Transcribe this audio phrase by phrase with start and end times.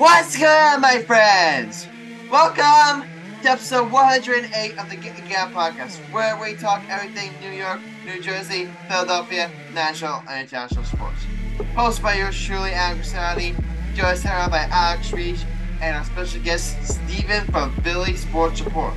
[0.00, 1.86] What's on, my friends?
[2.30, 3.06] Welcome
[3.42, 7.80] to episode 108 of the Get the Gap podcast, where we talk everything New York,
[8.06, 11.26] New Jersey, Philadelphia, national and international sports.
[11.74, 13.54] Hosted by yours truly, Alex Sanati,
[13.94, 15.36] joined Sarah by Alex Reich,
[15.82, 18.94] and our special guest, Stephen from Philly Sports Report.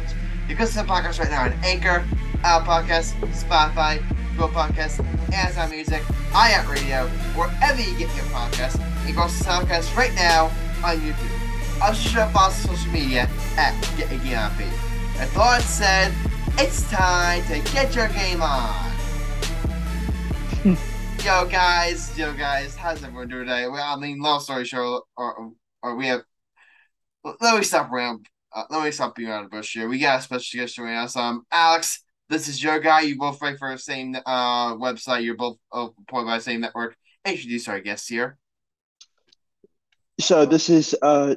[0.48, 2.08] You can listen to the podcast right now on Anchor,
[2.46, 4.02] Apple Podcasts, Spotify,
[4.38, 6.02] Google Podcasts, Amazon Music,
[6.32, 8.80] iHeartRadio, wherever you get your podcasts.
[9.06, 10.50] You can also podcast right now
[10.84, 11.82] on YouTube.
[11.82, 14.68] Also, show up on social media at Get a Game On Page.
[15.18, 16.14] With all said,
[16.58, 18.92] it's time to get your game on.
[21.24, 23.68] yo, guys, yo, guys, how's everyone doing today?
[23.68, 26.24] Well, I mean, long story short, or, or we have.
[27.24, 28.28] Let me stop around.
[28.54, 29.88] Uh, let me stop being around the bush here.
[29.88, 31.16] We got a special guest joining us.
[31.16, 33.02] Um, Alex, this is your guy.
[33.02, 35.24] You both write for the same uh website.
[35.24, 36.98] You're both uh, employed by the same network.
[37.26, 38.38] Introduce our guests here.
[40.20, 41.36] So this is uh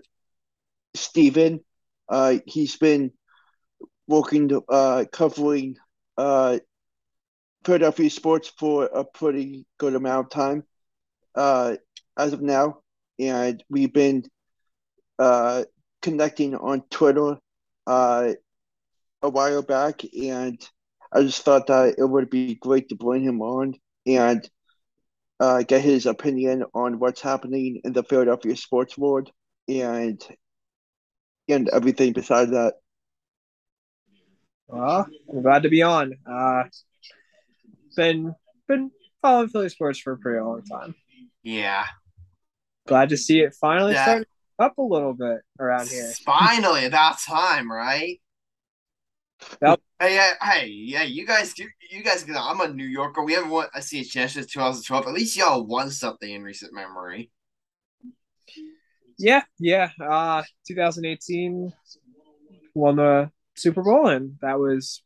[0.94, 1.60] Stephen.
[2.08, 3.12] Uh he's been
[4.08, 5.76] working uh covering
[6.16, 6.58] uh
[7.64, 10.64] Philadelphia sports for a pretty good amount of time
[11.34, 11.76] uh
[12.16, 12.80] as of now.
[13.18, 14.24] And we've been
[15.18, 15.64] uh
[16.02, 17.38] connecting on Twitter
[17.86, 18.32] uh
[19.22, 20.60] a while back and
[21.12, 23.74] I just thought that it would be great to bring him on
[24.06, 24.48] and
[25.40, 29.30] uh, get his opinion on what's happening in the Philadelphia sports world
[29.68, 30.22] and
[31.48, 32.74] and everything besides that.
[34.68, 36.14] Well, I'm glad to be on.
[36.28, 36.64] Uh,
[37.96, 38.34] been
[38.66, 38.90] been
[39.22, 40.94] following Philly sports for a pretty long time.
[41.42, 41.84] Yeah.
[42.88, 44.04] Glad to see it finally Yeah.
[44.04, 44.26] starting
[44.58, 46.12] up a little bit around here.
[46.24, 48.20] Finally, about time, right?
[49.62, 49.80] Yep.
[49.98, 53.24] Hey, yeah, hey, yeah, you guys, you, you guys, I'm a New Yorker.
[53.24, 55.06] We haven't won a CHS since 2012.
[55.06, 57.30] At least y'all won something in recent memory.
[59.18, 59.88] Yeah, yeah.
[59.98, 61.72] Uh, 2018
[62.74, 65.02] won the Super Bowl, and that was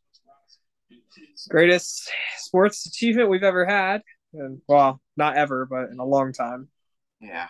[1.47, 4.01] greatest sports achievement we've ever had.
[4.33, 6.67] And well, not ever, but in a long time.
[7.21, 7.47] Yeah.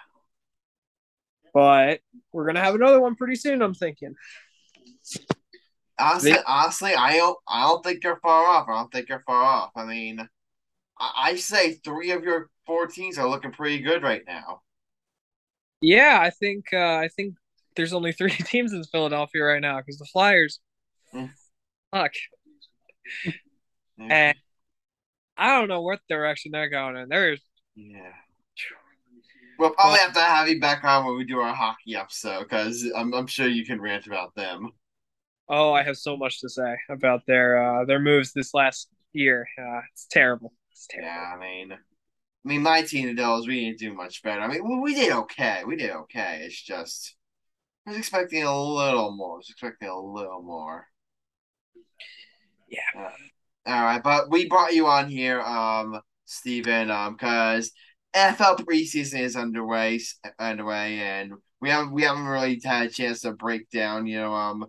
[1.56, 2.02] But
[2.32, 3.64] we're gonna have another one pretty soon.
[3.64, 4.14] I'm thinking.
[6.02, 8.68] Honestly, They- honestly, I don't, I don't think you're far off.
[8.70, 9.72] I don't think you're far off.
[9.76, 10.20] I mean,
[11.00, 14.62] I, I say three of your four teams are looking pretty good right now.
[15.82, 17.36] Yeah, I think uh, I think
[17.76, 20.60] there's only three teams in Philadelphia right now because the Flyers,
[21.14, 21.30] Mm.
[21.94, 22.12] fuck,
[24.00, 24.36] and
[25.38, 27.10] I don't know what direction they're going in.
[27.10, 27.42] There's
[27.76, 28.14] Yeah.
[29.60, 32.84] We'll probably have to have you back on when we do our hockey episode because
[32.96, 34.72] I'm, I'm sure you can rant about them.
[35.50, 39.48] Oh, I have so much to say about their uh, their moves this last year.
[39.58, 40.54] Uh, it's terrible.
[40.72, 41.10] It's terrible.
[41.10, 44.42] Yeah, I mean, I mean, my team, the Devils, we didn't do much better.
[44.42, 45.64] I mean, we, we did okay.
[45.66, 46.42] We did okay.
[46.44, 47.16] It's just
[47.86, 49.36] I was expecting a little more.
[49.36, 50.88] I was expecting a little more.
[52.68, 52.80] Yeah.
[52.98, 53.10] Uh,
[53.68, 57.72] all right, but we brought you on here, um, Stephen, um, because
[58.16, 60.00] NFL preseason is underway,
[60.40, 64.34] underway, and we haven't we haven't really had a chance to break down, you know,
[64.34, 64.66] um,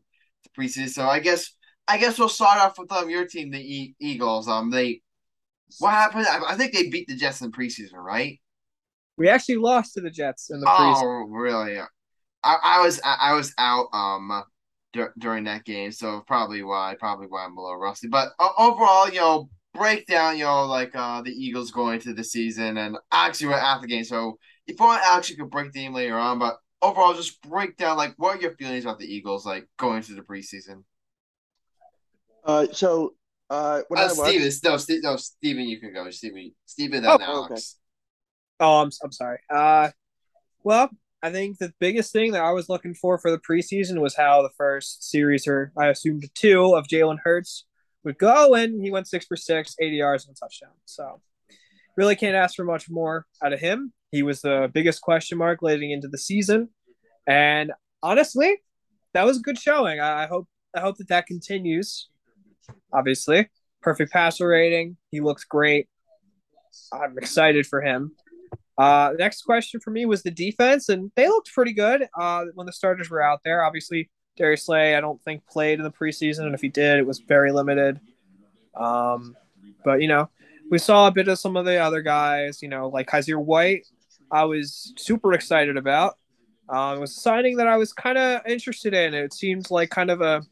[0.59, 0.89] preseason.
[0.89, 1.55] So I guess
[1.89, 4.49] I guess we'll start off with um your team, the e- Eagles.
[4.49, 5.03] Um, they
[5.79, 6.27] what happened?
[6.29, 8.41] I, I think they beat the Jets in preseason, right?
[9.17, 11.05] We actually lost to the Jets in the preseason.
[11.05, 11.79] Oh, really?
[12.45, 14.45] I, I was I, I was out um
[14.93, 18.09] dur- during that game, so probably why probably why I'm a little rusty.
[18.09, 22.15] But o- overall, you know, break down, you know, like uh the Eagles going into
[22.15, 25.81] the season, and actually we're at the game, so if want, Alex, could break the
[25.81, 26.39] game later on.
[26.39, 29.99] But overall, just break down like what are your feelings about the Eagles like going
[29.99, 30.85] into the preseason.
[32.45, 33.15] Uh so
[33.49, 36.11] uh when Uh, I watched, Stephen, no, Ste- no, Stephen, you can go.
[36.11, 37.25] Stephen, Stephen, then Oh, okay.
[37.25, 37.77] Alex.
[38.61, 39.39] Oh, I'm I'm sorry.
[39.49, 39.91] Uh,
[40.65, 40.91] well,
[41.23, 44.43] I think the biggest thing that I was looking for for the preseason was how
[44.43, 47.65] the first series, or I assumed two, of Jalen Hurts
[48.05, 50.73] would go, and he went six for six, 80 yards and a touchdown.
[50.85, 51.21] So,
[51.97, 53.93] really can't ask for much more out of him.
[54.11, 56.69] He was the biggest question mark leading into the season,
[57.27, 57.73] and
[58.03, 58.59] honestly,
[59.15, 60.01] that was a good showing.
[60.01, 62.09] I, I hope I hope that that continues.
[62.93, 63.49] Obviously,
[63.81, 64.97] perfect passer rating.
[65.11, 65.89] He looks great.
[66.93, 68.13] I'm excited for him.
[68.79, 72.67] Uh, next question for me was the defense, and they looked pretty good uh, when
[72.67, 73.65] the starters were out there.
[73.65, 77.07] Obviously, Darius Slay, I don't think played in the preseason, and if he did, it
[77.07, 78.01] was very limited.
[78.75, 79.37] Um,
[79.85, 80.31] but you know,
[80.73, 82.63] we saw a bit of some of the other guys.
[82.63, 83.87] You know, like Kyzir White,
[84.31, 86.17] I was super excited about.
[86.71, 89.13] Um, it was a signing that I was kind of interested in.
[89.13, 90.43] It seemed like kind of a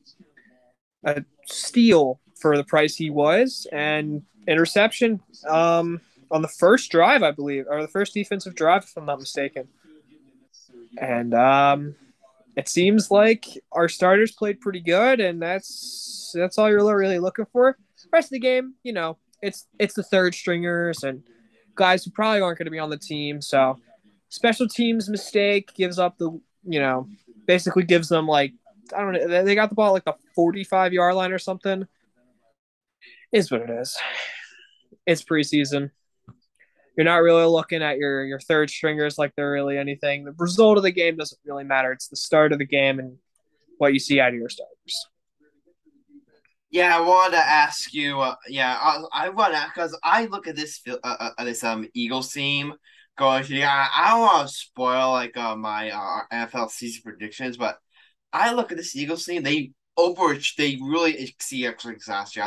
[1.04, 5.20] a steal for the price he was, and interception.
[5.48, 9.18] Um, on the first drive, I believe, or the first defensive drive, if I'm not
[9.18, 9.68] mistaken.
[10.98, 11.94] And um,
[12.56, 17.46] it seems like our starters played pretty good, and that's that's all you're really looking
[17.46, 17.78] for.
[18.12, 21.22] Rest of the game, you know, it's it's the third stringers and
[21.74, 23.40] guys who probably aren't going to be on the team.
[23.40, 23.78] So
[24.28, 26.30] special teams mistake gives up the
[26.64, 27.08] you know
[27.46, 28.52] basically gives them like
[28.94, 31.86] I don't know they got the ball like the 45 yard line or something.
[33.32, 33.96] Is what it is.
[35.06, 35.90] It's preseason.
[36.96, 40.24] You're not really looking at your your third stringers like they're really anything.
[40.24, 41.92] The result of the game doesn't really matter.
[41.92, 43.16] It's the start of the game and
[43.78, 45.06] what you see out of your starters.
[46.70, 48.20] Yeah, I wanted to ask you.
[48.20, 51.88] Uh, yeah, I, I want to because I look at this uh, uh, this um
[51.94, 52.74] Eagles team
[53.18, 53.44] going.
[53.48, 57.78] Yeah, I don't want to spoil like uh, my uh, NFL season predictions, but
[58.32, 59.42] I look at this Eagles team.
[59.42, 62.38] They over they really exceed expectations last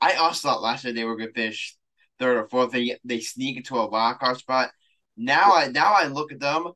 [0.00, 1.76] I also thought last year they were going to finish
[2.18, 2.72] third or fourth.
[2.72, 4.70] They they sneak into a wild card spot.
[5.16, 6.72] Now I now I look at them.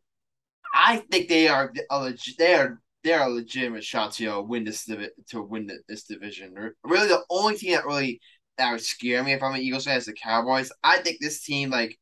[0.74, 2.38] I think they are a legit.
[2.38, 4.88] They are they're a legitimate shot to win this
[5.28, 6.54] to win this division.
[6.82, 8.20] Really, the only team that really
[8.56, 10.72] that would scare me if I'm an Eagles fan is the Cowboys.
[10.82, 11.98] I think this team like,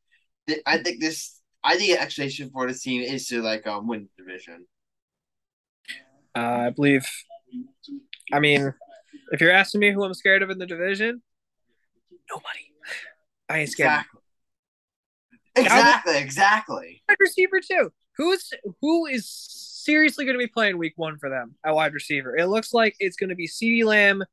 [0.65, 4.07] I think this I think the expectation for this team is to like um win
[4.17, 4.65] the division.
[6.35, 7.05] Uh, I believe.
[8.31, 8.73] I mean,
[9.31, 11.21] if you're asking me who I'm scared of in the division,
[12.29, 12.59] nobody.
[13.49, 13.91] I ain't scared.
[13.91, 14.19] Exactly.
[15.55, 16.17] Exactly.
[16.17, 17.03] Exactly.
[17.09, 17.91] Wide receiver too.
[18.17, 18.51] Who's
[18.81, 19.25] who is
[19.83, 22.35] seriously going to be playing week one for them at wide receiver.
[22.35, 24.23] It looks like it's going to be CeeDee Lamb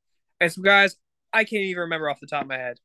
[0.41, 0.97] and some guys
[1.33, 2.79] I can't even remember off the top of my head.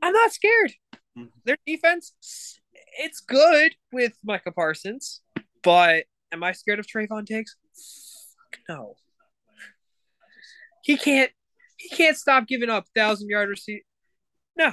[0.00, 0.72] I'm not scared.
[1.16, 1.26] Mm-hmm.
[1.44, 2.60] Their defense,
[2.98, 5.20] it's good with Micah Parsons,
[5.62, 7.56] but am I scared of Trevon Diggs?
[8.68, 8.96] No.
[10.82, 11.30] He can't.
[11.76, 13.84] He can't stop giving up thousand yard receipt.
[14.56, 14.72] No.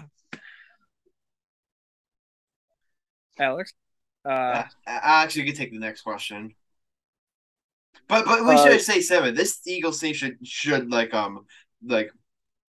[3.40, 3.74] Alex.
[4.26, 6.54] Uh, actually, you can take the next question.
[8.08, 9.36] But but we uh, should say seven.
[9.36, 11.46] This Eagles thing should should like um
[11.86, 12.12] like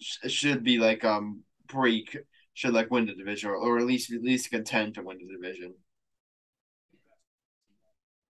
[0.00, 2.16] should be like um break
[2.54, 5.32] should like win the division or, or at least at least contend to win the
[5.32, 5.74] division.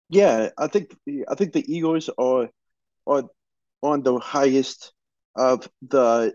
[0.08, 0.96] Yeah, I think
[1.28, 2.49] I think the Eagles are
[3.06, 3.25] are
[3.82, 4.93] on the highest
[5.37, 6.34] of the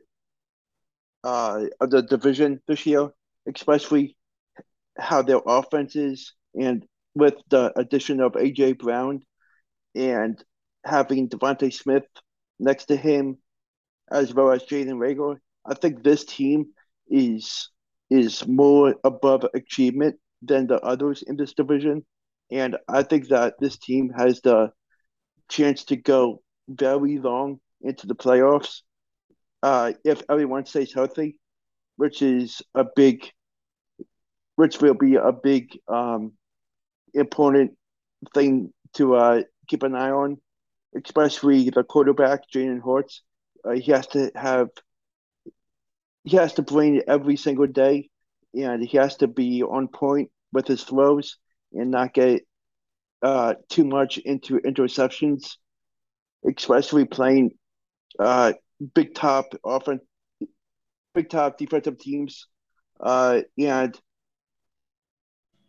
[1.24, 3.10] uh of the division this year,
[3.48, 4.18] especially
[4.98, 6.86] how their offense is and
[7.16, 9.22] with the addition of AJ Brown
[9.96, 10.44] and
[10.84, 12.06] having DeVonta Smith
[12.60, 13.38] next to him,
[14.12, 16.68] as well as Jalen Reagor, I think this team
[17.10, 17.70] is
[18.10, 22.06] is more above achievement than the others in this division.
[22.52, 24.72] And I think that this team has the
[25.50, 28.82] chance to go very long into the playoffs
[29.64, 31.40] uh, if everyone stays healthy,
[31.98, 33.28] which is a big,
[34.56, 36.34] which will be a big um,
[37.16, 37.74] important
[38.34, 40.38] thing to uh, keep an eye on,
[41.04, 43.22] especially the quarterback, Jalen Hurts.
[43.64, 44.70] Uh, he has to have
[46.24, 48.10] he has to bring every single day,
[48.54, 51.38] and he has to be on point with his throws
[51.74, 52.44] and not get
[53.22, 55.58] uh, too much into interceptions,
[56.48, 57.52] especially playing
[58.20, 58.54] uh,
[58.94, 60.00] big top often
[61.14, 62.48] big top defensive teams.
[63.00, 64.00] Uh, and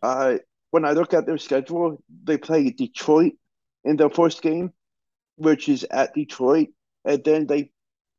[0.03, 0.37] uh,
[0.77, 3.33] when I look at their schedule, they play Detroit
[3.83, 4.75] in their first game,
[5.37, 6.69] which is at Detroit,
[7.03, 7.71] and then they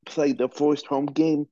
[0.08, 1.46] play the first home game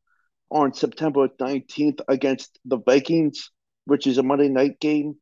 [0.49, 3.51] on September 19th against the Vikings,
[3.85, 5.13] which is a Monday night game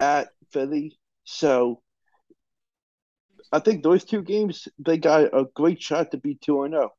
[0.00, 0.98] at Philly.
[1.22, 1.82] So
[3.52, 6.90] I think those two games, they got a great shot to be 2 0.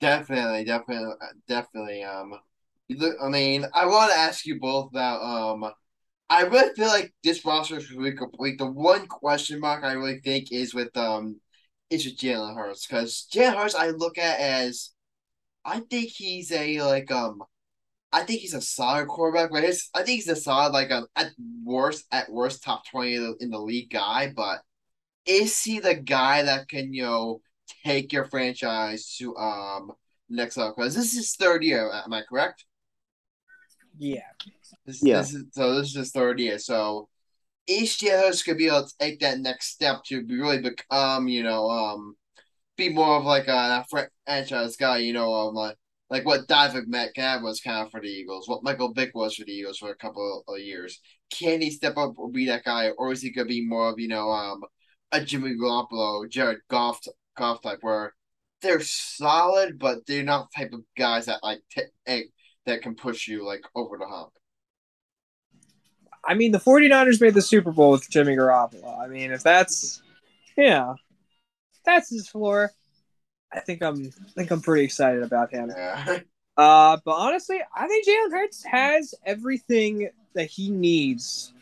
[0.00, 1.14] Definitely, definitely,
[1.46, 2.02] definitely.
[2.02, 2.40] Um,
[2.90, 5.22] I mean, I want to ask you both about.
[5.22, 5.72] Um,
[6.28, 8.58] I really feel like this roster is really complete.
[8.58, 11.40] The one question mark I really think is with um,
[11.90, 14.90] is with Jalen Hurts because Jalen Hurts I look at as,
[15.64, 17.42] I think he's a like um,
[18.12, 21.06] I think he's a solid quarterback, but his I think he's a solid like um
[21.16, 21.32] at
[21.64, 24.62] worst at worst top twenty in the, in the league guy, but
[25.26, 27.40] is he the guy that can you know
[27.84, 29.92] take your franchise to um
[30.28, 30.74] next level?
[30.76, 32.64] Because this is his third year, am I correct?
[33.98, 34.20] Yeah.
[34.84, 35.18] This, yeah.
[35.18, 36.58] This is, so this is his third year.
[36.58, 37.08] So
[37.66, 41.42] each year could be able to take that next step to be really become, you
[41.42, 42.16] know, um,
[42.76, 45.76] be more of like a, a franchise guy, you know, um, like,
[46.08, 49.44] like what David Metcalf was kind of for the Eagles, what Michael Vick was for
[49.44, 51.00] the Eagles for a couple of years.
[51.30, 53.98] Can he step up or be that guy, or is he gonna be more of
[53.98, 54.62] you know um
[55.10, 57.00] a Jimmy Garoppolo, Jared Goff
[57.36, 58.14] Goff type where
[58.62, 61.82] they're solid, but they're not the type of guys that like t-
[62.66, 64.32] that can push you like over the hump.
[66.24, 68.98] I mean, the 49ers made the Super Bowl with Jimmy Garoppolo.
[68.98, 70.02] I mean, if that's
[70.56, 70.94] yeah,
[71.84, 72.72] that's his floor.
[73.52, 75.72] I think I'm I think I'm pretty excited about him.
[75.74, 76.18] Yeah.
[76.56, 81.52] Uh, but honestly, I think Jalen Hurts has everything that he needs,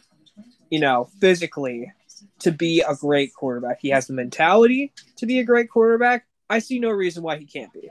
[0.70, 1.92] you know, physically
[2.38, 3.80] to be a great quarterback.
[3.80, 6.26] He has the mentality to be a great quarterback.
[6.48, 7.90] I see no reason why he can't be.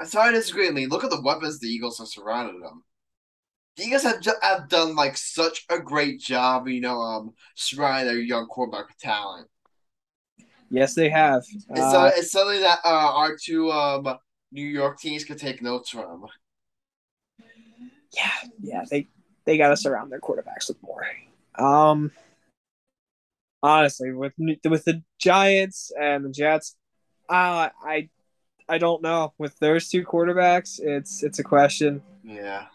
[0.00, 0.86] It's hard to disagree with me.
[0.86, 2.84] Look at the weapons the Eagles have surrounded them.
[3.76, 8.18] The Eagles have, have done like such a great job, you know, um, surrounding their
[8.18, 9.48] young quarterback talent.
[10.70, 11.42] Yes, they have.
[11.52, 14.18] It's, uh, it's something that uh, our two um,
[14.52, 16.26] New York teams could take notes from.
[18.14, 19.08] yeah, yeah, they
[19.44, 21.06] they got to surround their quarterbacks with more.
[21.56, 22.12] Um,
[23.62, 24.34] honestly, with
[24.64, 26.76] with the Giants and the Jets,
[27.28, 28.08] uh, I
[28.70, 29.32] I don't know.
[29.38, 32.02] With those two quarterbacks, it's it's a question.
[32.24, 32.66] Yeah.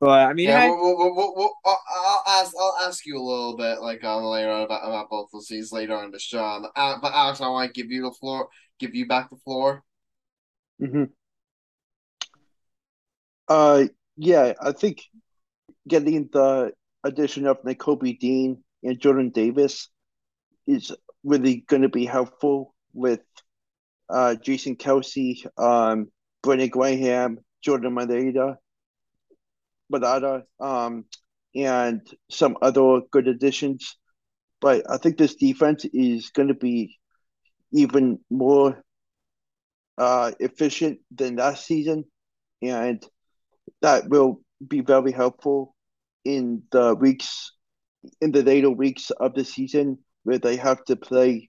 [0.00, 2.52] But I mean, Yeah, I- we'll, we'll, we'll, we'll, I'll, I'll ask.
[2.58, 5.70] I'll ask you a little bit, like um, later on about, about both of these
[5.70, 6.42] later on the show.
[6.44, 8.48] Um, Uh, but Alex, I want to give you the floor.
[8.80, 9.84] Give you back the floor.
[10.80, 11.04] hmm
[13.48, 13.84] Uh,
[14.16, 15.02] yeah, I think
[15.86, 16.72] getting the
[17.04, 19.88] addition of Nakobe Dean and Jordan Davis
[20.66, 20.92] is
[21.24, 23.20] really going to be helpful with
[24.12, 26.08] uh, Jason Kelce, um,
[26.42, 28.56] Brandon Graham, Jordan Mailata,
[29.92, 31.04] Mailata, um,
[31.54, 32.00] and
[32.30, 33.96] some other good additions.
[34.60, 36.98] But I think this defense is going to be
[37.72, 38.82] even more
[39.98, 42.04] uh, efficient than last season,
[42.60, 43.04] and
[43.80, 45.74] that will be very helpful
[46.24, 47.52] in the weeks
[48.20, 51.48] in the later weeks of the season where they have to play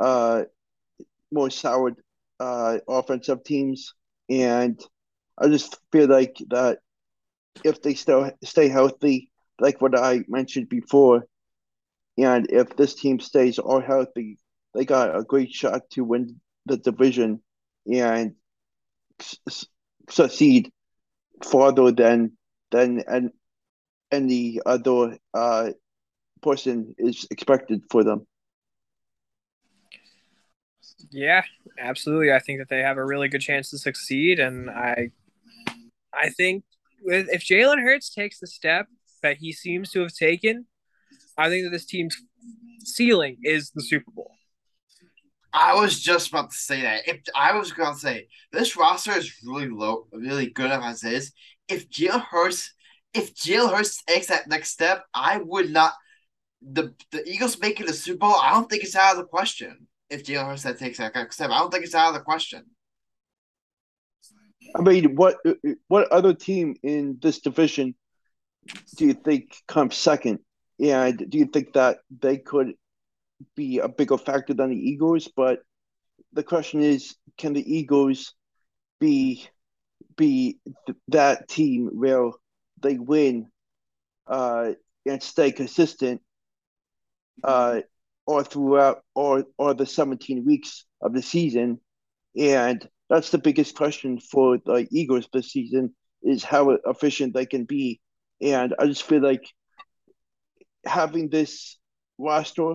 [0.00, 0.42] uh,
[1.32, 1.94] more solid
[2.40, 3.94] uh, offensive teams.
[4.28, 4.80] And
[5.38, 6.78] I just feel like that
[7.64, 11.24] if they still stay healthy, like what I mentioned before,
[12.18, 14.38] and if this team stays all healthy,
[14.74, 17.40] they got a great shot to win the division
[17.90, 18.34] and
[20.08, 20.70] succeed
[21.44, 22.32] farther than
[22.70, 23.30] than and
[24.10, 25.70] any other uh,
[26.42, 28.26] person is expected for them.
[31.10, 31.42] Yeah,
[31.78, 32.32] absolutely.
[32.32, 35.10] I think that they have a really good chance to succeed, and I,
[36.14, 36.64] I think
[37.04, 38.86] if Jalen Hurts takes the step
[39.22, 40.66] that he seems to have taken,
[41.36, 42.16] I think that this team's
[42.80, 44.32] ceiling is the Super Bowl.
[45.52, 47.06] I was just about to say that.
[47.06, 51.32] If I was going to say this roster is really low, really good as is.
[51.68, 52.72] If Jalen Hurts,
[53.12, 55.92] if Jalen Hurts takes that next step, I would not.
[56.62, 59.88] The the Eagles making the Super Bowl, I don't think it's out of the question.
[60.12, 62.64] If Jalen Hurts that takes that step, I don't think it's out of the question.
[64.76, 65.36] I mean, what
[65.88, 67.94] what other team in this division
[68.96, 70.40] do you think comes second?
[70.78, 72.74] And do you think that they could
[73.56, 75.30] be a bigger factor than the Eagles?
[75.34, 75.60] But
[76.34, 78.34] the question is, can the Eagles
[79.00, 79.46] be
[80.16, 82.30] be th- that team where
[82.82, 83.50] they win
[84.26, 84.72] uh,
[85.06, 86.20] and stay consistent
[87.42, 87.80] uh,
[88.26, 91.80] or throughout or or the 17 weeks of the season?
[92.36, 97.64] And that's the biggest question for the Eagles this season is how efficient they can
[97.64, 98.00] be.
[98.40, 99.44] And I just feel like
[100.84, 101.78] having this
[102.18, 102.74] roster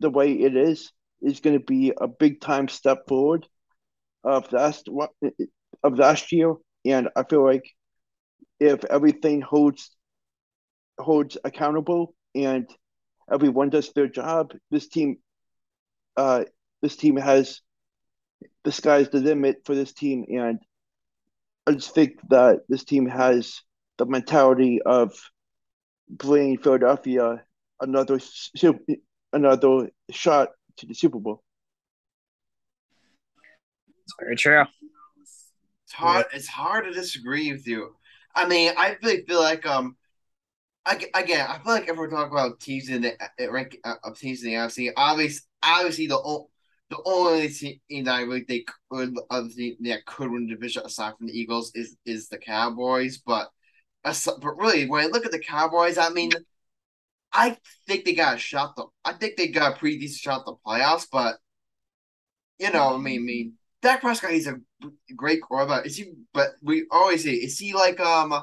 [0.00, 3.46] the way it is is going to be a big time step forward
[4.24, 4.88] of last
[5.82, 6.54] of last year.
[6.84, 7.64] And I feel like
[8.60, 9.90] if everything holds
[10.98, 12.68] holds accountable and
[13.32, 15.16] everyone does their job, this team
[16.16, 16.44] uh
[16.82, 17.60] this team has
[18.64, 20.58] the sky's the limit for this team and
[21.68, 23.60] I just think that this team has
[23.98, 25.12] the mentality of
[26.08, 27.42] bringing Philadelphia
[27.78, 28.18] another
[29.34, 31.42] another shot to the Super Bowl.
[34.04, 34.64] It's very true.
[35.84, 36.24] It's hard.
[36.32, 37.96] It's hard to disagree with you.
[38.34, 39.97] I mean, I really feel like um,
[40.86, 44.18] Again, I feel like if we're talking about teams in the uh, rank uh, of
[44.18, 46.48] teams in the NFC, obviously, obviously the o-
[46.88, 50.86] the only team that I really think could other team that could win the division
[50.86, 53.18] aside from the Eagles is is the Cowboys.
[53.18, 53.50] But
[54.02, 56.32] but really, when I look at the Cowboys, I mean,
[57.32, 57.56] I
[57.86, 58.76] think they got a shot.
[58.76, 61.06] The I think they got a pretty decent shot at the playoffs.
[61.10, 61.36] But
[62.58, 64.58] you know, I mean, I mean, Dak Prescott, he's a
[65.14, 65.86] great quarterback.
[65.86, 66.12] Is he?
[66.32, 68.42] But we always say, is he like um,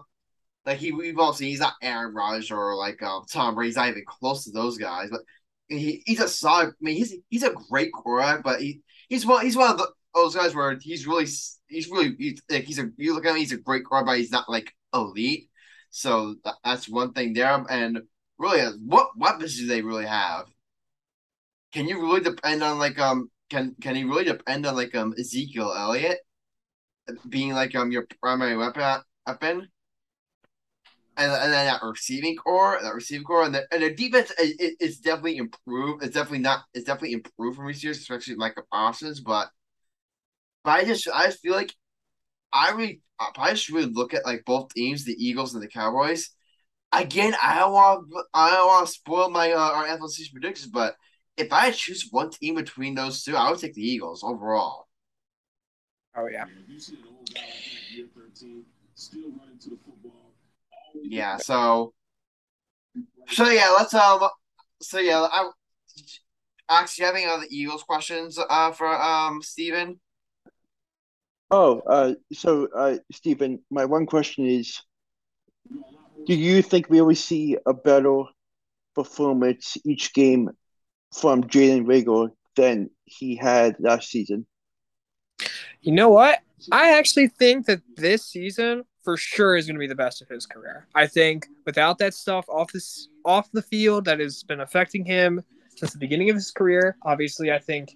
[0.66, 3.70] like he we've all seen he's not Aaron Rodgers or like um Tom Brady.
[3.70, 5.10] He's not even close to those guys.
[5.12, 5.22] But
[5.68, 6.70] he, he's a solid.
[6.70, 9.88] I mean, he's he's a great quarterback, but he he's one he's one of the,
[10.14, 11.28] those guys where he's really
[11.68, 14.18] he's really he's, like he's a you look at him, he's a great quarterback.
[14.18, 15.50] He's not like elite.
[15.92, 17.64] So that's one thing there.
[17.70, 18.02] And
[18.38, 20.46] really, what weapons do they really have?
[21.72, 25.14] Can you really depend on like um can can he really depend on like um
[25.18, 26.20] Ezekiel Elliott
[27.30, 29.70] being like um your primary weapon weapon?
[31.18, 34.76] And, and then that receiving core, that receiving core, and the, and the defense is,
[34.80, 36.04] is definitely improved.
[36.04, 36.64] It's definitely not.
[36.74, 39.22] It's definitely improved from receivers, especially like Parsons.
[39.22, 39.50] But,
[40.64, 41.74] but I just I feel like
[42.52, 45.68] I really I probably should really look at like both teams, the Eagles and the
[45.68, 46.32] Cowboys.
[46.92, 50.72] Again, I don't want I don't want to spoil my uh, our NFL season predictions,
[50.72, 50.96] but
[51.38, 54.88] if I choose one team between those two, I would take the Eagles overall.
[56.16, 56.46] Oh yeah.
[61.04, 61.38] Yeah.
[61.38, 61.94] So.
[63.28, 64.28] So yeah, let's um.
[64.82, 65.50] So yeah, I.
[66.68, 70.00] Actually, you have any other Eagles questions uh for um Stephen?
[71.52, 74.82] Oh, uh, so uh, Stephen, my one question is:
[76.25, 78.24] Do you think we will see a better
[78.96, 80.50] performance each game
[81.14, 84.48] from Jalen Reagor than he had last season?
[85.82, 86.40] You know what?
[86.72, 90.28] I actually think that this season for sure is going to be the best of
[90.28, 90.88] his career.
[90.94, 95.44] I think without that stuff off this off the field that has been affecting him
[95.78, 97.96] since the beginning of his career, obviously, I think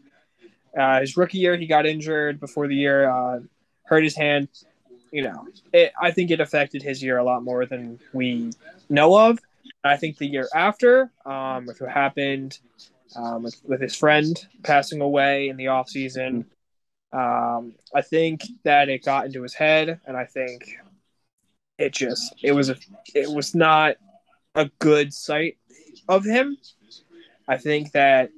[0.78, 3.40] uh, his rookie year he got injured before the year, uh,
[3.84, 4.48] hurt his hand.
[5.12, 8.52] You know, it, I think it affected his year a lot more than we
[8.90, 9.40] know of.
[9.84, 12.60] I think the year after, um, with what happened
[13.16, 16.46] um, with, with his friend passing away in the off season,
[17.12, 20.78] um, I think that it got into his head, and I think
[21.80, 22.76] it just it was a
[23.16, 23.96] it was not
[24.54, 25.58] a good sight
[26.08, 26.58] of him.
[27.48, 28.30] I think that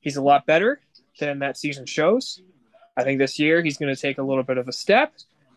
[0.00, 0.80] he's a lot better
[1.18, 2.40] than that season shows.
[2.96, 5.14] I think this year he's going to take a little bit of a step.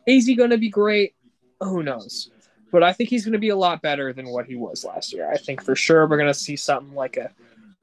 [0.07, 1.15] Is he going to be great?
[1.59, 2.29] Who knows?
[2.71, 5.13] But I think he's going to be a lot better than what he was last
[5.13, 5.29] year.
[5.31, 7.31] I think for sure we're going to see something like a,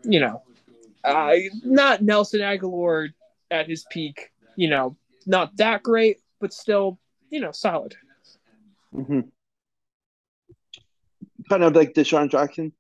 [0.03, 0.43] you know,
[1.05, 3.13] uh, not Nelson Agholor
[3.51, 4.97] at his peak, you know,
[5.27, 6.99] not that great, but still,
[7.31, 7.95] you know, solid.
[8.95, 9.21] Mm-hmm.
[11.51, 12.73] Kind of like DeSean Jackson.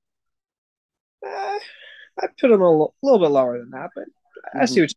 [1.27, 1.59] Uh,
[2.21, 4.05] I put him a l- little bit lower than that, but
[4.55, 4.91] I see what.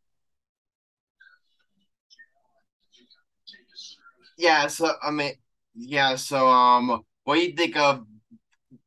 [4.38, 4.68] You Yeah.
[4.68, 5.34] So I mean,
[5.76, 6.16] yeah.
[6.16, 8.06] So um, what do you think of?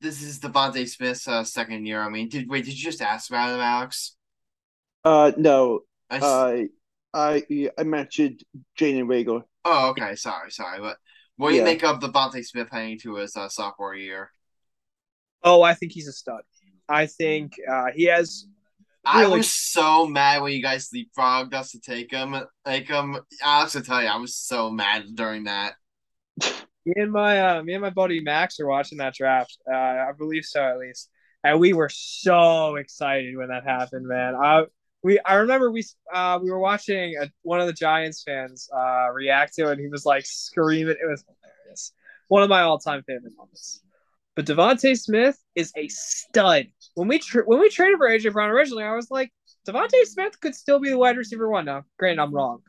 [0.00, 2.00] This is DeVonta Smith's uh, second year.
[2.02, 2.64] I mean, did wait?
[2.64, 4.16] Did you just ask about him, Alex?
[5.04, 5.80] Uh, no.
[6.10, 6.62] I s- Uh,
[7.12, 8.42] I I mentioned
[8.78, 9.42] Jalen Reagor.
[9.64, 10.14] oh, okay.
[10.14, 10.78] Sorry, sorry.
[10.80, 10.96] But
[11.36, 11.66] what do you Yeah.
[11.66, 14.30] make of DeVonta Smith heading to his uh, sophomore year?
[15.42, 16.42] Oh, I think he's a stud.
[16.88, 18.46] I think uh, he has.
[19.04, 22.34] I was so mad when you guys leapfrogged us to take him.
[22.64, 25.74] Like um, Alex will tell you, I was so mad during that.
[26.84, 29.58] Me and my uh, me and my buddy Max are watching that draft.
[29.70, 31.10] Uh, I believe so, at least,
[31.42, 34.34] and we were so excited when that happened, man.
[34.34, 34.64] I
[35.02, 39.08] we I remember we uh, we were watching a, one of the Giants fans uh,
[39.12, 40.96] react to it, and he was like screaming.
[41.00, 41.92] It was hilarious.
[42.28, 43.82] One of my all time favorite moments.
[44.36, 46.66] But DeVonta Smith is a stud.
[46.94, 49.32] When we tra- when we traded for AJ Brown originally, I was like,
[49.66, 51.64] DeVonta Smith could still be the wide receiver one.
[51.64, 52.60] Now, granted, I'm wrong.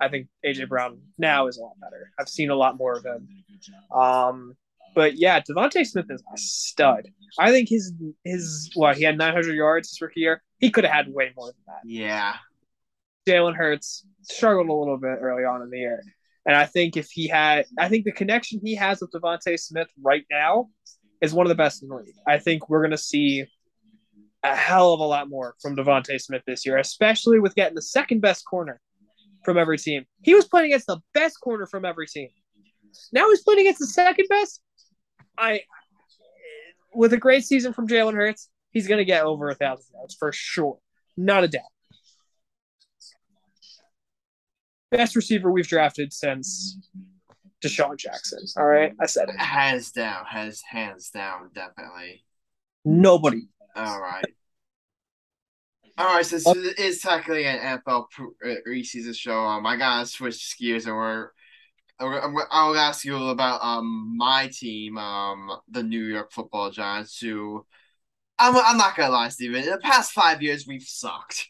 [0.00, 2.10] I think AJ Brown now is a lot better.
[2.18, 3.28] I've seen a lot more of him.
[3.94, 4.56] Um,
[4.96, 7.08] but yeah, DeVonta Smith is a stud.
[7.38, 7.92] I think his
[8.24, 10.42] his what he had 900 yards his rookie year.
[10.58, 11.80] He could have had way more than that.
[11.84, 12.34] Yeah,
[13.28, 16.02] Jalen Hurts struggled a little bit early on in the year,
[16.44, 19.88] and I think if he had, I think the connection he has with DeVonta Smith
[20.02, 20.68] right now
[21.22, 22.14] is one of the best in the league.
[22.26, 23.46] I think we're gonna see
[24.42, 27.82] a hell of a lot more from DeVonta Smith this year, especially with getting the
[27.82, 28.80] second best corner
[29.44, 30.04] from every team.
[30.22, 32.28] He was playing against the best corner from every team.
[33.12, 34.60] Now he's playing against the second best.
[35.38, 35.62] I,
[36.94, 40.14] with a great season from Jalen Hurts, he's going to get over a thousand yards
[40.14, 40.78] for sure,
[41.16, 41.62] not a doubt.
[44.90, 46.78] Best receiver we've drafted since
[47.62, 48.44] DeSean Jackson.
[48.56, 49.38] All right, I said it.
[49.38, 52.24] hands down, has hands down, definitely.
[52.84, 53.48] Nobody.
[53.76, 54.24] All right.
[55.98, 58.06] All right, so this is technically an NFL
[58.44, 59.38] uh, preseason show.
[59.38, 61.28] Um, I gotta switch gears, and we're,
[62.00, 67.18] we're- I'll ask you about um my team, um the New York Football Giants.
[67.20, 67.64] Who,
[68.38, 69.62] I'm I'm not gonna lie, Stephen.
[69.62, 71.48] In the past five years, we've sucked.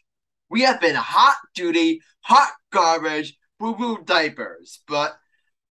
[0.49, 4.81] We have been hot duty, hot garbage, boo boo diapers.
[4.87, 5.15] But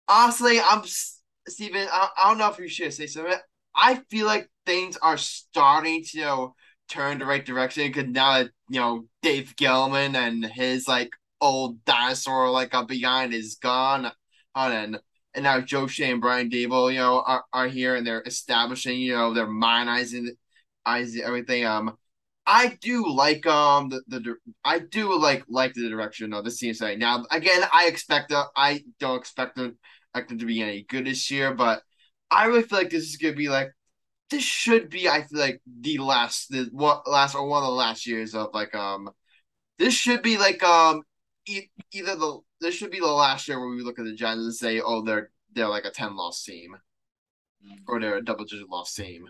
[0.08, 1.88] honestly, I'm s- Stephen.
[1.92, 3.34] I, I don't know if you should say something.
[3.76, 6.56] I feel like things are starting to you know,
[6.90, 11.10] turn the right direction because now that you know Dave Gettleman and his like
[11.42, 14.12] old dinosaur like uh, behind is gone,
[14.56, 15.00] on and
[15.36, 19.00] and now Joe Schoen and Brian Daboll, you know, are, are here and they're establishing,
[19.00, 20.36] you know, they're modernizing
[20.86, 21.66] everything.
[21.66, 21.98] Um,
[22.46, 24.36] I do like um the, the
[24.66, 27.26] I do like like the direction of the team right now.
[27.32, 29.78] Again, I expect the, I don't expect them,
[30.14, 31.82] expect them to be any good this year, but
[32.30, 33.72] I really feel like this is gonna be like
[34.30, 37.74] this should be I feel like the last the what last or one of the
[37.74, 39.10] last years of like um
[39.80, 41.02] this should be like um
[41.48, 44.44] e- either the this should be the last year where we look at the Giants
[44.44, 46.76] and say oh they're they're like a ten loss team
[47.88, 49.26] or they're a double digit loss team.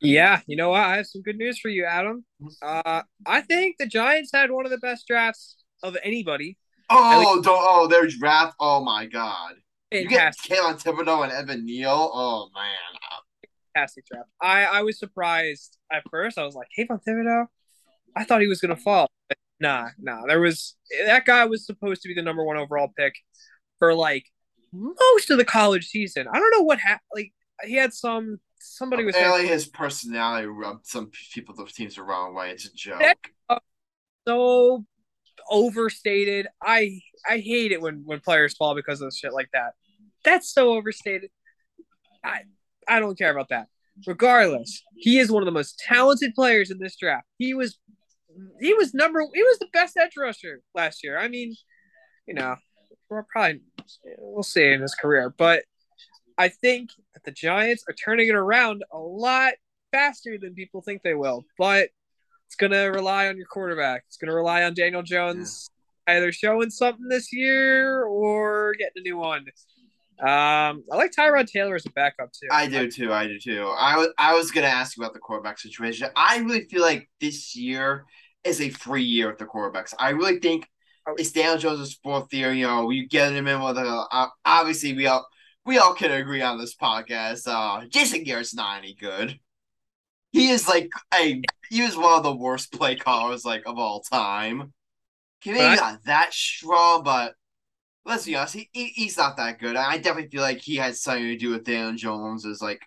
[0.00, 0.82] Yeah, you know what?
[0.82, 2.24] I have some good news for you, Adam.
[2.60, 6.58] Uh, I think the Giants had one of the best drafts of anybody.
[6.90, 8.54] Oh, don't, oh, their draft.
[8.60, 9.54] Oh my god.
[9.92, 10.50] Fantastic.
[10.50, 12.10] You get Kayvon Thibodeaux and Evan Neal.
[12.12, 13.50] Oh man.
[13.74, 14.28] Fantastic draft.
[14.40, 16.38] I, I was surprised at first.
[16.38, 17.46] I was like, Kayvon Thibodeaux?
[18.16, 19.08] I thought he was gonna fall.
[19.28, 20.26] But nah, nah.
[20.26, 23.14] There was that guy was supposed to be the number one overall pick
[23.78, 24.24] for like
[24.72, 26.26] most of the college season.
[26.28, 27.00] I don't know what happened.
[27.14, 27.32] Like
[27.64, 32.34] he had some somebody was apparently his personality rubbed some people the teams the wrong
[32.34, 32.50] way.
[32.50, 33.02] It's a joke.
[34.26, 34.84] so
[35.50, 36.46] overstated.
[36.62, 39.72] I I hate it when when players fall because of shit like that.
[40.24, 41.30] That's so overstated.
[42.24, 42.40] I
[42.88, 43.68] I don't care about that.
[44.06, 47.26] Regardless, he is one of the most talented players in this draft.
[47.38, 47.78] He was
[48.60, 51.18] he was number he was the best edge rusher last year.
[51.18, 51.54] I mean,
[52.26, 52.56] you know,
[53.08, 53.60] we're probably
[54.18, 55.62] we'll see in his career, but
[56.38, 59.54] I think that the Giants are turning it around a lot
[59.92, 61.44] faster than people think they will.
[61.56, 61.88] But
[62.46, 64.04] it's going to rely on your quarterback.
[64.08, 65.68] It's going to rely on Daniel Jones
[66.06, 66.16] yeah.
[66.16, 69.46] either showing something this year or getting a new one.
[70.18, 72.48] Um, I like Tyrod Taylor as a backup too.
[72.50, 73.12] I do too.
[73.12, 73.66] I do too.
[73.78, 76.08] I was I was gonna ask about the quarterback situation.
[76.16, 78.06] I really feel like this year
[78.42, 79.92] is a free year with the quarterbacks.
[79.98, 80.66] I really think
[81.06, 81.14] oh.
[81.18, 82.50] it's Daniel Jones' fourth year.
[82.50, 85.26] You know, you get him in with a uh, obviously we all
[85.66, 87.42] we all can agree on this podcast.
[87.46, 89.38] Uh, Jason Garrett's not any good.
[90.36, 94.02] He is like a he was one of the worst play callers like of all
[94.02, 94.72] time.
[95.42, 97.34] Can he maybe not that strong, but
[98.04, 99.76] let's be honest, he, he, he's not that good.
[99.76, 102.82] I definitely feel like he had something to do with Dan Jones's like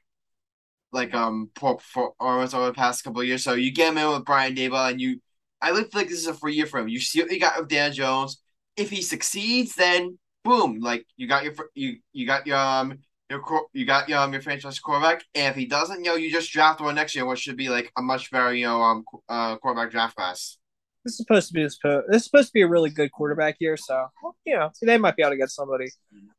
[0.92, 3.44] like um poor performance over the past couple years.
[3.44, 5.20] So you get him in with Brian Daboll, and you
[5.62, 6.88] I look like this is a free year for him.
[6.88, 8.42] You see what you got with Dan Jones.
[8.78, 13.42] If he succeeds, then boom, like you got your you you got your um your
[13.74, 16.52] you got your um your franchise quarterback, and if he doesn't, you know, you just
[16.52, 19.58] draft one next year, which should be like a much better you know um uh
[19.58, 20.58] quarterback draft class.
[21.06, 23.58] This is supposed to be this, this is supposed to be a really good quarterback
[23.60, 24.08] year, so
[24.46, 25.88] you know they might be able to get somebody.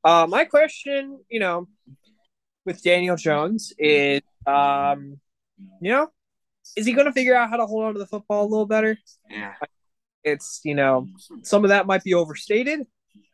[0.04, 1.68] Uh, my question, you know,
[2.66, 5.18] with Daniel Jones is, um,
[5.80, 6.08] you know,
[6.76, 8.66] is he going to figure out how to hold on to the football a little
[8.66, 8.98] better?
[9.30, 9.54] Yeah.
[10.22, 11.08] It's you know
[11.42, 12.86] some of that might be overstated,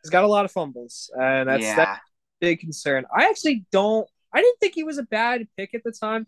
[0.07, 1.75] He's got a lot of fumbles, and that's yeah.
[1.75, 2.01] that
[2.39, 3.05] big concern.
[3.15, 4.07] I actually don't.
[4.33, 6.27] I didn't think he was a bad pick at the time.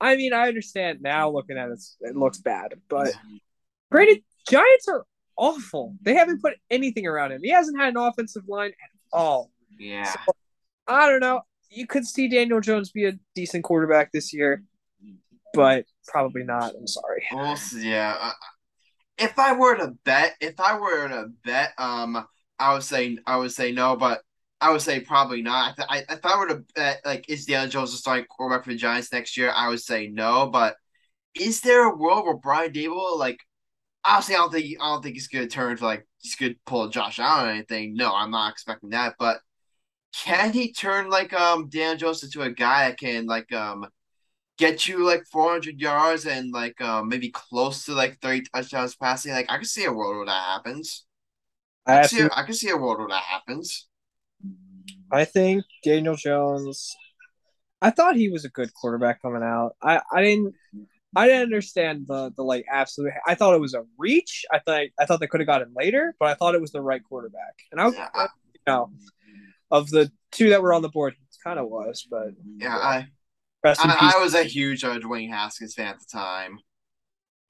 [0.00, 3.12] I mean, I understand now looking at it, it looks bad, but
[3.90, 5.04] granted, Giants are
[5.36, 5.94] awful.
[6.00, 7.40] They haven't put anything around him.
[7.42, 9.50] He hasn't had an offensive line at all.
[9.78, 10.04] Yeah.
[10.04, 10.18] So,
[10.86, 11.42] I don't know.
[11.70, 14.64] You could see Daniel Jones be a decent quarterback this year,
[15.54, 16.74] but probably not.
[16.74, 17.24] I'm sorry.
[17.32, 18.32] Well, yeah.
[19.18, 22.26] If I were to bet, if I were to bet, um,
[22.58, 24.22] I would say I would say no, but
[24.60, 25.78] I would say probably not.
[25.88, 28.76] I, if I were to bet, like, is Daniel Jones a starting quarterback for the
[28.76, 29.50] Giants next year?
[29.54, 30.48] I would say no.
[30.48, 30.76] But
[31.34, 33.38] is there a world where Brian Daboll, like,
[34.04, 36.52] obviously, I don't think I don't think he's going to turn to like he's going
[36.52, 37.94] to pull Josh Allen or anything.
[37.94, 39.14] No, I'm not expecting that.
[39.18, 39.38] But
[40.14, 43.86] can he turn like um Daniel Jones into a guy that can like um
[44.58, 49.32] get you like 400 yards and like um maybe close to like 30 touchdowns passing?
[49.32, 51.06] Like, I can see a world where that happens.
[51.86, 53.88] I, I, see, I can see a world where that happens.
[55.12, 56.94] I think Daniel Jones.
[57.82, 59.74] I thought he was a good quarterback coming out.
[59.82, 60.54] I, I didn't
[61.16, 63.12] I didn't understand the the like absolute.
[63.26, 64.44] I thought it was a reach.
[64.52, 66.72] I thought I thought they could have got him later, but I thought it was
[66.72, 67.54] the right quarterback.
[67.72, 67.88] And I.
[68.14, 68.28] I
[68.66, 68.90] you know,
[69.70, 72.06] of the two that were on the board, it kind of was.
[72.08, 73.08] But yeah, I
[73.64, 73.74] I,
[74.16, 76.58] I, was a huge uh, Dwayne Haskins fan at the time.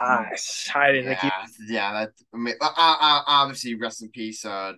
[0.01, 0.35] I,
[0.75, 4.73] I didn't yeah, yeah, that I mean, uh, uh, obviously, rest in peace, uh,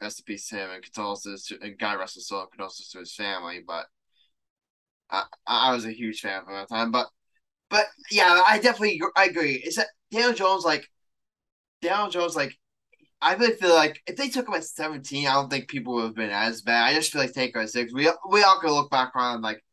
[0.00, 3.62] rest in peace to him, and condolences and rest his soul, condolences to his family.
[3.66, 3.86] But
[5.10, 6.90] I, I was a huge fan for that time.
[6.90, 7.08] But,
[7.70, 9.54] but yeah, I definitely I agree.
[9.54, 10.86] Is that Daniel Jones like
[11.80, 12.58] Daniel Jones like
[13.20, 16.04] I really feel like if they took him at seventeen, I don't think people would
[16.04, 16.84] have been as bad.
[16.88, 17.92] I just feel like take him at six.
[17.92, 19.64] We we all could look back on like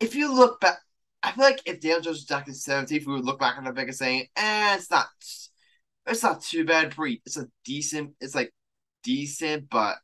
[0.00, 0.78] if you look back
[1.22, 3.64] I feel like if Daniel Jones was back in 17th, we would look back on
[3.64, 5.06] the pick and saying, eh, it's not
[6.06, 6.92] it's not too bad.
[6.94, 8.52] Pretty it's a decent it's like
[9.02, 9.96] decent, but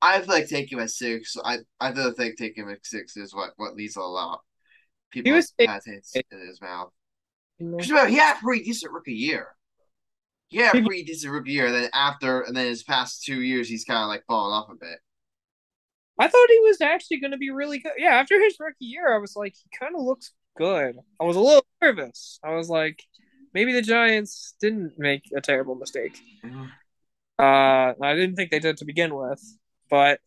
[0.00, 1.36] I feel like taking him at six.
[1.44, 4.40] I I feel like taking him at six is what what leads a lot.
[5.10, 6.92] People He was- hesitate in his mouth.
[7.58, 9.48] 'Cause remember, he had a pretty decent rookie year.
[10.48, 11.66] He had a pretty decent rookie year.
[11.66, 14.70] And then after, and then his past two years, he's kind of like falling off
[14.70, 14.98] a bit.
[16.18, 17.92] I thought he was actually going to be really good.
[17.98, 20.96] Yeah, after his rookie year, I was like, he kind of looks good.
[21.20, 22.38] I was a little nervous.
[22.44, 23.02] I was like,
[23.54, 26.18] maybe the Giants didn't make a terrible mistake.
[27.38, 29.42] Uh, I didn't think they did to begin with,
[29.88, 30.20] but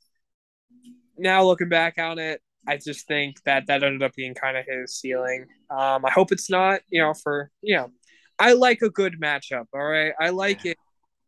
[1.18, 4.66] now looking back on it, I just think that that ended up being kind of
[4.66, 5.46] his ceiling.
[5.70, 7.92] Um, I hope it's not, you know, for you know,
[8.40, 9.66] I like a good matchup.
[9.74, 10.78] All right, I like it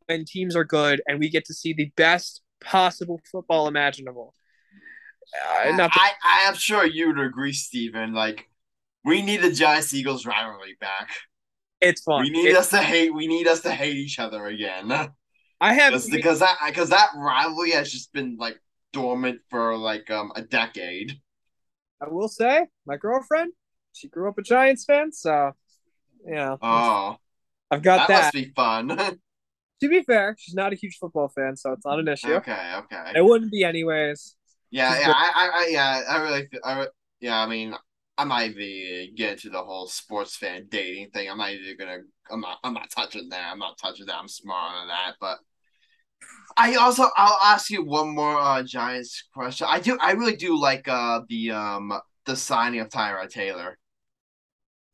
[0.07, 4.33] when teams are good and we get to see the best possible football imaginable.
[5.33, 8.13] Uh, I, I am sure you would agree, Stephen.
[8.13, 8.47] Like,
[9.05, 11.09] we need the Giants Eagles rivalry back.
[11.81, 12.23] it's fun.
[12.23, 13.13] We need It- us to hate.
[13.13, 14.91] We need us to hate each other again.
[15.61, 18.59] I have Just because that because that rivalry has just been like
[18.93, 21.19] dormant for like um a decade.
[22.01, 23.53] I will say, my girlfriend,
[23.93, 25.53] she grew up a Giants fan, so
[26.27, 27.17] yeah, Oh,
[27.71, 28.21] I've got that, that.
[28.23, 29.19] must be fun.
[29.81, 32.31] To be fair, she's not a huge football fan, so it's not an issue.
[32.33, 33.11] okay, okay.
[33.13, 34.35] It wouldn't be anyways.
[34.71, 35.15] Yeah, She's yeah, good.
[35.17, 36.87] I, I, I, yeah, I really, I,
[37.19, 37.75] yeah, I mean,
[38.17, 41.29] I'm not even get into the whole sports fan dating thing.
[41.29, 41.97] I'm not even gonna,
[42.31, 43.51] I'm not, I'm not touching that.
[43.51, 44.15] I'm not touching that.
[44.15, 45.15] I'm smart on that.
[45.19, 45.37] But
[46.57, 49.67] I also, I'll ask you one more uh, Giants question.
[49.69, 51.93] I do, I really do like uh the um
[52.25, 53.77] the signing of Tyrod Taylor.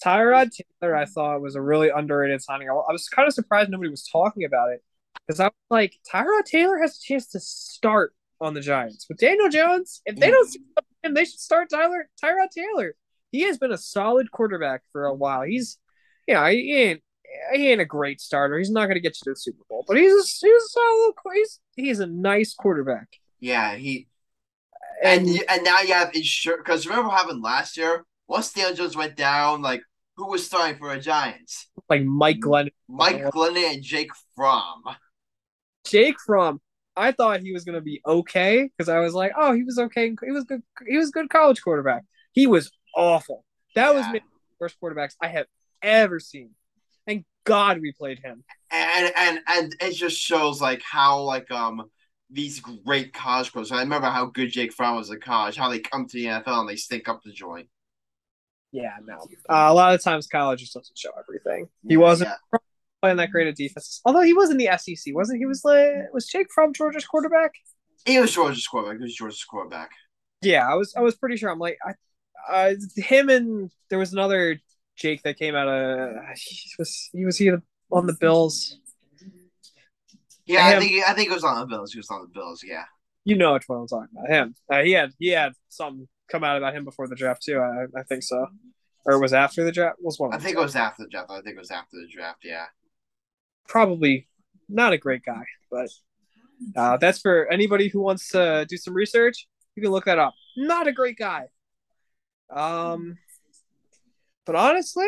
[0.03, 2.69] Tyrod Taylor, I thought was a really underrated signing.
[2.69, 4.83] I I was kind of surprised nobody was talking about it
[5.27, 9.19] because I was like, Tyrod Taylor has a chance to start on the Giants with
[9.19, 10.01] Daniel Jones.
[10.05, 10.59] If they don't see
[11.03, 12.95] him, they should start Tyler Tyrod Taylor.
[13.31, 15.43] He has been a solid quarterback for a while.
[15.43, 15.77] He's,
[16.27, 17.03] yeah, he ain't
[17.53, 18.57] he ain't a great starter.
[18.57, 20.67] He's not going to get you to the Super Bowl, but he's a, he's a
[20.67, 21.13] solid.
[21.33, 23.07] He's he's a nice quarterback.
[23.39, 24.07] Yeah, he
[25.01, 28.05] and And and now you have insurance because remember what happened last year?
[28.27, 29.81] Once the Jones went down, like
[30.17, 31.69] who was starting for the Giants?
[31.89, 34.83] like Mike Glennon, Mike Glennon and Jake Fromm.
[35.85, 36.61] Jake Fromm
[36.95, 40.13] I thought he was gonna be okay because I was like, oh, he was okay.
[40.23, 40.61] He was good.
[40.87, 42.03] He was good college quarterback.
[42.31, 43.45] He was awful.
[43.75, 44.11] That was Yeah.
[44.13, 45.47] maybe the worst quarterbacks I have
[45.81, 46.51] ever seen.
[47.07, 48.43] Thank God we played him.
[48.71, 51.89] and and and it just shows like how like um
[52.29, 53.71] these great college pros.
[53.71, 55.57] I remember how good Jake Fromm was in college.
[55.57, 57.67] How they come to the NFL and they stink up the joint.
[58.71, 59.15] Yeah, no.
[59.49, 61.67] Uh, a lot of times college just doesn't show everything.
[61.87, 62.59] He wasn't Yeah.
[63.01, 63.99] playing that great of defense.
[64.05, 65.45] Although he was in the SEC, wasn't he?
[65.45, 67.51] Was like was Jake from Georgia's quarterback?
[68.05, 68.97] He was Georgia's quarterback.
[68.99, 69.91] He was Georgia's quarterback.
[70.41, 71.49] Yeah, I was I was pretty sure.
[71.51, 71.93] I'm like, I,
[72.49, 74.59] uh, him and there was another
[74.95, 77.51] Jake that came out of he was he was he
[77.91, 78.77] on the Bills.
[80.45, 81.93] Yeah, I think I think it was on the Bills.
[81.93, 82.63] He was on the Bills.
[82.65, 82.85] Yeah.
[83.23, 84.29] You know which one I'm talking about.
[84.29, 84.55] Him.
[84.71, 87.59] Uh, he had he had something come out about him before the draft too.
[87.59, 88.47] I, I think so,
[89.05, 89.97] or it was after the draft.
[90.01, 90.33] Was one?
[90.33, 91.29] I think it was after the draft.
[91.29, 92.39] I think it was after the draft.
[92.43, 92.65] Yeah.
[93.67, 94.27] probably
[94.67, 95.89] not a great guy, but
[96.75, 99.47] uh, that's for anybody who wants to do some research.
[99.75, 100.33] You can look that up.
[100.57, 101.47] Not a great guy.
[102.53, 103.17] Um,
[104.45, 105.07] but honestly,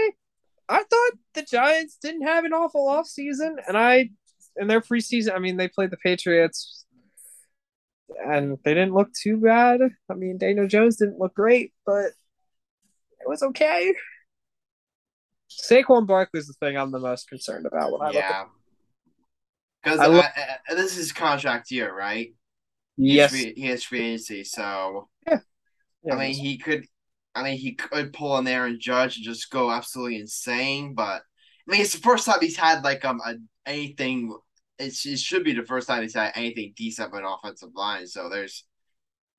[0.70, 4.10] I thought the Giants didn't have an awful off season, and I
[4.56, 5.36] in their preseason.
[5.36, 6.86] I mean, they played the Patriots,
[8.26, 9.82] and they didn't look too bad.
[10.10, 13.94] I mean, Daniel Jones didn't look great, but it was okay.
[15.50, 18.46] Saquon Barkley is the thing I'm the most concerned about when I look at Yeah.
[19.84, 22.34] Because I uh, lo- uh, uh, this is contract year, right?
[22.98, 23.34] Yes.
[23.34, 25.10] He has free, he has free agency, so
[26.04, 26.86] Yeah, I mean, he could.
[27.36, 30.94] I mean, he could pull an Aaron Judge and just go absolutely insane.
[30.96, 31.24] But
[31.68, 34.36] I mean, it's the first time he's had like um a, anything.
[34.80, 38.08] It's, it should be the first time he's had anything decent an offensive line.
[38.08, 38.66] So there's,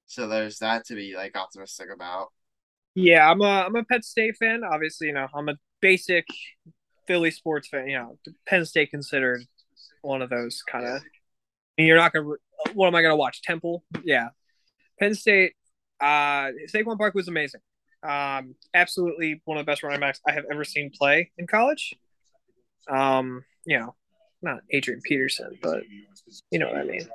[0.07, 2.29] so there's that to be like optimistic about.
[2.95, 4.63] yeah, I'm a I'm a Penn State fan.
[4.65, 6.27] Obviously, you know, I'm a basic
[7.07, 7.89] Philly sports fan.
[7.89, 9.43] You know, Penn State considered
[10.03, 11.03] one of those kind of.
[11.79, 12.29] You're not gonna.
[12.75, 13.43] What am I gonna watch?
[13.43, 13.85] Temple.
[14.05, 14.29] Yeah,
[15.01, 15.55] Penn State.
[16.01, 17.61] Uh, Saquon Park was amazing.
[18.05, 21.95] Um, absolutely one of the best running backs I have ever seen play in college.
[22.89, 23.95] Um, you know,
[24.43, 25.83] not Adrian Peterson, but
[26.51, 27.09] you know what I mean.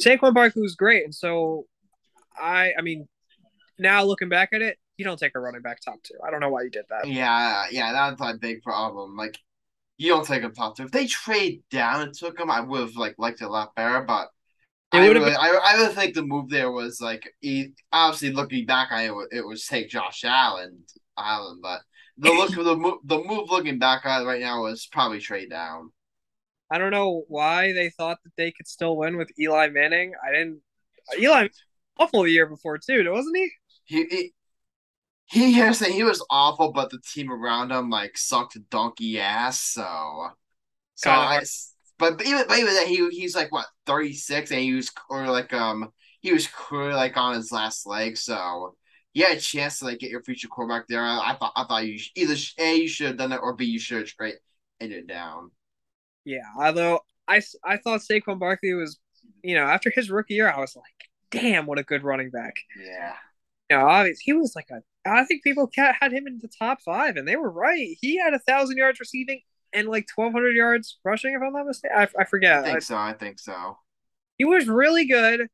[0.00, 1.66] Saquon Barkley was great, and so
[2.36, 3.06] I, I mean,
[3.78, 6.14] now looking back at it, you don't take a running back top two.
[6.26, 7.06] I don't know why you did that.
[7.06, 9.16] Yeah, yeah, that's a big problem.
[9.16, 9.38] Like,
[9.96, 10.84] you don't take him top two.
[10.84, 13.74] If they trade down and took him, I would have like liked it a lot
[13.76, 14.02] better.
[14.02, 14.28] But
[14.94, 18.92] I really, I, I really think the move there was like, he, obviously looking back
[18.92, 20.84] on it, it was- take Josh Allen,
[21.18, 21.60] Allen.
[21.62, 21.80] But
[22.18, 25.50] the look of the move, the move looking back on right now was probably trade
[25.50, 25.90] down.
[26.70, 30.12] I don't know why they thought that they could still win with Eli Manning.
[30.26, 30.60] I didn't.
[31.18, 31.48] Eli
[31.98, 33.50] awful the year before too, wasn't he?
[33.84, 34.32] He he
[35.26, 39.60] he, he, he was awful, but the team around him like sucked donkey ass.
[39.60, 40.28] So,
[40.94, 41.40] so I,
[42.10, 44.90] but, but even but even then, he he's like what thirty six, and he was
[45.08, 45.90] or like um
[46.20, 48.16] he was clearly like on his last leg.
[48.16, 48.76] So
[49.12, 51.02] he had a chance to like get your future quarterback there.
[51.02, 53.78] I, thought I thought you either a you should have done it or b you
[53.78, 54.36] should have straight
[54.80, 55.50] ended down.
[56.24, 58.98] Yeah, although I I thought Saquon Barkley was
[59.42, 60.84] you know after his rookie year I was like
[61.30, 62.56] damn what a good running back.
[62.78, 63.14] Yeah.
[63.70, 64.80] You know, obviously he was like a.
[65.06, 67.96] I think people had him in the top five, and they were right.
[68.00, 69.40] He had a thousand yards receiving
[69.74, 71.96] and like twelve hundred yards rushing, if I'm not mistaken.
[71.96, 72.60] I, I forget.
[72.60, 72.96] I think I, so.
[72.96, 73.78] I think so.
[74.38, 75.48] He was really good.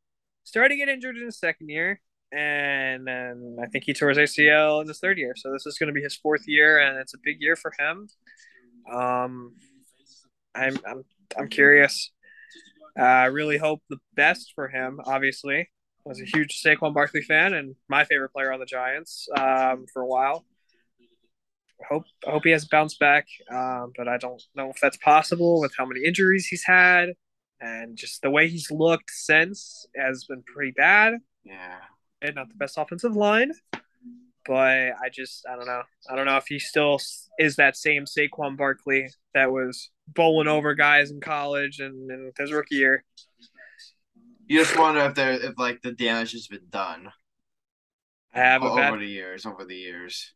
[0.44, 2.00] Started to get injured in his second year,
[2.32, 5.34] and then I think he tore his ACL in his third year.
[5.36, 7.72] So this is going to be his fourth year, and it's a big year for
[7.78, 8.08] him.
[8.90, 9.54] Um,
[10.54, 11.04] I'm I'm
[11.38, 12.10] I'm curious.
[12.98, 15.00] Uh, I really hope the best for him.
[15.04, 19.28] Obviously, I was a huge Saquon Barkley fan and my favorite player on the Giants
[19.36, 20.44] um, for a while.
[21.88, 25.60] Hope I hope he has bounced back, um, but I don't know if that's possible
[25.60, 27.10] with how many injuries he's had
[27.60, 31.14] and just the way he's looked since has been pretty bad.
[31.44, 31.78] Yeah,
[32.22, 33.52] and not the best offensive line,
[34.46, 35.82] but I just I don't know.
[36.10, 37.00] I don't know if he still
[37.38, 42.52] is that same Saquon Barkley that was bowling over guys in college and, and his
[42.52, 43.04] rookie year.
[44.46, 47.12] You just wonder if there if like the damage has been done.
[48.34, 49.00] I have over bad...
[49.00, 49.46] the years.
[49.46, 50.34] Over the years,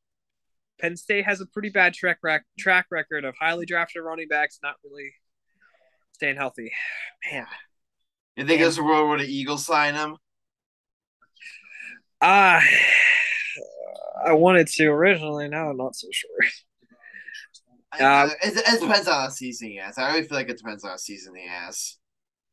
[0.85, 4.59] Penn State has a pretty bad track rec- track record of highly drafted running backs
[4.63, 5.15] not really
[6.13, 6.73] staying healthy.
[7.33, 7.47] Man,
[8.37, 10.19] you think there's a world where the Eagles sign him?
[12.21, 15.49] Ah, uh, I wanted to originally.
[15.49, 16.31] Now I'm not so sure.
[17.99, 19.97] Um, it, it, depends on the season he has.
[19.97, 21.97] I really feel like it depends on the season he has.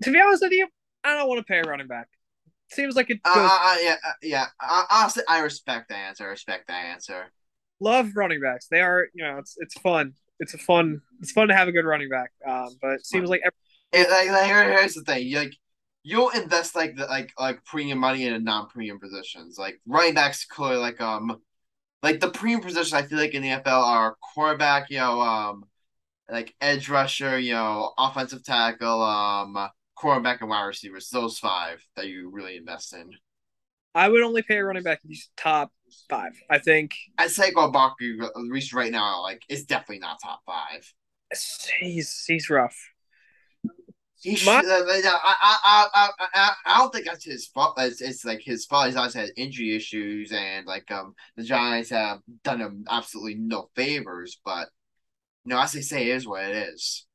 [0.04, 0.70] To be honest with you,
[1.04, 2.08] I don't want to pay a running back.
[2.70, 3.50] Seems like it uh, goes.
[3.52, 4.46] Uh, uh, yeah, uh, yeah.
[4.89, 6.26] honestly, I respect that answer.
[6.26, 7.32] I respect that answer.
[7.82, 8.67] Love running backs.
[8.67, 10.13] They are, you know, it's it's fun.
[10.39, 11.02] It's a fun.
[11.20, 12.32] It's fun to have a good running back.
[12.48, 13.41] Um, but it seems like.
[13.44, 13.58] Every-
[13.91, 15.28] it, like, like here, here's the thing.
[15.28, 15.54] You like
[16.04, 19.58] you'll invest like the like like premium money in non-premium positions.
[19.58, 21.41] Like running backs clearly like um
[22.04, 25.65] like the premium positions I feel like in the NFL are quarterback, you know, um
[26.30, 31.10] like edge rusher, you know, offensive tackle, um quarterback and wide receivers.
[31.10, 33.12] Those five that you really invest in.
[33.94, 35.72] I would only pay a running back if he's top
[36.10, 36.34] five.
[36.50, 36.92] I think.
[37.18, 40.92] I'd say Barkley, at least right now, like it's definitely not top five.
[41.80, 42.78] He's he's rough.
[44.22, 47.74] He should, My, I, I, I, I, I don't think that's his fault.
[47.80, 48.86] It's, it's like his fault.
[48.86, 53.70] He's always had injury issues, and like um, the Giants have done him absolutely no
[53.76, 54.40] favors.
[54.46, 54.70] But
[55.44, 57.08] you know, as they say, it is what it is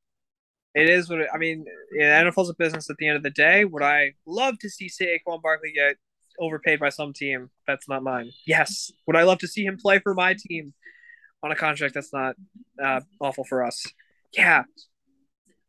[0.76, 1.64] it is what it, I mean.
[1.90, 3.64] Yeah, NFL's a business at the end of the day.
[3.64, 5.96] Would I love to see Saquon Barkley get
[6.38, 8.30] overpaid by some team that's not mine?
[8.46, 8.90] Yes.
[9.06, 10.74] Would I love to see him play for my team
[11.42, 12.36] on a contract that's not
[12.82, 13.86] uh, awful for us?
[14.32, 14.64] Yeah.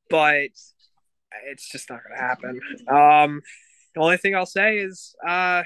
[0.10, 0.50] But
[1.46, 2.60] it's just not going to happen.
[2.88, 3.42] Um,
[3.96, 5.64] the only thing I'll say is uh,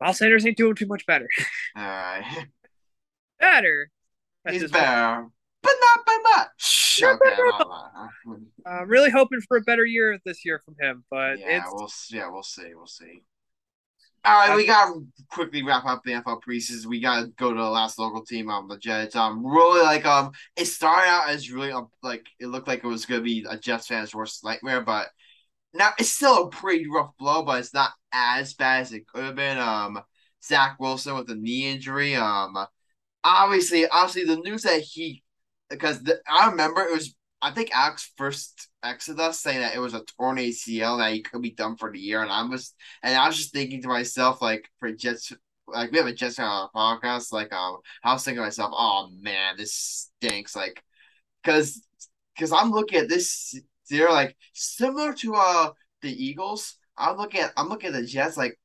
[0.00, 1.28] Miles Sanders ain't doing too much better.
[1.76, 2.46] All right.
[3.38, 3.90] better.
[4.44, 5.26] That's He's better,
[5.62, 6.83] but not by much.
[7.02, 7.36] Okay,
[8.66, 11.70] uh, really hoping for a better year this year from him, but yeah, it's...
[11.72, 13.22] we'll yeah, we'll see, we'll see.
[14.26, 16.86] All right, we got to quickly wrap up the NFL preseason.
[16.86, 19.16] We got to go to the last local team, um, the Jets.
[19.16, 22.86] Um, really like um, it started out as really um, like it looked like it
[22.88, 25.08] was gonna be a Jets fan's worst nightmare, but
[25.74, 29.24] now it's still a pretty rough blow, but it's not as bad as it could
[29.24, 29.58] have been.
[29.58, 30.00] Um,
[30.42, 32.14] Zach Wilson with a knee injury.
[32.14, 32.56] Um,
[33.24, 35.23] obviously, obviously the news that he
[35.74, 39.94] because the, I remember it was I think Alex first Exodus saying that it was
[39.94, 43.14] a torn ACL that he could be done for the year, and I was and
[43.14, 45.32] I was just thinking to myself like for Jets
[45.66, 48.72] like we have a Jets on our podcast like um I was thinking to myself
[48.74, 50.82] oh man this stinks like
[51.42, 51.86] because
[52.34, 53.58] because I'm looking at this
[53.90, 55.70] they're like similar to uh
[56.02, 58.58] the Eagles I'm looking at I'm looking at the Jets like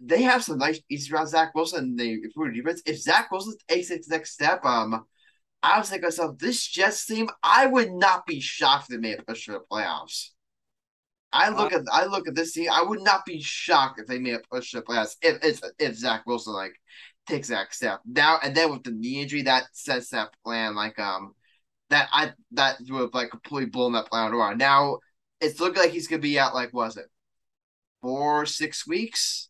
[0.00, 1.96] they have some nice easy around Zach Wilson.
[1.96, 2.82] They improve defense.
[2.84, 5.06] If Zach Wilson takes his next step, um,
[5.62, 9.20] I was thinking myself, this Jets team, I would not be shocked if they made
[9.20, 10.30] a push for the playoffs.
[11.32, 12.68] I look uh, at I look at this team.
[12.70, 15.60] I would not be shocked if they made a push to the playoffs if if,
[15.78, 16.74] if Zach Wilson like
[17.26, 20.98] takes that step now and then with the knee injury that sets that plan like
[20.98, 21.34] um
[21.88, 24.58] that I that would have like completely blown that plan around.
[24.58, 24.98] Now
[25.40, 27.06] it's looking like he's gonna be out like was it
[28.02, 29.48] four six weeks.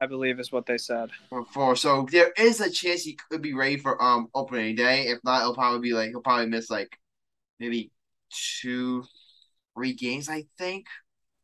[0.00, 1.10] I believe is what they said.
[1.52, 5.06] For so there is a chance he could be ready for um opening day.
[5.06, 6.98] If not, it'll probably be like he'll probably miss like
[7.58, 7.90] maybe
[8.60, 9.04] two,
[9.74, 10.28] three games.
[10.28, 10.86] I think.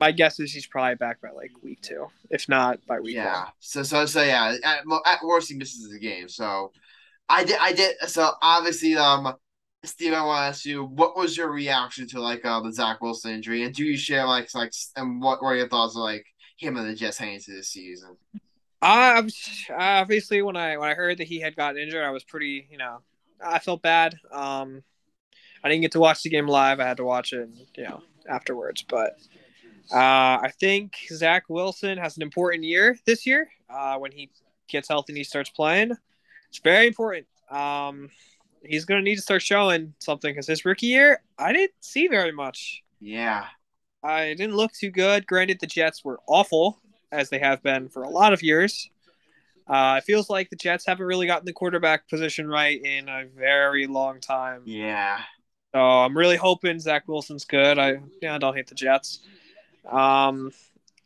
[0.00, 3.44] my guess is he's probably back by like week two, if not by week yeah.
[3.44, 3.52] one.
[3.60, 4.56] So so so yeah.
[4.64, 6.28] At, at worst, he misses the game.
[6.28, 6.72] So
[7.28, 7.96] I did I did.
[8.08, 9.32] So obviously, um,
[9.84, 13.00] Steve, I want to ask you, what was your reaction to like uh, the Zach
[13.00, 16.26] Wilson injury, and do you share like like and what were your thoughts of like
[16.62, 18.16] him and the Jets heading into this season?
[18.80, 19.22] I
[19.78, 22.78] obviously when I when I heard that he had gotten injured, I was pretty you
[22.78, 22.98] know
[23.44, 24.18] I felt bad.
[24.30, 24.82] Um,
[25.64, 26.80] I didn't get to watch the game live.
[26.80, 28.82] I had to watch it, you know, afterwards.
[28.82, 29.16] But
[29.92, 33.48] uh, I think Zach Wilson has an important year this year.
[33.70, 34.30] Uh, when he
[34.68, 35.92] gets healthy and he starts playing,
[36.48, 37.26] it's very important.
[37.50, 38.10] Um,
[38.64, 42.08] he's going to need to start showing something because his rookie year, I didn't see
[42.08, 42.82] very much.
[43.00, 43.46] Yeah.
[44.02, 45.26] I didn't look too good.
[45.26, 46.80] Granted, the Jets were awful
[47.10, 48.90] as they have been for a lot of years.
[49.66, 53.26] Uh, it feels like the Jets haven't really gotten the quarterback position right in a
[53.26, 54.62] very long time.
[54.64, 55.20] Yeah.
[55.74, 57.78] So I'm really hoping Zach Wilson's good.
[57.78, 59.20] I yeah, I don't hate the Jets.
[59.90, 60.52] Um,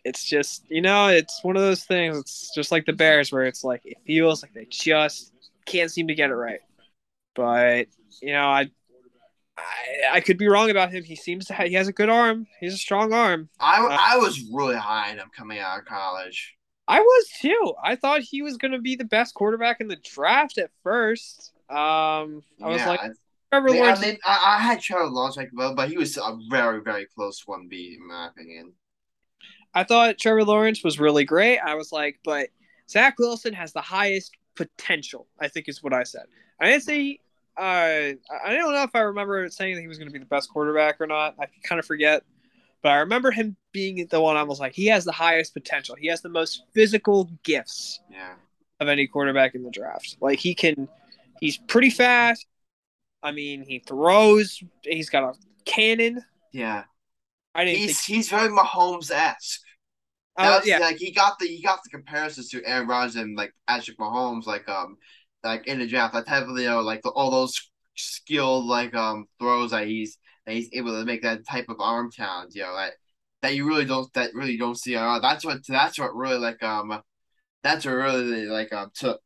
[0.05, 2.19] it's just you know, it's one of those things.
[2.19, 5.33] It's just like the Bears, where it's like it feels like they just
[5.67, 6.61] can't seem to get it right.
[7.35, 7.87] But
[8.21, 8.71] you know, I
[9.59, 11.05] I, I could be wrong about him.
[11.05, 12.47] He seems to have, he has a good arm.
[12.61, 13.49] He's a strong arm.
[13.59, 16.57] I, Uh, I was really high on him coming out of college.
[16.89, 17.75] I was too.
[17.83, 21.53] I thought he was going to be the best quarterback in the draft at first.
[21.69, 23.01] Um, I was yeah, like,
[23.51, 24.01] Trevor I, Lawrence.
[24.03, 27.43] mean, I, I had Trevor Lawrence like well, but he was a very very close
[27.47, 28.73] one B in my opinion.
[29.75, 31.59] I thought Trevor Lawrence was really great.
[31.59, 32.51] I was like, but
[32.89, 35.27] Zach Wilson has the highest potential.
[35.41, 36.27] I think is what I said.
[36.61, 37.21] I didn't say.
[37.59, 38.13] Uh,
[38.45, 40.51] I don't know if I remember saying that he was going to be the best
[40.51, 41.35] quarterback or not.
[41.41, 42.23] I kind of forget,
[42.83, 44.37] but I remember him being the one.
[44.37, 45.95] I was like, he has the highest potential.
[45.97, 48.35] He has the most physical gifts Yeah.
[48.81, 50.17] of any quarterback in the draft.
[50.21, 50.89] Like he can,
[51.41, 52.47] he's pretty fast.
[53.23, 54.63] I mean, he throws.
[54.83, 55.33] He's got a
[55.65, 56.23] cannon.
[56.53, 56.85] Yeah.
[57.55, 58.17] I didn't He's think.
[58.17, 59.63] he's very Mahomes esque.
[60.39, 63.55] Uh, yeah, like he got the he got the comparisons to Aaron Rodgers and like
[63.67, 64.99] Patrick Mahomes, like um
[65.47, 69.27] like in the draft, like heavily you know, like the, all those skilled like um
[69.39, 72.75] throws that he's that he's able to make that type of arm talent, you know,
[72.77, 72.95] that
[73.43, 75.23] that you really don't that really don't see around.
[75.23, 77.01] That's what that's what really like um
[77.63, 79.21] that's what really like um took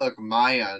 [0.00, 0.78] took my uh,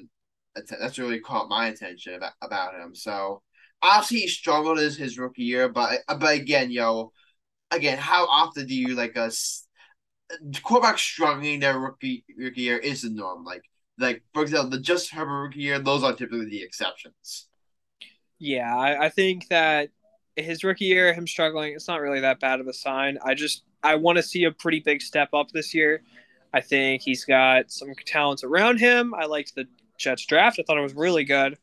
[0.81, 2.95] that's really caught my attention about, about him.
[2.95, 3.43] So
[3.83, 7.13] obviously he struggled his, his rookie year, but but again, yo,
[7.71, 9.67] again, how often do you like us
[10.63, 13.45] quarterback struggling their rookie rookie year is the norm.
[13.45, 13.63] Like
[13.99, 17.47] like for example, the Justin Herbert rookie year, those are typically the exceptions.
[18.39, 18.75] yeah.
[18.77, 19.91] I, I think that
[20.37, 23.19] his rookie year, him struggling, it's not really that bad of a sign.
[23.25, 26.03] I just I want to see a pretty big step up this year.
[26.55, 29.15] I think he's got some talents around him.
[29.15, 29.67] I liked the
[29.99, 30.59] Jets draft.
[30.59, 31.59] I thought it was really good.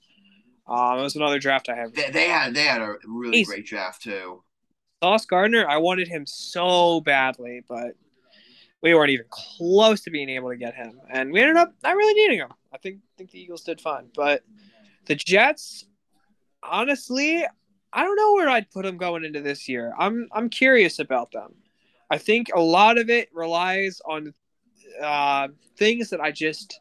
[0.67, 1.93] Um, it was another draft I have.
[1.93, 4.41] They, they had they had a really He's- great draft too.
[5.03, 7.95] Sauce Gardner, I wanted him so badly, but
[8.81, 11.95] we weren't even close to being able to get him, and we ended up not
[11.95, 12.49] really needing him.
[12.73, 14.43] I think think the Eagles did fine, but
[15.05, 15.85] the Jets,
[16.61, 17.45] honestly,
[17.93, 19.93] I don't know where I'd put them going into this year.
[19.97, 21.55] I'm I'm curious about them.
[22.09, 24.33] I think a lot of it relies on
[25.01, 25.47] uh,
[25.77, 26.79] things that I just,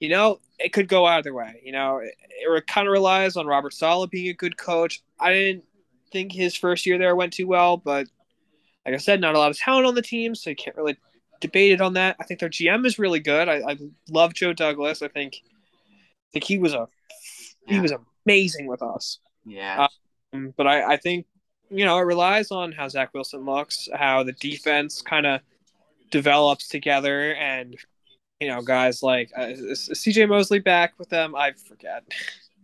[0.00, 1.60] you know, it could go either way.
[1.64, 5.02] You know, it, it kind of relies on Robert Saleh being a good coach.
[5.18, 5.64] I didn't
[6.12, 8.08] think his first year there went too well, but
[8.84, 10.96] like I said, not a lot of talent on the team, so you can't really
[11.42, 12.16] debate it on that.
[12.18, 13.48] I think their GM is really good.
[13.48, 13.78] I, I
[14.08, 15.02] love Joe Douglas.
[15.02, 16.88] I think I think he was a
[17.66, 17.92] he was
[18.26, 19.18] amazing with us.
[19.44, 19.88] Yeah.
[20.32, 21.26] Um, but I, I think
[21.70, 25.40] you know it relies on how Zach Wilson looks, how the defense kind of
[26.10, 27.76] develops together, and
[28.40, 31.34] you know guys like uh, is, is CJ Mosley back with them.
[31.34, 32.04] I forget.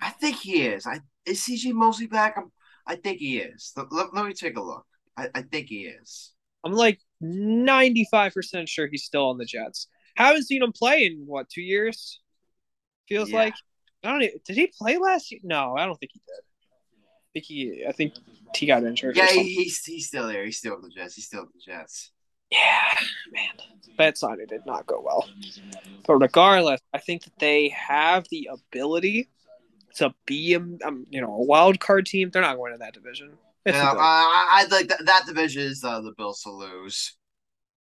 [0.01, 0.87] I think he is.
[0.87, 2.35] I is CJ Mosley back?
[2.37, 2.51] I'm,
[2.87, 3.73] I think he is.
[3.77, 4.87] Let, let, let me take a look.
[5.17, 6.33] I, I think he is.
[6.65, 9.89] I'm like 95% sure he's still on the Jets.
[10.17, 12.21] Haven't seen him play in what, two years?
[13.09, 13.39] Feels Yeah.
[13.39, 13.55] like.
[14.05, 15.41] I don't even, did he play last year?
[15.43, 16.45] No, I don't think he did.
[16.45, 18.15] I think he, I think
[18.55, 19.17] he got injured.
[19.17, 20.45] Yeah, he's he's still there.
[20.45, 21.15] He's still with the Jets.
[21.15, 22.11] He's still with the Jets.
[22.51, 22.59] Yeah,
[23.33, 23.51] man.
[23.99, 25.29] That signing did not go well.
[26.07, 29.29] But regardless, I think that they have the ability
[29.97, 32.31] to be a, um, you know, a wild card team.
[32.31, 33.33] They're not going to that division.
[33.69, 37.17] You know, I, I like that, that division is uh, the Bills to lose.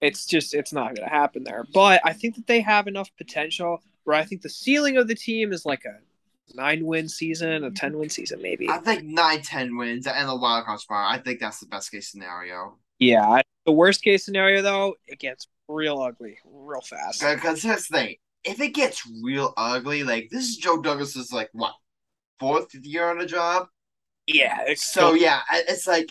[0.00, 1.64] it's just it's not going to happen there.
[1.74, 5.14] But I think that they have enough potential where I think the ceiling of the
[5.14, 5.98] team is like a
[6.54, 8.68] nine win season, a ten win season, maybe.
[8.68, 11.14] I think nine, ten wins and the wild card spot.
[11.14, 12.78] I think that's the best case scenario.
[12.98, 13.28] Yeah.
[13.28, 17.20] I- The worst case scenario, though, it gets real ugly real fast.
[17.22, 21.50] Because here's the thing: if it gets real ugly, like this is Joe Douglas's like
[21.52, 21.74] what
[22.40, 23.68] fourth year on the job.
[24.34, 24.64] Yeah.
[24.66, 26.10] It's So yeah, it's like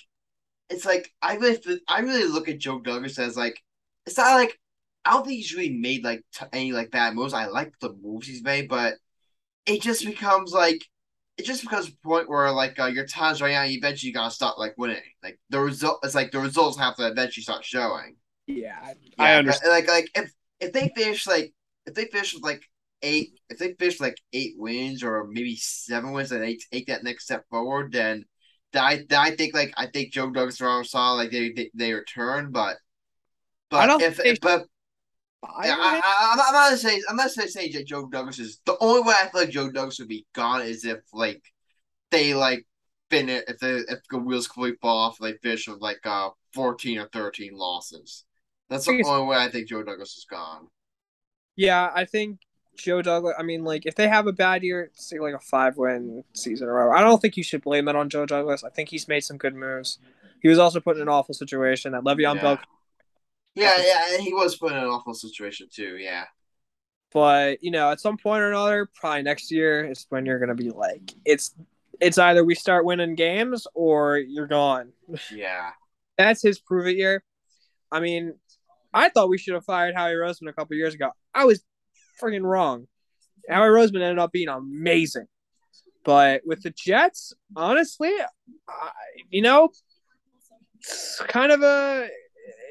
[0.69, 3.61] it's like I really I really look at Joe Douglas as like
[4.05, 4.59] it's not like
[5.05, 7.33] I don't think he's really made like t- any like bad moves.
[7.33, 8.95] I like the moves he's made, but
[9.65, 10.83] it just becomes like
[11.37, 13.69] it just becomes a point where like uh, your time's running out.
[13.69, 15.01] You eventually gotta start like winning.
[15.23, 18.17] Like the result, it's like the results have to eventually start showing.
[18.45, 19.71] Yeah, Yeah, I understand.
[19.71, 21.53] Like like if if they finish like
[21.85, 22.61] if they finish with like
[23.01, 27.03] eight if they finish like eight wins or maybe seven wins and they take that
[27.03, 28.25] next step forward, then
[28.73, 32.51] I I think like I think Joe Douglas and Saleh like they, they they return,
[32.51, 32.77] but
[33.69, 34.65] but I don't if but
[35.63, 38.59] yeah, I, I, I'm not- I'm not saying I'm not saying that Joe Douglas is
[38.65, 41.41] the only way I feel like Joe Douglas would be gone is if like
[42.11, 42.65] they like
[43.09, 46.99] finish if the if the wheels completely fall off they finish with like uh fourteen
[46.99, 48.25] or thirteen losses.
[48.69, 50.67] That's the only way I think Joe Douglas is gone.
[51.55, 52.39] yeah, I think
[52.83, 53.35] Joe Douglas.
[53.37, 56.65] I mean, like if they have a bad year, say like a five win season
[56.67, 58.63] in a row, I don't think you should blame it on Joe Douglas.
[58.63, 59.99] I think he's made some good moves.
[60.41, 62.41] He was also put in an awful situation that Le'Veon Yeah.
[62.41, 62.59] Bell
[63.55, 65.97] Yeah, yeah, he was put in an awful situation too.
[65.97, 66.25] Yeah,
[67.11, 70.55] But you know, at some point or another, probably next year is when you're gonna
[70.55, 71.53] be like, it's
[71.99, 74.93] it's either we start winning games or you're gone.
[75.33, 75.71] yeah,
[76.17, 77.23] That's his prove it year.
[77.91, 78.35] I mean,
[78.93, 81.11] I thought we should have fired Howie Roseman a couple years ago.
[81.33, 81.63] I was
[82.19, 82.87] freaking wrong.
[83.49, 85.25] Howie Roseman ended up being amazing.
[86.03, 88.11] But with the Jets, honestly,
[88.67, 88.91] I,
[89.29, 89.69] you know,
[90.75, 92.07] it's kind of a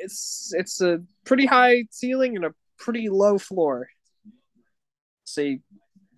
[0.01, 3.89] it's it's a pretty high ceiling and a pretty low floor.
[5.25, 5.61] See,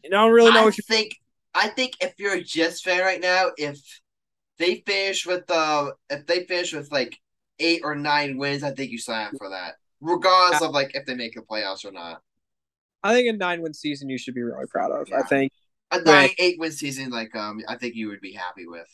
[0.04, 1.16] you don't really know I what you think
[1.54, 3.80] I think if you're a Jets fan right now, if
[4.58, 7.18] they finish with uh if they finish with like
[7.58, 11.06] eight or nine wins, I think you sign up for that, regardless of like if
[11.06, 12.22] they make the playoffs or not.
[13.02, 15.08] I think a nine win season you should be really proud of.
[15.12, 15.52] I think
[15.90, 16.34] A nine Right.
[16.38, 18.86] eight win season, like um, I think you would be happy with.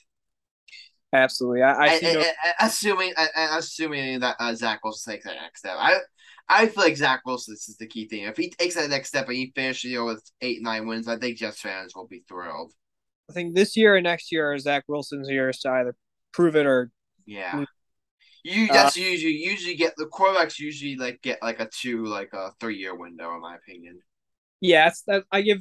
[1.12, 1.62] absolutely.
[1.62, 2.28] I, I see no, and
[2.60, 5.98] assuming assuming that uh, Zach Wilson takes that next step, I
[6.48, 8.22] I feel like Zach Wilson this is the key thing.
[8.24, 11.08] If he takes that next step and he finishes you year with eight nine wins,
[11.08, 12.72] I think Jets fans will be thrilled.
[13.28, 15.96] I think this year and next year are Zach Wilson's years to either
[16.32, 16.90] prove it or
[17.24, 17.64] Yeah.
[18.46, 22.32] You Uh, that's usually usually get the quarterbacks usually like get like a two like
[22.32, 24.00] a three year window in my opinion.
[24.60, 24.88] yeah.
[24.88, 25.60] It's that I give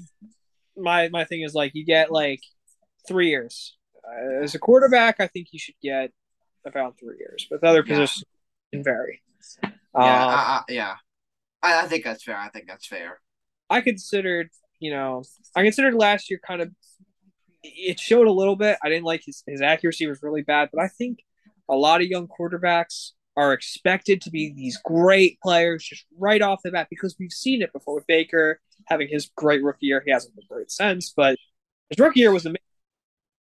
[0.77, 2.41] my my thing is like you get like
[3.07, 3.77] three years
[4.07, 5.17] uh, as a quarterback.
[5.19, 6.11] I think you should get
[6.65, 7.93] about three years, but the other Yeah.
[7.93, 8.25] positions
[8.73, 9.21] can vary.
[9.97, 10.95] Yeah, Um, I, I, yeah.
[11.63, 12.37] I, I think that's fair.
[12.37, 13.21] I think that's fair.
[13.69, 15.23] I considered, you know,
[15.55, 16.71] I considered last year kind of
[17.63, 18.77] it showed a little bit.
[18.83, 21.19] I didn't like his his accuracy was really bad, but I think
[21.69, 26.61] a lot of young quarterbacks are expected to be these great players just right off
[26.63, 30.01] the bat because we've seen it before with Baker having his great rookie year.
[30.05, 31.37] He hasn't been great since, but
[31.89, 32.61] his rookie year was amazing.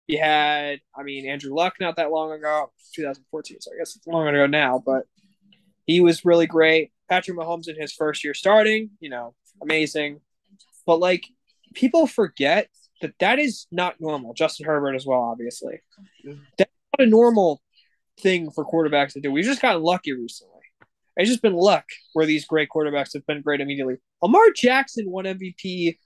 [0.08, 4.08] He had, I mean, Andrew Luck not that long ago, 2014, so I guess it's
[4.08, 5.04] long ago now, but
[5.86, 6.92] he was really great.
[7.10, 10.20] Patrick Mahomes in his first year starting, you know, amazing.
[10.86, 11.26] But like
[11.74, 12.70] people forget
[13.02, 14.34] that that is not normal.
[14.34, 15.82] Justin Herbert as well, obviously.
[16.58, 17.62] That's not a normal
[18.20, 19.32] thing for quarterbacks to do.
[19.32, 20.54] We've just gotten lucky recently.
[21.16, 23.98] It's just been luck where these great quarterbacks have been great immediately.
[24.22, 25.98] Lamar Jackson won MVP.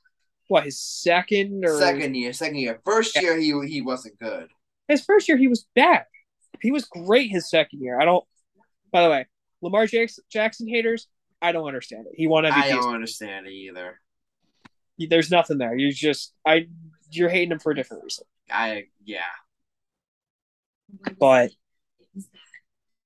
[0.50, 2.80] What his second or Second year, second year.
[2.86, 4.48] First year he he wasn't good.
[4.88, 6.06] his first year he was bad.
[6.62, 8.00] He was great his second year.
[8.00, 8.24] I don't.
[8.92, 9.26] By the way,
[9.62, 11.08] Lamar Jackson, Jackson haters,
[11.42, 12.14] I don't understand it.
[12.16, 12.54] He won MVP.
[12.54, 14.00] I don't understand it either.
[14.98, 15.76] There's nothing there.
[15.76, 16.68] You just I
[17.12, 18.26] you're hating him for a different reason.
[18.50, 19.20] I yeah.
[21.20, 21.52] But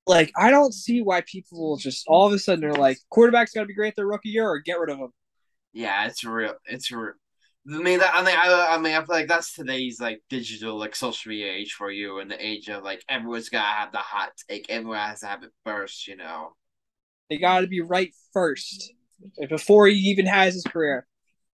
[0.08, 3.54] like I don't see why people will just all of a sudden they're like quarterback's
[3.54, 5.10] got to be great their rookie year or get rid of him.
[5.74, 6.56] Yeah, it's real.
[6.66, 7.14] It's real.
[7.72, 10.78] I mean, that, I mean, I, I mean, I feel like that's today's like digital,
[10.78, 14.00] like social media age for you, and the age of like everyone's gotta have the
[14.00, 16.56] hot take, everyone has to have it first, you know.
[17.30, 18.92] They got to be right first
[19.42, 21.06] eh, before he even has his career.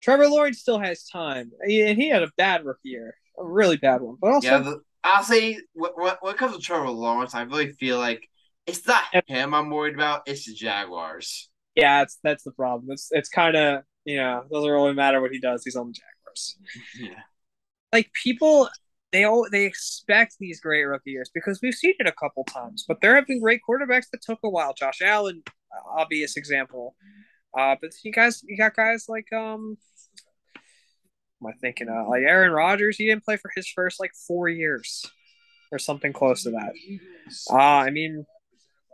[0.02, 4.02] Trevor Lawrence still has time, and he had a bad rookie year, a really bad
[4.02, 4.16] one.
[4.20, 7.72] But also, Yeah, the, I'll say when, when it comes to Trevor Lawrence, I really
[7.72, 8.28] feel like
[8.66, 11.50] it's not him I'm worried about; it's the Jaguars.
[11.76, 12.90] yeah, it's that's the problem.
[12.92, 15.62] It's it's kind of you know doesn't really matter what he does.
[15.64, 16.58] He's on the Jaguars.
[16.98, 17.22] Yeah,
[17.92, 18.68] like people
[19.12, 22.84] they all they expect these great rookie years because we've seen it a couple times.
[22.86, 24.74] But there have been great quarterbacks that took a while.
[24.74, 25.42] Josh Allen,
[25.96, 26.96] obvious example.
[27.56, 29.76] Uh, but you guys, you got guys like um,
[31.42, 31.88] am I thinking?
[31.88, 35.04] Uh, like Aaron Rodgers, he didn't play for his first like four years
[35.72, 36.72] or something close to that.
[37.50, 38.26] Uh, I mean,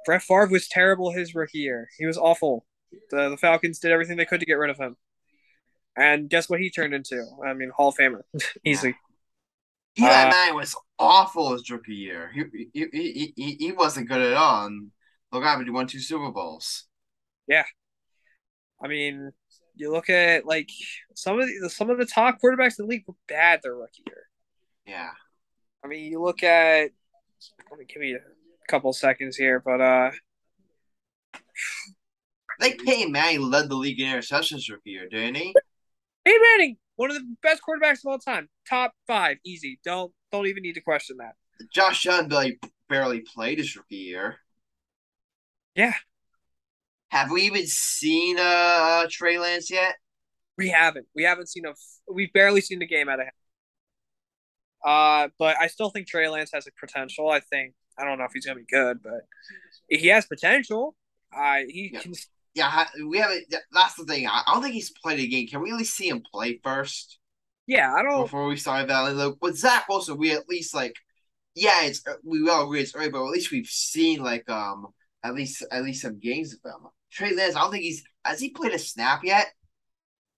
[0.07, 1.89] Brett Favre was terrible his rookie year.
[1.99, 2.67] He was awful.
[3.11, 4.97] The the Falcons did everything they could to get rid of him.
[5.97, 7.25] And guess what he turned into?
[7.45, 8.23] I mean, Hall of Famer.
[8.65, 8.97] Easily.
[9.99, 12.31] Eli Uh, Manning was awful his rookie year.
[12.35, 14.67] He he, he, he, he wasn't good at all.
[14.67, 14.91] And
[15.33, 16.85] look at him, he won two Super Bowls.
[17.47, 17.65] Yeah.
[18.83, 19.33] I mean,
[19.81, 20.71] you look at like
[21.15, 24.03] some of the some of the top quarterbacks in the league were bad their rookie
[24.07, 24.25] year.
[24.87, 25.11] Yeah.
[25.85, 26.91] I mean, you look at.
[27.71, 28.21] Let me give me a
[28.69, 30.11] couple seconds here, but uh,
[31.35, 31.39] I
[32.61, 35.55] think Peyton Manning led the league in interceptions rookie year, didn't he?
[36.25, 39.81] Hey Manning, one of the best quarterbacks of all time, top five, easy.
[39.85, 41.35] Don't don't even need to question that.
[41.73, 44.37] Josh Allen barely, barely played his rookie year.
[45.75, 45.95] Yeah.
[47.11, 49.97] Have we even seen uh Trey Lance yet?
[50.59, 51.07] We haven't.
[51.15, 51.73] We haven't seen a.
[52.13, 53.33] We've barely seen the game out of him.
[54.85, 57.31] Uh, but I still think Trey Lance has a potential.
[57.31, 59.27] I think I don't know if he's gonna be good, but
[59.89, 60.95] he has potential.
[61.37, 62.01] Uh, he Yeah.
[62.01, 62.15] can.
[62.55, 63.55] Yeah, we haven't.
[63.73, 64.27] That's the thing.
[64.27, 65.47] I I don't think he's played a game.
[65.47, 67.19] Can we at least see him play first
[67.67, 68.23] Yeah, I don't.
[68.25, 69.01] before we start that?
[69.01, 70.97] Like, with Zach Wilson, we at least like,
[71.55, 74.89] yeah, it's we all agree it's early, but at least we've seen like um
[75.23, 76.89] at least at least some games of him.
[77.11, 79.47] Trey Lance, I don't think he's has he played a snap yet?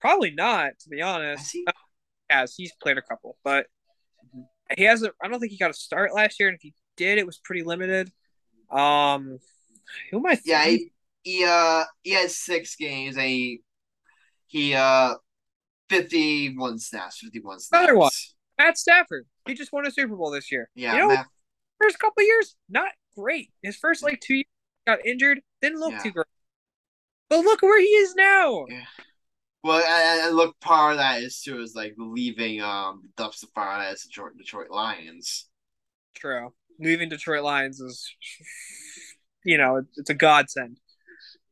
[0.01, 1.53] Probably not, to be Has honest.
[1.53, 1.67] he?
[2.31, 3.67] Has he's played a couple, but
[4.77, 5.15] he hasn't.
[5.23, 7.39] I don't think he got a start last year, and if he did, it was
[7.39, 8.11] pretty limited.
[8.71, 9.39] Um,
[10.11, 10.39] who am I?
[10.45, 10.93] Yeah, he,
[11.23, 13.61] he uh he had six games and he
[14.47, 15.15] he uh
[15.89, 17.83] fifty one snaps, fifty one snaps.
[17.83, 18.11] Another one.
[18.59, 19.27] Matt Stafford.
[19.47, 20.71] He just won a Super Bowl this year.
[20.75, 21.27] Yeah, you know, Matt-
[21.81, 23.51] first couple years, not great.
[23.63, 24.47] His first like two years
[24.87, 26.03] got injured, didn't look Yeah.
[26.03, 26.27] too great.
[27.33, 28.67] But look where he is now.
[28.69, 28.85] Yeah.
[29.65, 33.09] Well, I, and look, part of that is too is like leaving um
[33.55, 35.49] fire as Detroit, Detroit Lions.
[36.15, 36.53] True.
[36.79, 38.15] Leaving Detroit Lions is,
[39.47, 40.79] you know, it's a godsend.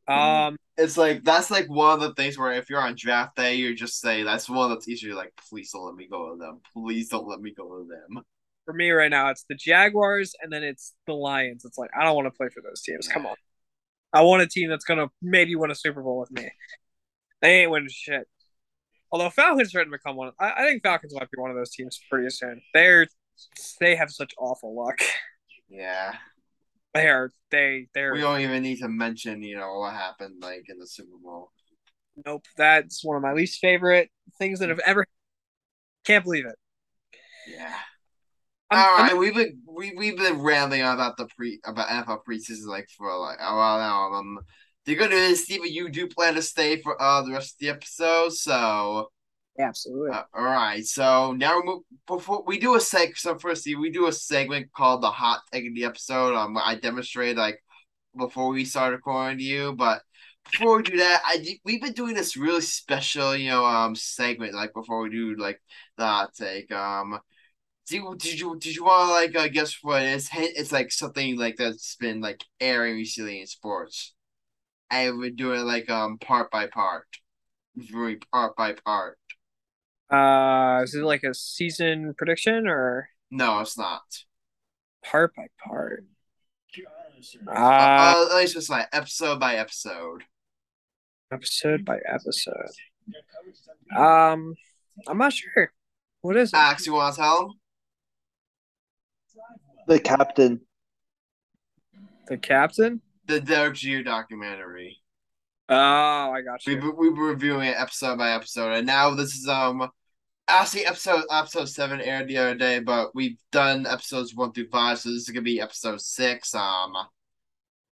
[0.07, 3.55] Um, It's like that's like one of the things where if you're on draft day,
[3.55, 6.29] you just say that's one of the teams you're like, please don't let me go
[6.29, 6.59] to them.
[6.73, 8.23] Please don't let me go to them.
[8.65, 11.65] for me right now, it's the Jaguars and then it's the Lions.
[11.65, 13.07] It's like I don't want to play for those teams.
[13.07, 13.33] Come on.
[14.13, 16.49] I want a team that's gonna maybe win a Super Bowl with me.
[17.41, 18.27] They ain't winning shit.
[19.11, 21.71] Although Falcons threaten to become one, I, I think Falcons might be one of those
[21.71, 22.61] teams pretty soon.
[22.73, 23.07] They're
[23.79, 24.99] they have such awful luck.
[25.69, 26.15] Yeah.
[26.93, 30.65] They are they they're We don't even need to mention, you know, what happened like
[30.67, 31.51] in the Super Bowl.
[32.25, 32.45] nope.
[32.57, 35.05] That's one of my least favorite things that have ever.
[36.03, 36.55] Can't believe it.
[37.47, 37.75] Yeah.
[38.71, 42.67] I'm- All I'm- we've been we we've been rambling about the pre about NFL preseason
[42.67, 44.13] like for like a while now.
[44.17, 44.39] Um,
[44.85, 47.59] the good news is, Steven, you do plan to stay for uh the rest of
[47.59, 48.33] the episode.
[48.33, 49.11] So,
[49.59, 50.11] Absolutely.
[50.11, 50.85] uh, all right.
[50.85, 53.17] So now we move, before we do a seg.
[53.17, 56.35] So first, we do a segment called the hot take of the episode.
[56.35, 57.61] Um, I demonstrated like
[58.17, 60.01] before we started recording to you, but
[60.51, 64.53] before we do that, I we've been doing this really special, you know, um segment
[64.55, 65.61] like before we do like
[65.97, 66.71] the hot take.
[66.71, 67.19] Um.
[67.91, 70.29] Do you, did you did you want to like uh, guess what it is?
[70.33, 74.13] It's like something like that's been like airing recently in sports,
[74.89, 77.05] and we're doing it like um part by part,
[77.75, 79.17] very part by part.
[80.09, 84.03] Uh, is it like a season prediction or No, it's not.
[85.03, 86.05] part by part?
[87.45, 90.23] Uh, Uh, uh, it's just like episode by episode.
[91.29, 92.71] episode by episode.
[93.93, 94.55] Um,
[95.09, 95.73] I'm not sure.
[96.21, 96.55] What is it?
[96.55, 97.60] Alex, you want to tell them?
[99.91, 100.61] The captain.
[102.27, 103.01] the captain?
[103.25, 105.01] The Derek Jeter documentary.
[105.69, 105.75] Oh,
[106.31, 106.91] I got We you.
[106.97, 109.89] we were reviewing it episode by episode, and now this is um
[110.47, 114.99] actually episode episode seven aired the other day, but we've done episodes one through five,
[114.99, 116.55] so this is gonna be episode six.
[116.55, 116.93] Um,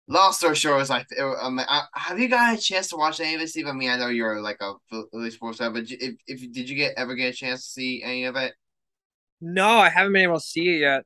[0.08, 3.36] long story short is like, um, I, have you got a chance to watch any
[3.36, 3.68] of it, Steve?
[3.68, 6.76] I mean, I know you're like a Philly sports fan, but if if did you
[6.76, 8.54] get ever get a chance to see any of it?
[9.42, 11.06] No, I haven't been able to see it yet.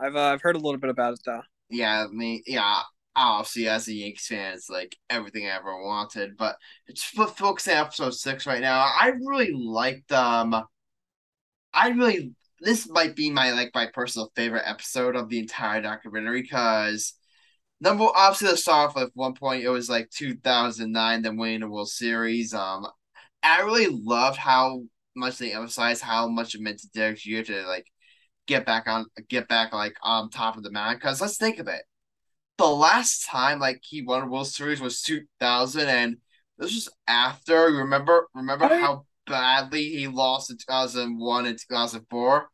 [0.00, 1.42] I've uh, I've heard a little bit about it though.
[1.68, 2.82] Yeah, I mean, yeah.
[3.16, 6.36] Obviously, as a Yankees fan, it's like everything I ever wanted.
[6.36, 8.80] But it's focusing on episode six right now.
[8.80, 10.64] I really liked um.
[11.72, 16.42] I really this might be my like my personal favorite episode of the entire documentary
[16.42, 17.14] because
[17.80, 19.64] number obviously let's start off with one point.
[19.64, 22.54] It was like two thousand nine, then winning the World Series.
[22.54, 22.86] Um,
[23.42, 24.82] I really loved how
[25.16, 27.86] much they emphasized how much it meant to Derek Jeter to like
[28.50, 30.98] get back on get back like on top of the mountain.
[30.98, 31.82] Because let's think of it
[32.58, 36.16] the last time like he won a World Series was 2000 and
[36.58, 38.80] this was after remember remember yeah.
[38.80, 42.48] how badly he lost in 2001 and 2004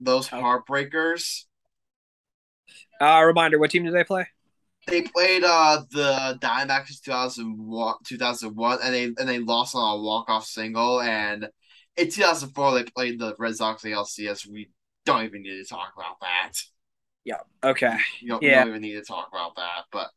[0.00, 0.38] those Oh.
[0.42, 1.44] heartbreakers
[3.00, 4.26] Uh, reminder: What team did they play?
[4.86, 10.02] they played uh the Diamondbacks in 2001 2001 and they and they lost on a
[10.02, 11.48] walk-off single and
[11.96, 14.70] in 2004 they played the Red Sox in the LCS we
[15.04, 16.52] don't even need to talk about that.
[17.24, 17.40] Yeah.
[17.62, 17.96] Okay.
[18.20, 18.50] You don't, Yeah.
[18.50, 19.84] you don't even need to talk about that.
[19.92, 20.10] But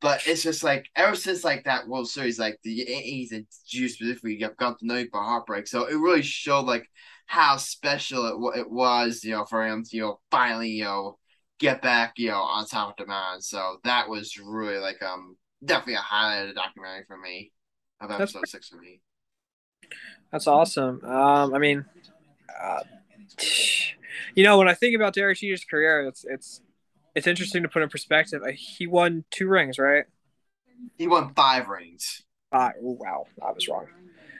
[0.00, 3.88] but it's just like ever since like that World Series, like the Yankees and you
[3.88, 5.66] specifically have got to know you for heartbreak.
[5.68, 6.88] So it really showed like
[7.26, 11.18] how special it, it was, you know, for him to you know finally you know
[11.58, 13.44] get back you know on top of the mound.
[13.44, 17.52] So that was really like um definitely a highlight of the documentary for me
[18.00, 19.00] of That's episode six for me.
[20.32, 21.04] That's awesome.
[21.04, 21.84] Um, I mean,
[22.60, 22.80] uh,
[24.34, 26.60] you know, when I think about Derek Jeter's career, it's it's
[27.14, 28.42] it's interesting to put in perspective.
[28.42, 30.04] Uh, He won two rings, right?
[30.96, 32.22] He won five rings.
[32.50, 33.86] Uh, oh, wow, I was wrong.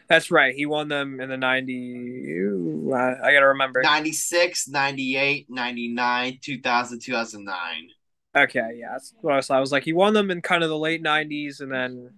[0.08, 0.54] That's right.
[0.54, 1.72] He won them in the 90.
[1.72, 3.80] ooh, I, I got to remember.
[3.82, 7.88] 96, 98, 99, 2000, 2009.
[8.34, 8.88] Okay, yeah.
[8.92, 11.02] That's what I was, I was like, he won them in kind of the late
[11.02, 12.10] 90s and then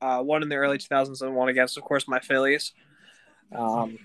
[0.00, 2.72] uh, one in the early 2000s and one against, of course, my Phillies.
[3.54, 3.98] Um,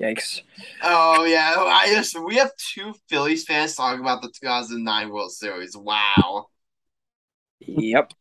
[0.00, 0.42] yikes.
[0.82, 5.76] Oh yeah, I just we have two Phillies fans talking about the 2009 World Series.
[5.76, 6.46] Wow.
[7.60, 8.12] Yep.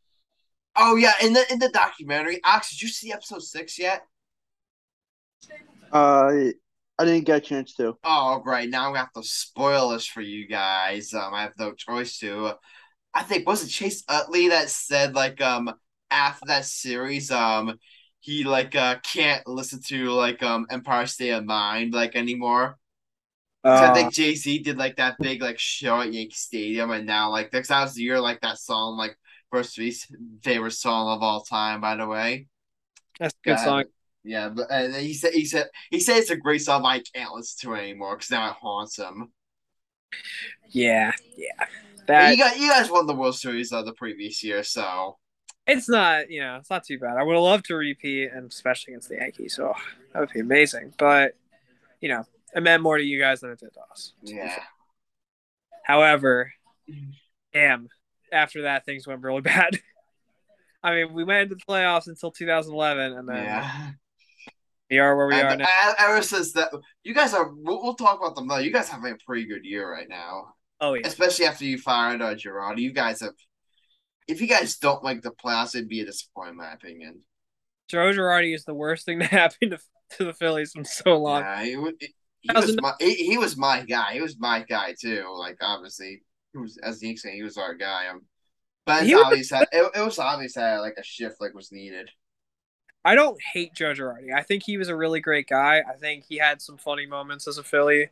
[0.76, 4.04] Oh yeah, in the in the documentary, Alex, did you see episode six yet?
[5.92, 6.52] Uh,
[7.00, 7.98] I didn't get a chance to.
[8.04, 11.14] Oh right, now I'm gonna have to spoil this for you guys.
[11.14, 12.54] Um, I have no choice to.
[13.14, 15.74] I think was it Chase Utley that said like um
[16.12, 17.78] after that series um
[18.28, 22.78] he like uh can't listen to like um Empire State of Mind like anymore.
[23.74, 26.92] 'Cause I Uh, think Jay Z did like that big like show at Yankee Stadium,
[26.92, 29.18] and now like next that was the year like that song like
[29.52, 29.96] first three
[30.44, 31.82] favorite song of all time.
[31.82, 32.48] By the way,
[33.20, 33.60] that's a good God.
[33.60, 33.84] song.
[34.24, 37.02] yeah, but and he said he said he said it's a great song, but I
[37.16, 39.32] can't listen to it anymore because now it haunts him.
[40.70, 41.66] Yeah, yeah.
[42.08, 45.18] That you got you guys won the World Series of the previous year, so
[45.68, 47.18] it's not, you know, it's not too bad.
[47.18, 49.56] I would have loved to repeat, and especially against the Yankees.
[49.56, 49.74] So
[50.14, 50.94] that would be amazing.
[50.98, 51.34] But
[52.02, 52.24] you know,
[52.56, 54.14] it meant more to you guys than it did to us.
[54.22, 54.60] yeah.
[55.84, 56.52] However,
[57.54, 57.88] damn,
[58.32, 59.80] after that things went really bad.
[60.84, 63.90] I mean, we went into the playoffs until 2011, and then Yeah,
[64.92, 65.66] we are where we are now.
[65.66, 66.72] uh, ever since that,
[67.04, 67.50] you guys are.
[67.54, 68.58] We'll, we'll talk about them though.
[68.58, 70.54] You guys have a pretty good year right now.
[70.80, 72.82] Oh yeah, especially after you fired uh, Girardi.
[72.82, 73.34] You guys have,
[74.28, 77.22] if you guys don't like the playoffs, it'd be a disappointment, in my opinion.
[77.88, 79.80] Joe Girardi is the worst thing to happen to,
[80.18, 81.42] to the Phillies in so long.
[81.42, 81.72] Yeah, he,
[82.42, 84.14] he was my he, he was my guy.
[84.14, 85.26] He was my guy too.
[85.38, 86.24] Like obviously,
[86.54, 88.08] he was as the Yankees saying, he was our guy.
[88.08, 88.22] Um,
[88.86, 92.10] but it's obvious that it, it was obvious that like a shift like was needed.
[93.04, 94.34] I don't hate Joe Girardi.
[94.36, 95.80] I think he was a really great guy.
[95.80, 98.10] I think he had some funny moments as a Philly.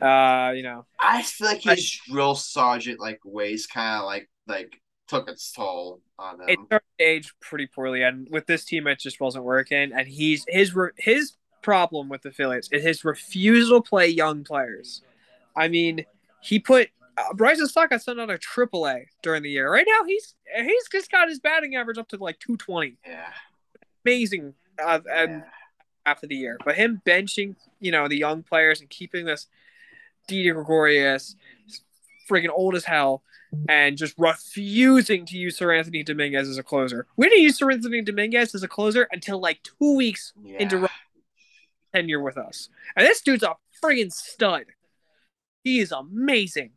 [0.00, 4.80] Uh, you know, I feel like his drill sergeant like ways kind of like like
[5.06, 6.66] took its toll on it him.
[6.66, 9.92] started to age pretty poorly, and with this team, it just wasn't working.
[9.92, 15.02] And he's his his problem with the Phillies is his refusal to play young players.
[15.56, 16.04] I mean,
[16.40, 19.70] he put uh, Bryson got sent out a triple A during the year.
[19.70, 22.96] Right now, he's he's just got his batting average up to like two twenty.
[23.06, 23.30] Yeah,
[24.04, 25.44] Amazing, uh, and
[26.06, 26.12] yeah.
[26.12, 26.58] of the year.
[26.64, 29.46] But him benching, you know, the young players and keeping this
[30.26, 31.36] Didi Gregorius,
[32.28, 33.22] freaking old as hell,
[33.68, 37.06] and just refusing to use Seranthony Dominguez as a closer.
[37.16, 40.58] We didn't use Seranthony Dominguez as a closer until like two weeks yeah.
[40.58, 40.88] into
[41.94, 42.68] tenure with us.
[42.96, 44.66] And this dude's a friggin' stud.
[45.62, 46.70] He is amazing.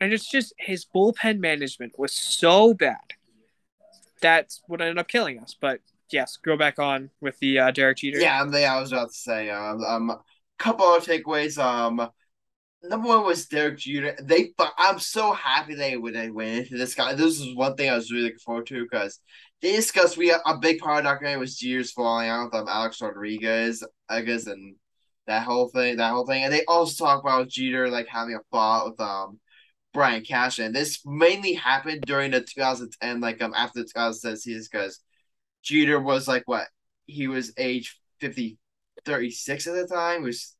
[0.00, 3.14] And it's just his bullpen management was so bad.
[4.20, 5.56] That's what ended up killing us.
[5.58, 8.18] But yes, go back on with the uh, Derek Jeter.
[8.18, 10.18] Yeah, um, yeah, I was about to say um, um
[10.58, 11.58] couple of takeaways.
[11.58, 12.10] Um,
[12.88, 14.16] number one was Derek Jeter.
[14.22, 17.14] They, I'm so happy they would they went into this guy.
[17.14, 19.20] This is one thing I was really looking forward to because
[19.62, 22.68] they discussed we a big part of the documentary was Jeter's falling out with um,
[22.68, 24.76] Alex Rodriguez, I guess, and
[25.26, 28.40] that whole thing, that whole thing, and they also talk about Jeter like having a
[28.50, 29.40] fallout with um.
[29.92, 34.66] Brian Cash, and this mainly happened during the 2010, like um after the 2010 season,
[34.70, 34.98] because
[35.62, 36.66] Jeter was like what
[37.06, 38.58] he was age 50,
[39.04, 40.24] 36 at the time.
[40.24, 40.53] Was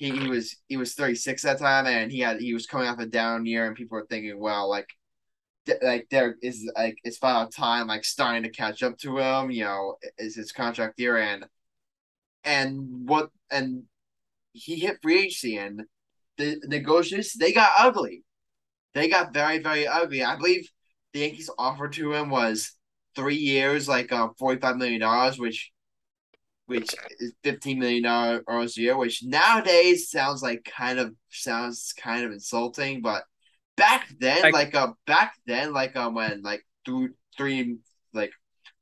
[0.00, 2.88] he, he was he was 36 at the time and he had he was coming
[2.88, 4.88] off a down year and people were thinking, well, like
[5.82, 9.64] like there is like it's about time like starting to catch up to him, you
[9.64, 11.44] know, is his contract year and
[12.44, 13.82] and what and
[14.52, 15.82] he hit free agency and
[16.38, 18.24] the negotiations they got ugly.
[18.94, 20.24] They got very, very ugly.
[20.24, 20.66] I believe
[21.12, 22.74] the Yankees offer to him was
[23.14, 25.70] three years, like um, forty five million dollars, which
[26.70, 32.24] which is fifteen million dollars a year, which nowadays sounds like kind of sounds kind
[32.24, 33.24] of insulting, but
[33.76, 37.78] back then, Like- like uh back then, like um when like three three
[38.14, 38.32] like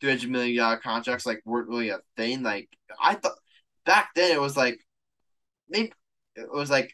[0.01, 2.43] three hundred million dollar contracts like weren't really a thing.
[2.43, 2.69] Like
[3.03, 3.39] I thought
[3.87, 4.79] back then it was like
[5.69, 5.93] maybe
[6.37, 6.93] it was like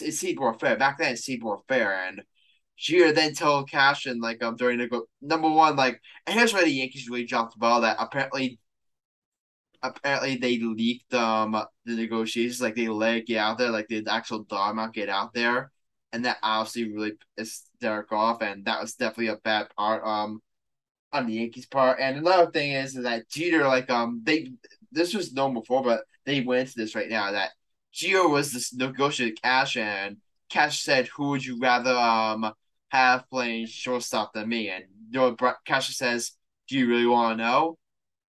[0.00, 0.76] it's Seaboard Fair.
[0.76, 2.22] Back then, it's Seaboard Fair, and
[2.76, 6.64] Jeter then told Cash and like um during the number one like and here's where
[6.64, 8.58] the Yankees really dropped the ball that apparently
[9.82, 11.52] apparently they leaked um
[11.84, 15.32] the negotiations like they let it get out there like the actual dollar get out
[15.34, 15.70] there
[16.12, 20.40] and that obviously really pissed Derek off and that was definitely a bad part um
[21.12, 21.98] on the Yankees part.
[22.00, 24.52] And another thing is, that Jeter like um they
[24.92, 27.50] this was known before but they went into this right now that
[27.92, 30.18] Jeter was this negotiated cash and
[30.48, 32.52] Cash said who would you rather um
[32.90, 34.70] have playing shortstop than me?
[34.70, 36.32] And you know Cash says
[36.68, 37.78] do you really want to know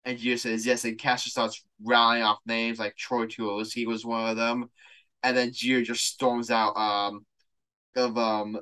[0.06, 4.30] and Jeter says yes, and Cashman starts rallying off names like Troy Tulowitzki was one
[4.30, 4.70] of them,
[5.24, 7.26] and then Jeter just storms out um
[7.96, 8.60] of um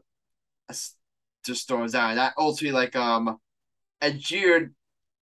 [1.44, 3.38] just storms out, and that ultimately like um
[4.00, 4.72] and Jeter,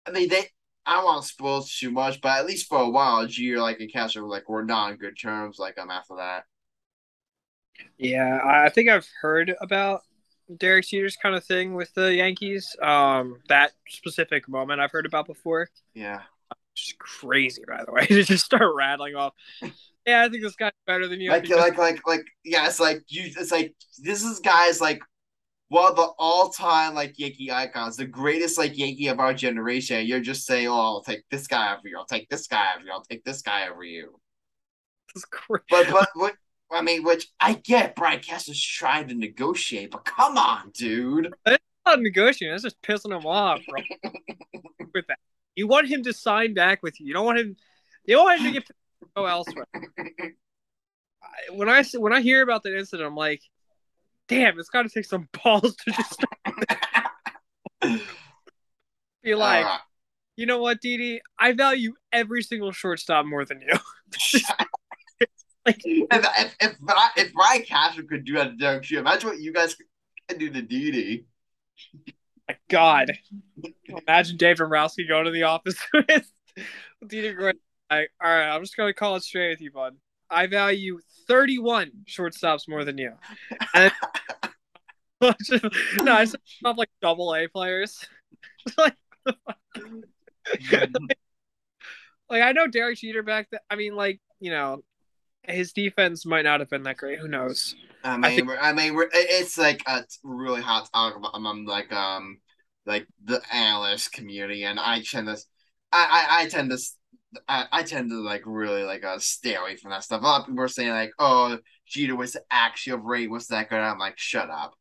[0.07, 0.47] I mean they
[0.87, 3.81] I don't want to spoil too much, but at least for a while, Jeter like
[3.81, 6.45] and Cashman like were not on good terms like um after that.
[7.99, 10.03] Yeah, I think I've heard about
[10.57, 12.77] Derek Jeter's kind of thing with the Yankees.
[12.83, 15.69] Um, that specific moment I've heard about before.
[15.95, 16.23] Yeah,
[16.75, 17.63] just crazy.
[17.67, 19.35] By the way, to just start rattling off.
[20.07, 21.31] Yeah, I think this guy's better than you.
[21.31, 22.67] Like, like, like, like, yeah.
[22.67, 23.25] It's like you.
[23.25, 25.01] It's like this is guys like
[25.69, 30.07] one of the all-time like Yankee icons, the greatest like Yankee of our generation.
[30.07, 31.97] You're just saying, "Oh, I'll take this guy over you.
[31.97, 32.93] I'll take this guy over you.
[32.93, 34.19] I'll take this guy over you."
[35.15, 35.65] That's crazy.
[35.71, 36.35] But but what
[36.73, 41.33] I mean, which I get Brian Cashman's trying to negotiate, but come on, dude.
[41.47, 42.53] It's not negotiating.
[42.53, 43.83] That's just pissing him off, bro.
[44.95, 45.19] with that.
[45.55, 47.07] You want him to sign back with you.
[47.07, 47.57] You don't want him
[48.05, 48.71] you don't want him to get
[49.17, 49.67] go elsewhere.
[51.53, 53.43] when I when I hear about that incident, I'm like,
[54.29, 56.25] damn, it's gotta take some balls to just
[59.23, 59.79] be like, uh,
[60.37, 61.21] you know what, Didi?
[61.39, 63.79] I value every single shortstop more than you.
[65.65, 66.77] Like if if if,
[67.17, 69.77] if Brian Cashman could do that to Derek Jeter, imagine what you guys
[70.29, 71.27] can do to Didi.
[72.49, 73.13] My God,
[73.87, 76.31] imagine Dave Dombrowski going to the office with
[77.07, 77.61] Didi Gordon.
[77.91, 79.95] Like, all right, I'm just gonna call it straight with you, bud.
[80.29, 80.99] I value
[81.29, 83.13] 31 shortstops more than you.
[83.75, 83.93] And
[86.03, 86.27] no, I
[86.65, 88.05] have like double A players.
[88.79, 88.97] like,
[89.29, 91.05] mm-hmm.
[92.29, 93.61] like I know Derek Jeter back then.
[93.71, 94.83] I mean, like you know,
[95.45, 97.19] his defense might not have been that great.
[97.19, 97.75] Who knows?
[98.05, 98.51] I mean, I, think...
[98.61, 102.39] I mean, it's like a really hot topic among like um
[102.87, 105.37] like the analyst community, and I tend to,
[105.93, 106.79] I I, I tend to.
[107.49, 110.21] I, I tend to like really like uh stay away from that stuff.
[110.21, 113.79] A lot of people are saying like, "Oh, Jeter was actually Ray was that good."
[113.79, 114.75] I'm like, "Shut up."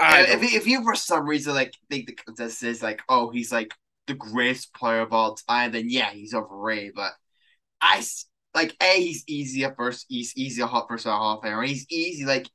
[0.00, 3.72] if if you for some reason like think that this is like, "Oh, he's like
[4.06, 6.94] the greatest player of all time," then yeah, he's overrated.
[6.94, 7.12] But
[7.80, 8.04] I
[8.54, 10.06] like a he's easy at first.
[10.08, 11.66] He's easy a hot first Hall of Famer.
[11.66, 12.24] He's easy.
[12.24, 12.48] Like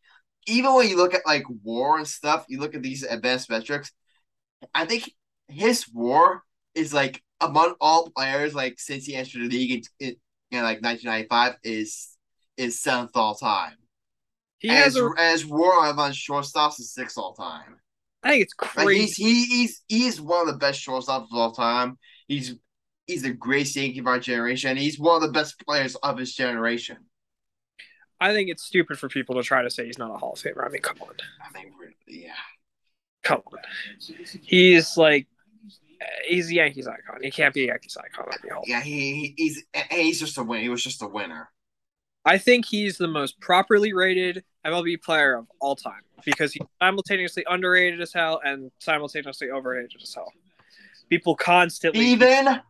[0.47, 3.91] even when you look at like WAR and stuff, you look at these advanced metrics.
[4.73, 5.11] I think
[5.47, 6.43] his WAR
[6.73, 10.15] is like among all players like since he entered the league in, in,
[10.51, 12.09] in like 1995 is
[12.57, 13.75] is seventh all time.
[14.59, 17.77] He and has his, a, his WAR among shortstops is sixth all time.
[18.23, 18.85] I think it's crazy.
[18.85, 21.97] Like he's he, he's he's one of the best shortstops of all time.
[22.27, 22.55] He's
[23.07, 24.77] he's the greatest Yankee of our generation.
[24.77, 26.97] He's one of the best players of his generation.
[28.19, 30.39] I think it's stupid for people to try to say he's not a Hall of
[30.39, 30.65] Famer.
[30.65, 31.15] I mean, come on.
[31.41, 31.73] I mean,
[32.07, 32.31] yeah.
[33.23, 33.59] Come on.
[34.41, 35.27] He's like,
[36.27, 37.21] he's a Yankees icon.
[37.21, 38.31] He can't be a Yankees icon.
[38.65, 40.61] Yeah, he, he's he's just a win.
[40.61, 41.49] He was just a winner.
[42.23, 47.45] I think he's the most properly rated MLB player of all time because he's simultaneously
[47.47, 50.31] underrated as hell and simultaneously overrated as hell.
[51.09, 52.61] People constantly even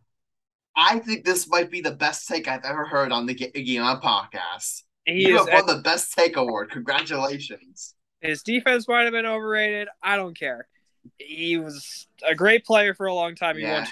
[0.76, 4.00] I think this might be the best take I've ever heard on the Game On
[4.00, 4.82] podcast.
[5.06, 6.70] He you have won the best take award.
[6.70, 7.94] Congratulations.
[8.20, 9.88] His defense might have been overrated.
[10.02, 10.68] I don't care.
[11.18, 13.56] He was a great player for a long time.
[13.56, 13.80] He yeah.
[13.80, 13.88] won.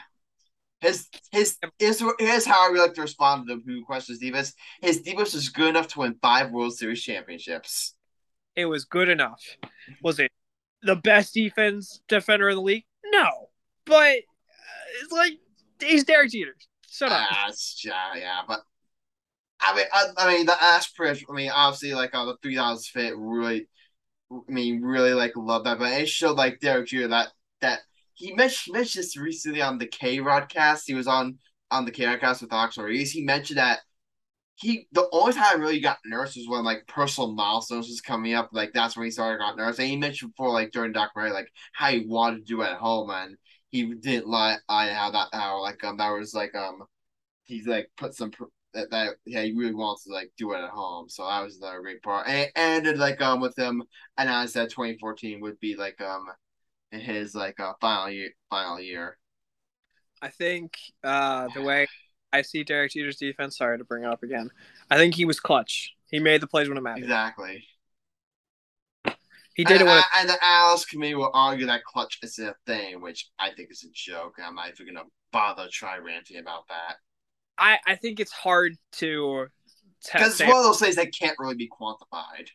[0.81, 4.53] His his is here's how I would like to respond to them who questions defense.
[4.83, 7.95] His defense was good enough to win five World Series championships.
[8.55, 9.41] It was good enough.
[10.03, 10.31] Was it
[10.83, 12.85] the best defense defender in the league?
[13.07, 13.49] No,
[13.87, 15.33] but uh, it's like
[15.81, 16.55] he's Derek Jeter.
[16.95, 17.29] Shut up.
[17.33, 18.61] Uh, yeah, yeah, but
[19.61, 21.27] I mean, I, I mean, the aspiration.
[21.29, 23.67] I mean, obviously, like uh, the three dollars fit really.
[24.31, 27.29] I mean, really like love that, but it showed like Derek Jeter that
[27.63, 27.81] that
[28.13, 30.83] he mentioned, mentioned this recently on the K Rodcast.
[30.87, 31.39] He was on
[31.69, 33.11] on the K Rodcast with Alex Ruiz.
[33.11, 33.81] He mentioned that
[34.55, 38.35] he the only time I really got nervous was when like personal milestones was coming
[38.35, 38.51] up.
[38.53, 39.81] Like that's when he started got nervous.
[39.81, 43.11] And he mentioned before, like during documentary, like how he wanted to do at home,
[43.11, 43.37] and
[43.75, 44.57] he didn't lie.
[44.69, 46.85] I how that how like um that was like um
[47.43, 48.31] he's like put some
[48.73, 51.09] that, that yeah he really wants to like do it at home.
[51.09, 52.29] So that was another great part.
[52.29, 53.83] And ended like um with him
[54.17, 56.27] announced that 2014 would be like um
[56.93, 59.19] in his like uh, final year final year.
[60.23, 61.89] I think uh, the way
[62.33, 63.59] I see Derek Jeter's defense.
[63.59, 64.51] Sorry to bring it up again.
[64.89, 65.95] I think he was clutch.
[66.13, 67.03] He made the plays when it mattered.
[67.03, 67.65] Exactly.
[69.55, 73.01] He did and, it it, and, Alice Committee will argue that clutch is a thing,
[73.01, 74.35] which I think is a joke.
[74.45, 76.97] I'm not even gonna bother try ranting about that
[77.59, 79.47] I I think it's hard to
[80.13, 82.49] because it's one of those things that can't really be quantified.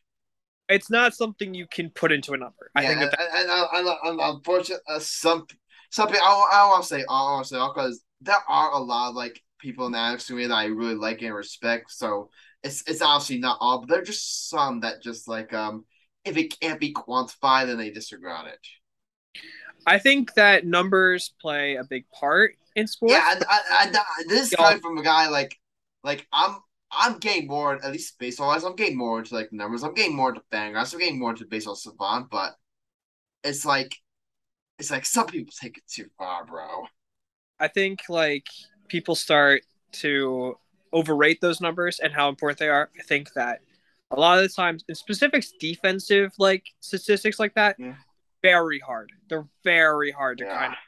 [0.67, 2.69] It's not something you can put into a number.
[2.75, 5.47] I yeah, think that, and, and, and, and, unfortunately, uh, some
[5.89, 8.77] some people, I, I want to say, I want to say, because there are a
[8.77, 11.91] lot of like people in the community that I really like and respect.
[11.91, 12.29] So
[12.63, 15.85] it's it's obviously not all, but there are just some that just like um
[16.25, 18.59] if it can't be quantified, then they disregard it.
[19.85, 23.13] I think that numbers play a big part in sports.
[23.13, 23.45] Yeah, and,
[23.81, 25.57] and, and this is coming from a guy like
[26.03, 26.57] like I'm
[26.91, 28.63] I'm getting more at least baseball wise.
[28.63, 29.83] I'm getting more into like numbers.
[29.83, 30.93] I'm getting more into bangers.
[30.93, 32.55] I'm getting more into baseball savant, but
[33.43, 33.95] it's like
[34.79, 36.85] it's like some people take it too far, bro.
[37.59, 38.47] I think like
[38.87, 40.57] people start to
[40.91, 42.89] overrate those numbers and how important they are.
[42.97, 43.59] I think that
[44.11, 47.95] a lot of the times in specifics defensive like statistics like that, Yeah.
[48.41, 49.11] very hard.
[49.29, 50.57] They're very hard to Yeah.
[50.57, 50.79] kind of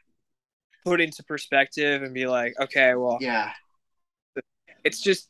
[0.83, 3.53] put into perspective and be like, okay, well, Yeah.
[4.83, 5.29] it's just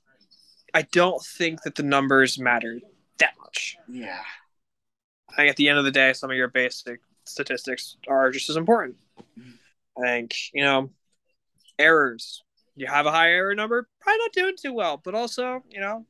[0.74, 2.80] I don't think that the numbers matter
[3.18, 3.76] that much.
[3.90, 4.24] Yeah.
[5.30, 8.50] I think at the end of the day, some of your basic statistics are just
[8.50, 8.98] as important.
[9.38, 9.52] Mm-hmm.
[10.02, 10.92] I think, you know,
[11.78, 12.44] errors.
[12.76, 16.06] You have a high error number, probably not doing too well, but also, you know,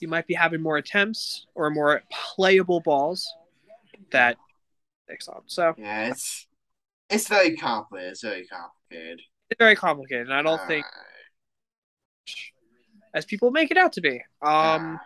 [0.00, 3.26] you might be having more attempts or more playable balls
[4.12, 4.36] that
[5.08, 5.42] takes on.
[5.46, 6.46] So Yeah, it's
[7.10, 8.12] it's very complicated.
[8.12, 9.20] It's very complicated.
[9.50, 10.28] it's very complicated.
[10.28, 10.84] And I don't think
[13.14, 14.22] as people make it out to be.
[14.42, 15.00] Um Alright.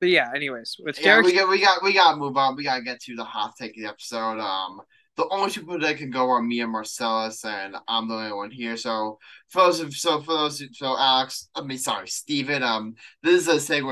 [0.00, 2.56] but yeah, anyways, with yeah, Derek we got we got we gotta move on.
[2.56, 4.38] We gotta get to the hot take of the episode.
[4.40, 4.80] Um,
[5.16, 8.32] the only two people that can go are me and Marcellus, and I'm the only
[8.32, 8.76] one here.
[8.76, 9.18] So
[9.48, 13.60] for those, so for those, so Alex, I mean, sorry, Steven, Um, this is a
[13.60, 13.86] thing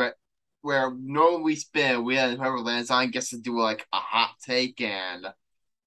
[0.62, 4.34] where normally we spin, we and whoever lands on gets to do like a hot
[4.44, 5.26] take, and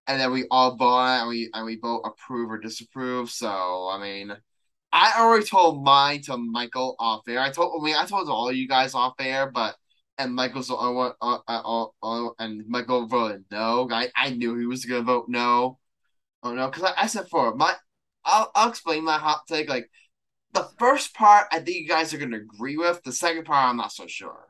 [0.07, 3.29] and then we all vote and we and we both approve or disapprove.
[3.31, 4.35] So I mean.
[4.97, 7.41] I already told mine to Michael off air.
[7.41, 9.75] I told I mean I told all you guys off air, but
[10.17, 13.87] and Michael's the only one, uh, uh, uh, and Michael voted no.
[13.91, 15.79] I, I knew he was gonna vote no.
[16.43, 17.73] Oh no, because I, I said for my,
[18.23, 19.69] I'll I'll explain my hot take.
[19.69, 19.89] Like
[20.53, 23.03] the first part, I think you guys are gonna agree with.
[23.03, 24.47] The second part, I'm not so sure.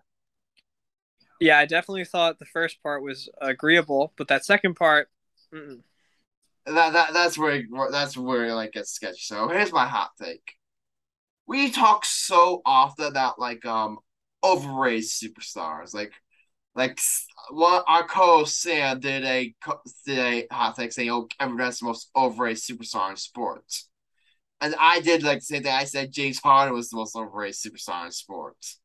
[1.39, 5.09] Yeah, I definitely thought the first part was agreeable, but that second part,
[5.53, 5.81] mm-mm.
[6.65, 9.19] That that that's where that's where it like gets sketchy.
[9.19, 10.53] So here's my hot take.
[11.47, 13.99] We talk so often about like um
[14.43, 16.13] overrated superstars, like
[16.75, 16.99] like
[17.51, 19.53] what our co-host Sam did a
[20.05, 23.89] did a hot take saying, "Oh, Durant's the most overrated superstar in sports,"
[24.61, 25.73] and I did like the same thing.
[25.73, 28.79] I said James Harden was the most overrated superstar in sports.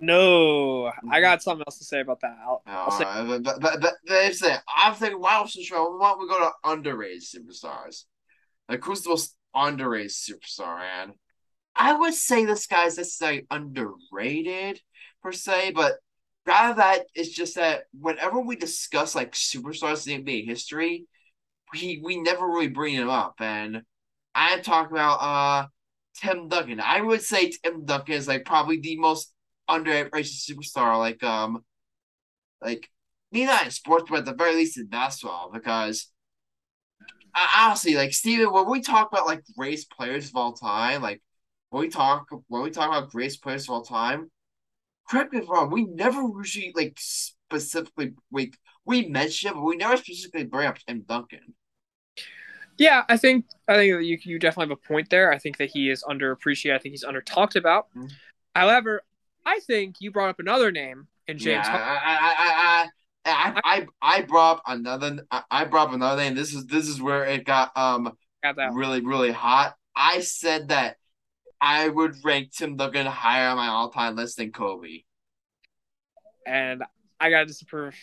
[0.00, 2.36] No, I got something else to say about that.
[2.44, 5.62] I'll, I'll say, but but but, but they say I think thinking, why was the
[5.62, 5.96] show?
[5.96, 8.04] Why don't we go to underrated superstars?
[8.68, 10.80] Like who's the most underrated superstar?
[10.80, 11.12] And
[11.74, 14.80] I would say this guy's necessarily underrated
[15.22, 15.94] per se, but
[16.46, 21.06] rather that it's just that whenever we discuss like superstars in NBA history,
[21.72, 23.34] we we never really bring him up.
[23.40, 23.82] And
[24.34, 25.66] I'm talking about uh
[26.16, 26.80] Tim Duncan.
[26.80, 29.32] I would say Tim Duncan is like probably the most
[29.68, 30.98] underrated superstar.
[30.98, 31.64] Like um
[32.62, 32.88] like
[33.32, 36.10] maybe not in sports, but at the very least in basketball, because
[37.34, 41.22] I, honestly, like Steven, when we talk about like greatest players of all time, like
[41.70, 44.30] when we talk when we talk about greatest players of all time,
[45.10, 48.52] correct me if I'm wrong, we never usually like specifically we
[48.86, 51.54] we mention, but we never specifically bring up Tim Duncan.
[52.78, 55.32] yeah, I think I think that you you definitely have a point there.
[55.32, 56.74] I think that he is underappreciated.
[56.74, 57.88] I think he's under talked about.
[57.94, 58.18] Mhm.
[58.54, 59.02] However,
[59.48, 61.66] I think you brought up another name in James.
[61.66, 65.24] yeah, I, I, I, I, I, I, I brought up another.
[65.50, 66.34] I, brought up another name.
[66.34, 68.72] This is this is where it got um Got that.
[68.74, 69.74] really really hot.
[69.96, 70.96] I said that
[71.62, 75.04] I would rank Tim Duncan higher on my all time list than Kobe.
[76.46, 76.82] and
[77.18, 77.94] I got to disapprove.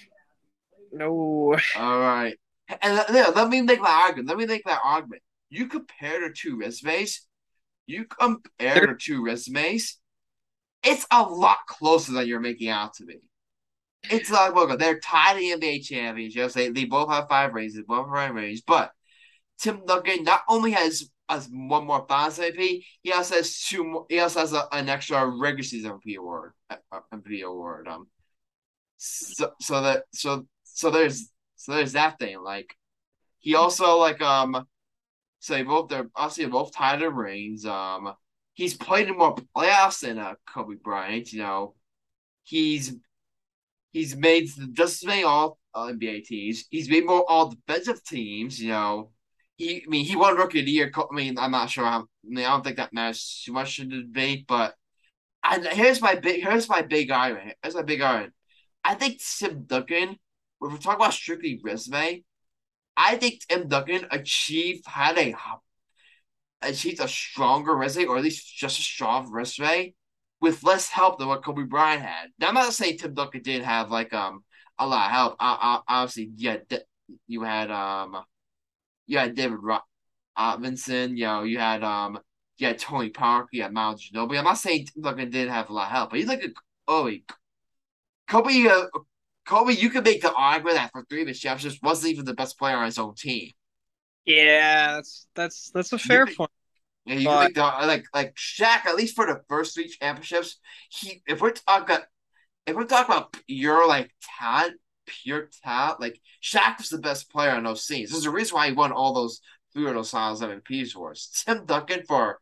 [0.91, 2.35] No, All right,
[2.81, 4.29] and let, yeah, let me make my argument.
[4.29, 5.21] Let me make that argument.
[5.51, 7.27] You compare the two resumes.
[7.85, 9.99] You compare the two resumes.
[10.85, 13.17] It's a lot closer than you're making out to be.
[14.09, 16.53] It's like look, they're tied in the NBA championships.
[16.53, 17.75] They they both have five rings.
[17.75, 18.61] They both have five rings.
[18.61, 18.91] But
[19.59, 22.85] Tim Duncan not only has has one more Finals MVP.
[23.01, 24.05] He also has two more.
[24.09, 26.53] He also has a, an extra regular season MVP award.
[26.69, 26.77] Uh,
[27.13, 27.87] MVP award.
[27.87, 28.07] Um.
[28.97, 32.41] So so that so so there's so there's that thing.
[32.43, 32.75] Like
[33.39, 34.67] he also like um.
[35.39, 37.65] So they both they're obviously both tied in rings.
[37.65, 38.13] Um.
[38.55, 41.31] He's played in more playoffs than uh, Kobe Bryant.
[41.31, 41.75] You know,
[42.43, 42.95] he's
[43.91, 46.65] he's made just as many all NBA teams.
[46.69, 48.59] He's made more all defensive teams.
[48.59, 49.11] You know,
[49.57, 50.91] he, I mean, he won Rookie of the Year.
[50.95, 52.01] I mean, I'm not sure how.
[52.01, 54.73] I mean, I don't think that matters too much in the debate, but
[55.43, 57.51] and here's my big, here's my big iron.
[57.61, 58.31] Here's my big iron.
[58.83, 60.17] I think Tim Duncan.
[60.61, 62.23] If we're talking about strictly resume,
[62.97, 65.35] I think Tim Duncan achieved had a
[66.67, 69.93] achieved a stronger resume, or at least just a strong resume,
[70.41, 72.29] with less help than what Kobe Bryant had.
[72.39, 74.43] Now, I'm not saying Tim Duncan did have like um
[74.77, 75.35] a lot of help.
[75.39, 76.57] I, I, obviously, yeah,
[77.27, 78.17] you had um
[79.07, 79.59] you had David
[80.37, 82.19] Robinson, you know, you had um
[82.57, 84.37] you had Tony Parker, you had Miles Ginobili.
[84.37, 86.51] I'm not saying Tim Duncan didn't have a lot of help, but you look at
[86.87, 87.11] oh
[88.27, 88.85] Kobe uh,
[89.45, 92.33] Kobe, you could make the argument that for three of his championships wasn't even the
[92.33, 93.51] best player on his own team.
[94.25, 96.51] Yeah, that's that's that's a fair point.
[97.05, 100.59] Yeah, you But- the like like Shaq, at least for the first three championships,
[100.89, 101.97] he if we're talking
[102.65, 107.51] if we're talking about pure like talent, pure talent, like Shaq was the best player
[107.51, 108.11] on those teams.
[108.11, 109.39] There's a reason why he won all those
[109.73, 111.43] three of those finals MVPs for us.
[111.45, 112.39] Tim Duncan for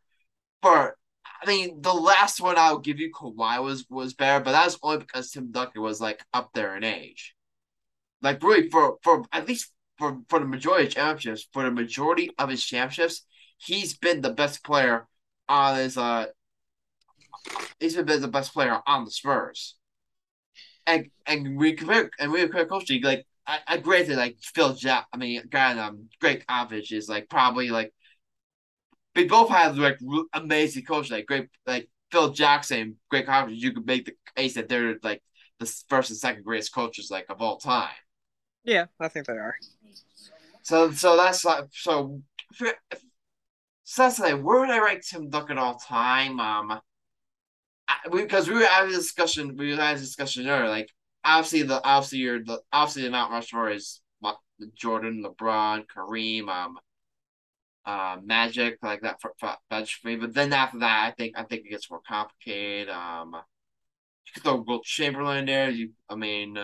[0.61, 0.97] for
[1.41, 4.79] I mean the last one I'll give you Kawhi was was better, but that was
[4.81, 7.36] only because Tim Duncan was like up there in age.
[8.21, 9.72] Like really for for at least
[10.04, 13.26] for for the majority of championships, for the majority of his championships,
[13.58, 15.08] he's been the best player
[15.47, 16.26] on his uh
[17.80, 19.76] he's been the best player on the Spurs.
[20.86, 25.08] And and we compare and we compare coaching like I, I granted like Phil Jack
[25.14, 27.93] I mean God um Gregg Popovich is like probably like
[29.16, 29.99] they both have like
[30.34, 34.68] amazing coaches like great like Phil Jackson Gregg Popovich you could make the case that
[34.68, 35.24] they're like
[35.62, 38.03] the first and second greatest coaches like of all time.
[38.64, 39.55] Yeah, I think they are.
[40.61, 42.22] So so that's like so.
[43.86, 46.39] So that's like where would I rank Tim Duncan all time?
[46.39, 46.80] Um,
[48.11, 49.55] because we were having a discussion.
[49.57, 50.70] We were having a discussion earlier.
[50.70, 50.89] Like
[51.24, 54.01] obviously the obviously you're the obviously the Mount Rushmore is
[54.76, 56.78] Jordan, LeBron, Kareem, um,
[57.86, 60.16] uh, Magic like that for, for bench me.
[60.16, 62.89] But then after that, I think I think it gets more complicated.
[62.89, 65.70] Um, you could throw Wilt Chamberlain there.
[65.70, 66.57] You, I mean,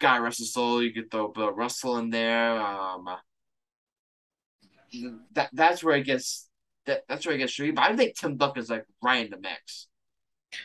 [0.00, 0.82] Guy Russell Soul.
[0.82, 2.60] You could throw Bill Russell in there.
[2.60, 3.08] Um,
[5.34, 6.48] that that's where it gets
[6.86, 7.72] that that's where it gets tricky.
[7.72, 9.86] But I think Tim Duncan's like right in the mix.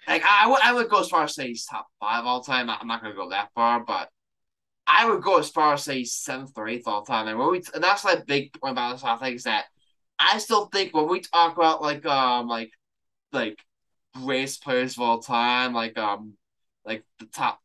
[0.07, 2.69] Like I would I would go as far as say he's top five all time.
[2.69, 4.09] I'm not gonna go that far, but
[4.87, 7.27] I would go as far as say seventh or eighth all time.
[7.27, 9.65] And when we and that's like big point about this whole thing is that
[10.17, 12.71] I still think when we talk about like um like
[13.31, 13.59] like
[14.15, 16.33] greatest players of all time, like um
[16.85, 17.59] like the top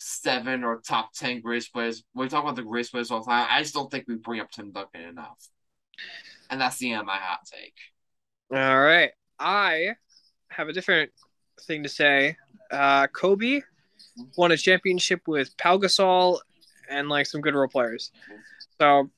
[0.00, 3.46] seven or top ten greatest players, when we talk about the greatest players all time,
[3.48, 5.46] I just don't think we bring up Tim Duncan enough.
[6.48, 7.74] And that's the end of my hot take.
[8.52, 9.10] All right.
[9.38, 9.94] I
[10.48, 11.12] have a different
[11.62, 12.36] thing to say.
[12.70, 13.60] Uh, Kobe
[14.36, 16.38] won a championship with Pau Gasol
[16.88, 18.10] and like some good role players.
[18.80, 19.10] So,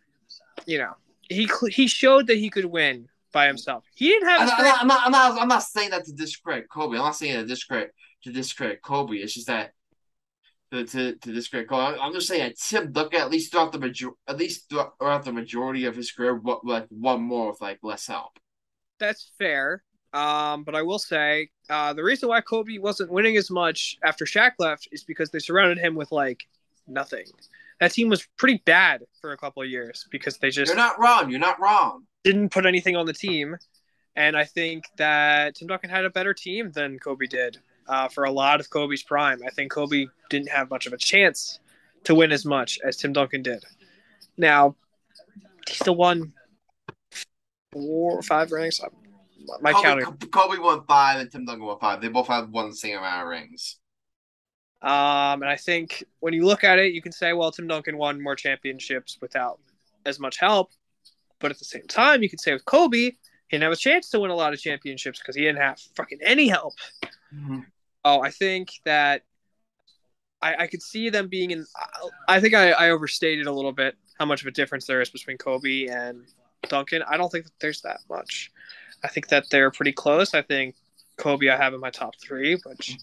[0.67, 0.93] you know,
[1.29, 3.85] he he showed that he could win by himself.
[3.95, 4.41] He didn't have.
[4.41, 6.97] I'm not, I'm, not, I'm, not, I'm, not, I'm not saying that to discredit Kobe.
[6.97, 9.17] I'm not saying that to discredit to discredit Kobe.
[9.17, 9.73] It's just that
[10.73, 11.99] to to, to discredit Kobe.
[12.01, 15.33] I'm just saying that Tim Duncan at least throughout the major at least throughout the
[15.33, 18.39] majority of his career, what like one more with like less help.
[18.99, 19.83] That's fair.
[20.13, 24.25] Um, but I will say uh, the reason why Kobe wasn't winning as much after
[24.25, 26.47] Shaq left is because they surrounded him with like
[26.87, 27.27] nothing.
[27.81, 30.99] That team was pretty bad for a couple of years because they just You're not
[31.01, 31.31] wrong.
[31.31, 32.05] You're not wrong.
[32.25, 33.57] didn't put anything on the team.
[34.15, 38.25] And I think that Tim Duncan had a better team than Kobe did uh, for
[38.25, 39.41] a lot of Kobe's prime.
[39.47, 41.61] I think Kobe didn't have much of a chance
[42.05, 43.65] to win as much as Tim Duncan did.
[44.37, 44.77] Now,
[45.69, 46.33] he still won
[47.73, 48.81] four or five rings.
[49.61, 50.29] My Kobe, counting.
[50.29, 52.01] Kobe won five and Tim Duncan won five.
[52.01, 53.79] They both had won the same amount of rings.
[54.83, 57.97] Um, and I think when you look at it, you can say, well, Tim Duncan
[57.97, 59.61] won more championships without
[60.05, 60.73] as much help.
[61.39, 63.13] But at the same time, you could say with Kobe,
[63.53, 66.19] didn't have a chance to win a lot of championships because he didn't have fucking
[66.23, 66.75] any help.
[68.05, 69.23] Oh, I think that
[70.41, 71.67] I, I could see them being in.
[72.29, 75.11] I think I, I overstated a little bit how much of a difference there is
[75.11, 76.25] between Kobe and
[76.69, 77.03] Duncan.
[77.09, 78.51] I don't think that there's that much.
[79.05, 80.35] I think that they're pretty close.
[80.35, 80.75] I think
[81.19, 82.97] Kobe I have in my top three, which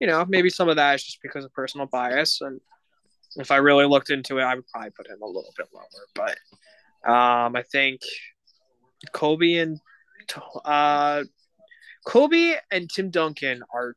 [0.00, 2.60] you know maybe some of that is just because of personal bias, and
[3.36, 5.84] if I really looked into it, I would probably put him a little bit lower.
[6.14, 6.36] But
[7.08, 8.00] um, I think
[9.12, 9.80] Kobe and
[10.64, 11.24] uh,
[12.06, 13.96] Kobe and Tim Duncan are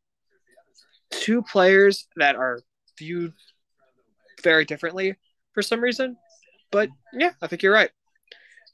[1.12, 2.62] two players that are
[2.98, 3.34] viewed
[4.44, 5.16] very differently
[5.54, 6.18] for some reason.
[6.72, 7.92] But yeah, I think you're right.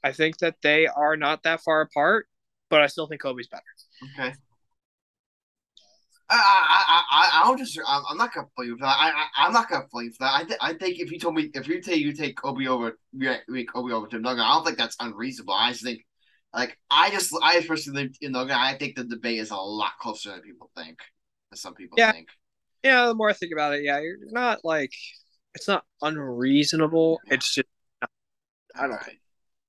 [0.04, 2.28] I think that they are not that far apart,
[2.70, 3.62] but I still think Kobe's better.
[4.14, 4.34] Okay.
[6.30, 8.96] I I I I don't just I'm, I'm not gonna blame for that.
[8.98, 10.34] I, I I'm not gonna blame for that.
[10.34, 12.98] I th- I think if you told me if you take you take Kobe over
[13.12, 15.54] you take Kobe over Tim Duncan, I don't think that's unreasonable.
[15.54, 16.04] I just think
[16.54, 19.92] like I just I personally think you know I think the debate is a lot
[20.00, 20.98] closer than people think.
[21.50, 22.12] Than some people Yeah.
[22.12, 22.28] think.
[22.84, 24.92] Yeah, the more I think about it, yeah, you're not like
[25.54, 27.20] it's not unreasonable.
[27.28, 27.68] It's just
[28.02, 29.18] I don't Alright.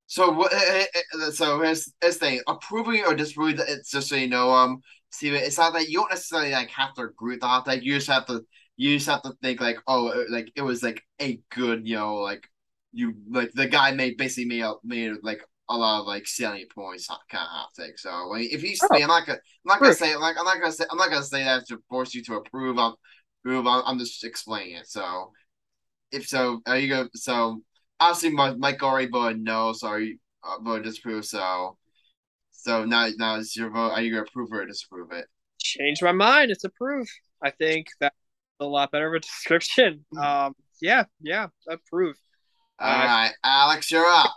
[0.07, 0.53] So what?
[0.53, 3.57] eh, eh, eh, So here's here's thing: approving or disapproving.
[3.57, 4.81] that It's just so you know, um,
[5.11, 7.83] Steven, it's not that you don't necessarily like have to agree with the hot take.
[7.83, 8.45] You just have to,
[8.77, 11.95] you just have to think like, oh, uh, like it was like a good, you
[11.95, 12.47] know, like
[12.91, 16.71] you like the guy made basically made a, made like a lot of like salient
[16.73, 17.97] points, kind of hot take.
[17.99, 18.95] So like, if you say, Oh.
[19.03, 19.97] I'm not gonna, I'm not gonna Proof.
[19.97, 22.35] say like I'm not gonna say I'm not gonna say that to force you to
[22.35, 22.77] approve.
[22.79, 22.93] I'm,
[23.43, 23.67] approve.
[23.67, 24.87] I'm, I'm just explaining it.
[24.87, 25.31] So
[26.11, 27.61] if so, are you gonna so
[27.99, 31.25] obviously Mike, Mike already voted no, so are you uh, voted disapprove?
[31.25, 31.77] So,
[32.51, 33.91] so now now is your vote.
[33.91, 35.25] Are you gonna approve or disapprove it?
[35.61, 36.51] change my mind.
[36.51, 37.11] It's approved.
[37.43, 38.15] I think that's
[38.59, 40.05] a lot better of a description.
[40.17, 42.15] Um, yeah, yeah, approve.
[42.79, 44.33] All Uh, right, Alex, you're up.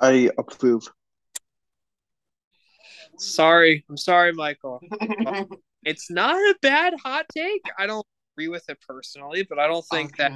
[0.00, 0.88] I approve.
[3.18, 4.80] Sorry, I'm sorry, Michael.
[5.84, 7.62] It's not a bad hot take.
[7.78, 10.32] I don't agree with it personally, but I don't think that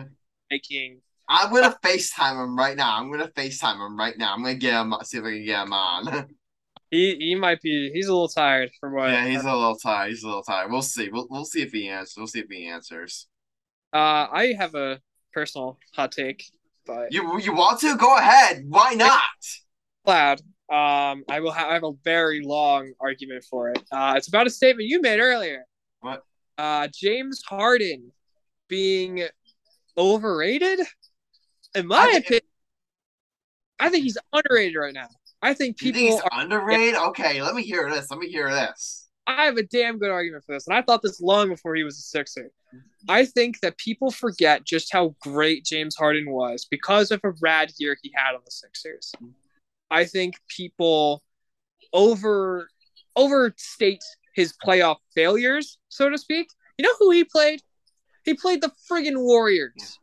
[0.51, 2.97] making I'm gonna FaceTime him right now.
[2.99, 4.35] I'm gonna FaceTime him right now.
[4.35, 4.95] I'm gonna get him.
[5.03, 6.29] See if I can get him on.
[6.91, 10.11] he he might be he's a little tired from what yeah, he's a little tired.
[10.11, 10.71] He's a little tired.
[10.71, 11.09] We'll see.
[11.11, 12.15] We'll we'll see if he answers.
[12.17, 13.29] We'll see if he answers.
[13.93, 15.01] uh I have a
[15.33, 16.45] personal hot take,
[16.87, 18.65] but You you want to go ahead?
[18.69, 19.21] Why not?
[20.07, 20.41] loud.
[20.69, 21.53] Um, I will.
[21.53, 23.83] Ha- I have a very long argument for it.
[23.93, 25.67] Uh, it's about a statement you made earlier.
[26.01, 26.23] What?
[26.57, 28.11] Uh, James Harden
[28.69, 29.23] being
[29.99, 30.81] overrated.
[31.75, 32.43] In my I think- opinion,
[33.81, 35.09] I think he's underrated right now.
[35.43, 36.01] I think You people.
[36.01, 36.95] think he's are, underrated?
[36.95, 38.11] Okay, let me hear this.
[38.11, 39.09] Let me hear this.
[39.27, 41.83] I have a damn good argument for this, and I thought this long before he
[41.85, 42.51] was a Sixer.
[43.09, 47.73] I think that people forget just how great James Harden was because of a rad
[47.79, 49.13] year he had on the Sixers.
[49.91, 51.23] I think people
[51.93, 52.69] over
[53.17, 54.03] overstate
[54.35, 56.49] his playoff failures, so to speak.
[56.79, 57.61] You know who he played?
[58.25, 59.99] He played the friggin' Warriors,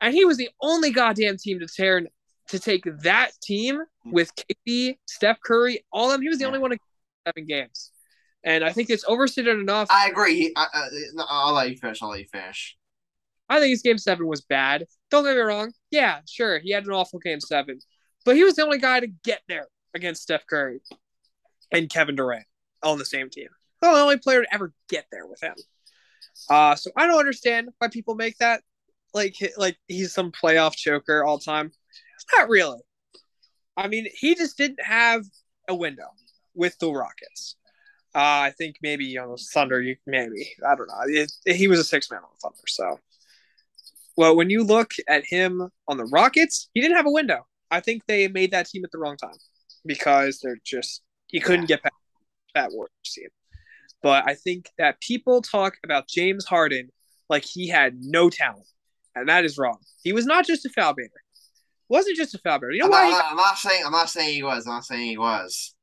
[0.00, 2.02] and he was the only goddamn team to tear
[2.48, 6.22] to take that team with KD, Steph Curry, all of them.
[6.22, 6.78] He was the only one to
[7.26, 7.92] seven games,
[8.44, 9.88] and I think it's overstated enough.
[9.90, 10.52] I agree.
[10.56, 10.88] I, I,
[11.28, 12.02] I'll let you finish.
[12.02, 12.76] I'll let you finish.
[13.48, 14.86] I think his game seven was bad.
[15.10, 15.72] Don't get me wrong.
[15.90, 17.80] Yeah, sure, he had an awful game seven,
[18.24, 20.80] but he was the only guy to get there against Steph Curry
[21.72, 22.46] and Kevin Durant
[22.82, 23.48] on the same team.
[23.80, 25.54] The only player to ever get there with him.
[26.48, 28.62] Uh, so I don't understand why people make that
[29.14, 31.72] like like he's some playoff choker all time.
[32.14, 32.80] It's not really.
[33.76, 35.24] I mean, he just didn't have
[35.68, 36.08] a window
[36.54, 37.56] with the Rockets.
[38.14, 40.94] Uh, I think maybe on the Thunder, you maybe I don't know.
[41.06, 42.98] It, he was a six man on the Thunder, so
[44.16, 47.46] well, when you look at him on the Rockets, he didn't have a window.
[47.70, 49.38] I think they made that team at the wrong time
[49.86, 51.94] because they're just he couldn't get past
[52.54, 53.28] that Warriors team.
[54.02, 56.90] But I think that people talk about James Harden
[57.28, 58.66] like he had no talent,
[59.14, 59.78] and that is wrong.
[60.02, 61.10] He was not just a foul baiter.
[61.88, 62.72] Wasn't just a foul baiter.
[62.72, 63.10] You know I'm why?
[63.10, 63.82] not, got- I'm not saying.
[63.86, 64.66] I'm not saying he was.
[64.66, 65.74] I'm not saying he was.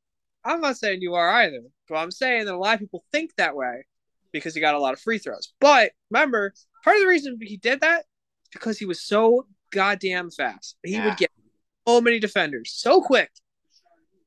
[0.47, 3.31] I'm not saying you are either, but I'm saying that a lot of people think
[3.37, 3.85] that way
[4.31, 5.53] because he got a lot of free throws.
[5.59, 6.53] But remember,
[6.83, 8.05] part of the reason he did that is
[8.53, 10.77] because he was so goddamn fast.
[10.83, 11.05] He Yeah.
[11.05, 11.31] would get
[11.87, 13.31] so many defenders so quick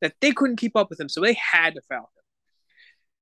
[0.00, 2.22] that they couldn't keep up with him, so they had to foul him.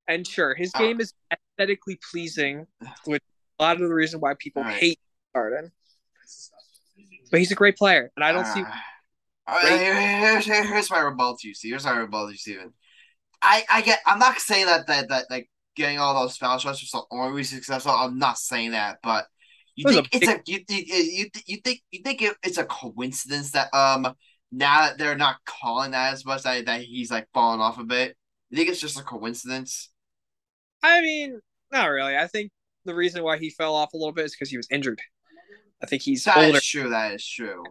[0.09, 0.79] And sure, his Oh.
[0.79, 2.67] game is aesthetically pleasing,
[3.05, 4.77] which is a lot of the reason why people right.
[4.77, 5.01] hate
[5.35, 5.73] Harden.
[7.31, 8.63] But he's a great player, and I don't see.
[8.63, 8.73] Uh,
[9.47, 11.73] all right, here- here's, here's my rebuttal to you, Steve.
[11.73, 12.75] Here's my rebuttal to you, Steven.
[13.43, 14.01] I, I get.
[14.07, 17.45] I'm not saying that that that like getting all those foul shots was the only
[17.45, 17.93] successful.
[17.93, 19.27] I'm not saying that, but
[19.77, 22.59] you It think a it's a you you you, you think you think it, it's
[22.59, 24.15] a coincidence that um
[24.51, 27.85] now that they're not calling that as much that that he's like falling off a
[27.85, 28.17] bit.
[28.51, 29.91] You think it's just a coincidence?
[30.83, 31.41] I mean,
[31.73, 32.17] not really.
[32.17, 32.51] I think
[32.85, 35.01] the reason why he fell off a little bit is because he was injured.
[35.83, 36.61] I think he's That is older.
[36.63, 36.91] true.
[36.91, 37.65] That is true.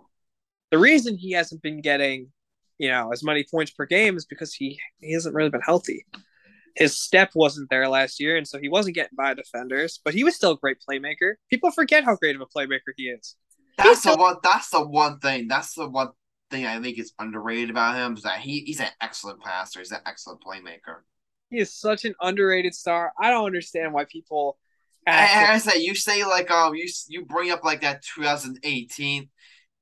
[0.71, 2.31] The reason he hasn't been getting,
[2.77, 6.05] you know, as many points per game is because he he hasn't really been healthy.
[6.75, 9.99] His step wasn't there last year, and so he wasn't getting by defenders.
[10.05, 11.33] But he was still a great playmaker.
[11.49, 13.35] People forget how great of a playmaker he is.
[13.77, 14.35] That's still- the one.
[14.43, 15.47] That's the one thing.
[15.47, 16.09] That's the one.
[16.49, 19.79] thing I think is underrated about him is that he he's an excellent passer.
[19.79, 21.01] He's an excellent playmaker.
[21.49, 23.11] He is such an underrated star.
[23.19, 24.57] I don't understand why people.
[25.05, 29.29] And act- I say you say like um you you bring up like that 2018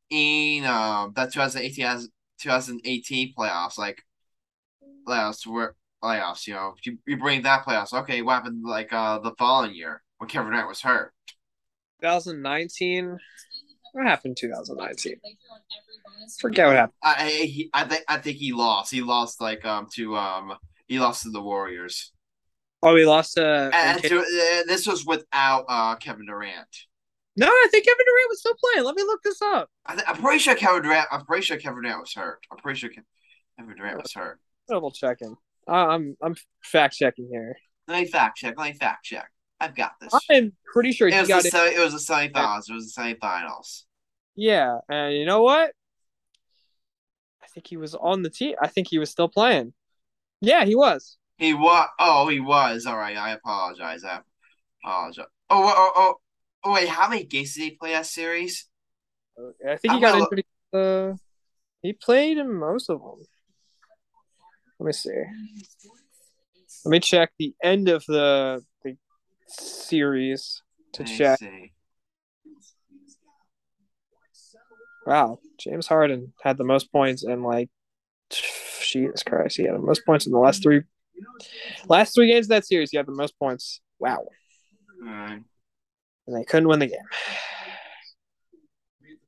[0.10, 2.10] in um that 2018 as
[2.40, 4.02] 2018 playoffs like
[5.08, 9.20] playoffs were playoffs you know you, you bring that playoffs okay what happened like uh
[9.20, 11.14] the following year when Kevin Durant was hurt
[12.02, 13.18] 2019.
[13.94, 15.16] What happened in 2019?
[16.40, 16.94] Forget what happened.
[17.02, 20.54] I I, he, I think I think he lost he lost like um to um
[20.88, 22.12] he lost to the Warriors
[22.84, 23.72] Oh, we lost to.
[23.74, 26.68] and to, uh, this was without uh Kevin Durant
[27.38, 28.86] no, I think Kevin Durant was still playing.
[28.86, 29.70] Let me look this up.
[29.86, 32.58] I th- I'm pretty sure Kevin Durant I'm pretty sure Kevin Durant was hurt I'm
[32.58, 32.90] pretty sure
[33.60, 34.40] Kevin Durant was hurt
[34.70, 35.36] Double checking.
[35.68, 37.56] Uh, I'm I'm fact checking here.
[37.88, 39.30] let me fact check let me fact check
[39.60, 41.78] I've got this I'm pretty sure It was, got the it.
[41.78, 42.70] it was the semifinals.
[42.70, 43.84] It was the semifinals.
[44.36, 45.72] Yeah, and you know what?
[47.42, 48.56] I think he was on the team.
[48.62, 49.72] I think he was still playing.
[50.42, 51.18] Yeah, he was.
[51.38, 51.88] He was.
[52.00, 52.86] Oh, he was.
[52.86, 53.16] All right.
[53.16, 54.04] I apologize.
[54.04, 54.20] I
[54.84, 55.26] apologize.
[55.50, 56.16] Oh, oh, oh,
[56.66, 56.90] oh, wait.
[56.90, 58.68] How many games did he play that series?
[59.68, 60.44] I think he I'm got injured.
[60.74, 61.14] Uh,
[61.82, 63.22] he played in most of them.
[64.80, 65.24] Let me see.
[66.84, 68.98] Let me check the end of the the
[69.48, 70.62] series
[70.94, 71.40] to Let check.
[71.40, 71.72] see.
[75.06, 77.70] Wow, James Harden had the most points in like
[78.30, 80.82] Jesus Christ, he had the most points in the last three
[81.88, 82.92] last three games of that series.
[82.92, 83.82] He had the most points.
[84.00, 84.26] Wow,
[85.02, 85.42] All right.
[86.28, 87.00] And they couldn't win the game.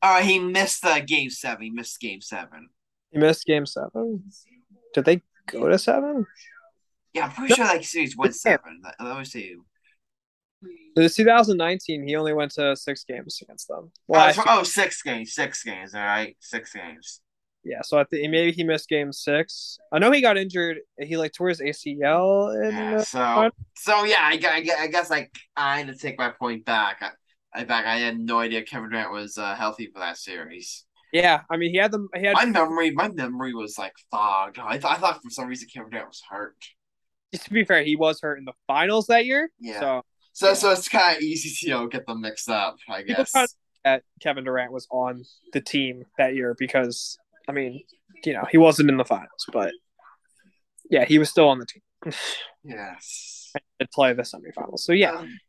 [0.02, 0.26] All right.
[0.26, 1.64] He missed uh, game seven.
[1.64, 2.70] He missed game seven.
[3.12, 4.24] He missed game seven.
[4.94, 6.26] Did they go to seven?
[7.14, 8.82] Yeah, I'm pretty sure like series went seven.
[9.00, 9.56] Let, me see.
[10.96, 13.92] The 2019, he only went to six games against them.
[14.10, 15.34] Oh, Last it's- oh, six games.
[15.34, 15.96] Six games.
[15.96, 16.36] All right.
[16.40, 17.22] Six games.
[17.68, 19.78] Yeah, so I think maybe he missed game six.
[19.92, 20.78] I know he got injured.
[20.98, 22.56] He like tore his ACL.
[22.56, 26.30] In, Yeah, uh, so so yeah, I, I, I guess I kind of take my
[26.30, 27.02] point back.
[27.02, 30.86] I, I back I had no idea Kevin Durant was uh, healthy for that series.
[31.12, 34.60] yeah, I mean he had the He had My memory, my memory was like fogged.
[34.60, 36.56] I, th- I thought for some reason Kevin Durant was hurt.
[37.34, 39.52] Just to be fair, he was hurt in the finals that year.
[39.60, 39.80] Yeah.
[39.82, 42.78] So So so it's kind of easy to you know get them mixed up.
[42.88, 43.34] I guess.
[44.22, 45.24] Kevin Durant was on
[45.54, 47.18] the team that year because
[47.48, 47.82] I mean,
[48.26, 49.72] you know, he wasn't in the finals, but
[50.90, 52.14] yeah, he was still on the team.
[52.64, 53.52] Yes.
[53.80, 54.80] Did play the semifinals.
[54.80, 55.40] So yeah, Um,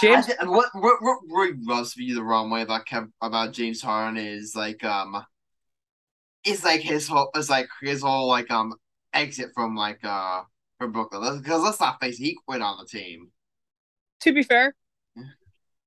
[0.00, 3.82] James- I what what what really rubs me the wrong way about Kev, about James
[3.82, 5.24] Harden is like um,
[6.44, 8.74] is like his whole is like his whole like um
[9.12, 10.42] exit from like uh
[10.78, 13.30] from Brooklyn because let's not face it, he quit on the team.
[14.20, 14.74] to be fair,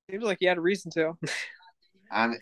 [0.10, 1.18] seems like he had a reason to.
[2.12, 2.36] And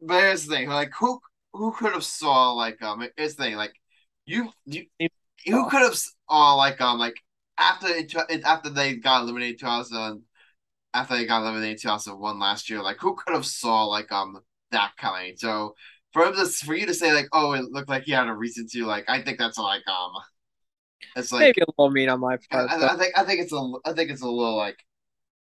[0.00, 1.20] but here's the thing, like who
[1.52, 3.74] who could have saw like um here's the thing, like
[4.26, 4.86] you you
[5.46, 7.16] who could have saw like um like
[7.58, 8.12] after it,
[8.44, 10.22] after they got eliminated two thousand
[10.94, 14.12] after they got eliminated two thousand one last year, like who could have saw like
[14.12, 14.40] um
[14.72, 15.36] that coming?
[15.36, 15.74] So
[16.12, 18.34] for him to for you to say like oh it looked like he had a
[18.34, 20.12] reason to like I think that's like um
[21.16, 22.70] it's like Maybe a little mean on my part.
[22.70, 24.78] I- I think I think it's a I think it's a little like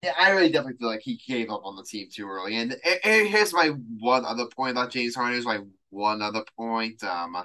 [0.03, 2.55] yeah I really definitely feel like he gave up on the team too early.
[2.57, 3.69] And, and- here's my
[3.99, 5.33] one other point about James Harden.
[5.33, 7.03] Here's my one other point.
[7.03, 7.35] Um,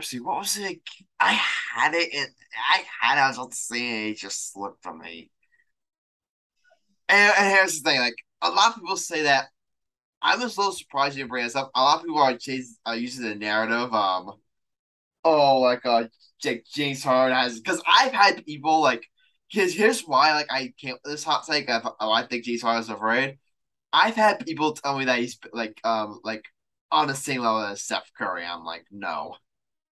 [0.00, 0.80] see, what was it?
[1.20, 2.14] I had it.
[2.14, 3.20] I had it.
[3.20, 4.10] I was about to say it.
[4.12, 5.30] It just slipped from me.
[7.08, 9.48] And, and here's the thing: like a lot of people say that.
[10.22, 11.70] I'm just a little surprised you bring this up.
[11.74, 13.94] A lot of people are, chasing, are using the narrative.
[13.94, 14.32] Um,
[15.24, 16.04] oh, like uh,
[16.40, 19.04] James Harden has because I've had people like
[19.48, 22.88] here's here's why like I can't this hot take of oh, I think James Harden's
[22.90, 23.38] afraid.
[23.92, 26.44] I've had people tell me that he's like um like
[26.90, 28.44] on the same level as Steph Curry.
[28.44, 29.36] I'm like no,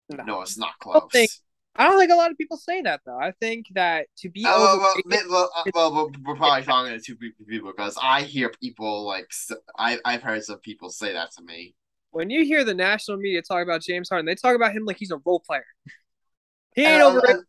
[0.09, 0.23] No.
[0.23, 1.11] no, it's not don't close.
[1.11, 1.31] think-
[1.77, 3.19] I don't think a lot of people say that though.
[3.19, 6.35] I think that to be Oh, well, well, overrated- mi- well, uh, well, well, we're
[6.37, 9.29] probably talking to two people people because I hear people like
[9.77, 11.75] I've heard some people say that to me.
[12.11, 14.95] when you hear the national media talk about James Harden, they talk about him like
[14.95, 15.65] he's a role player.
[16.75, 17.41] He ain't And, overrated.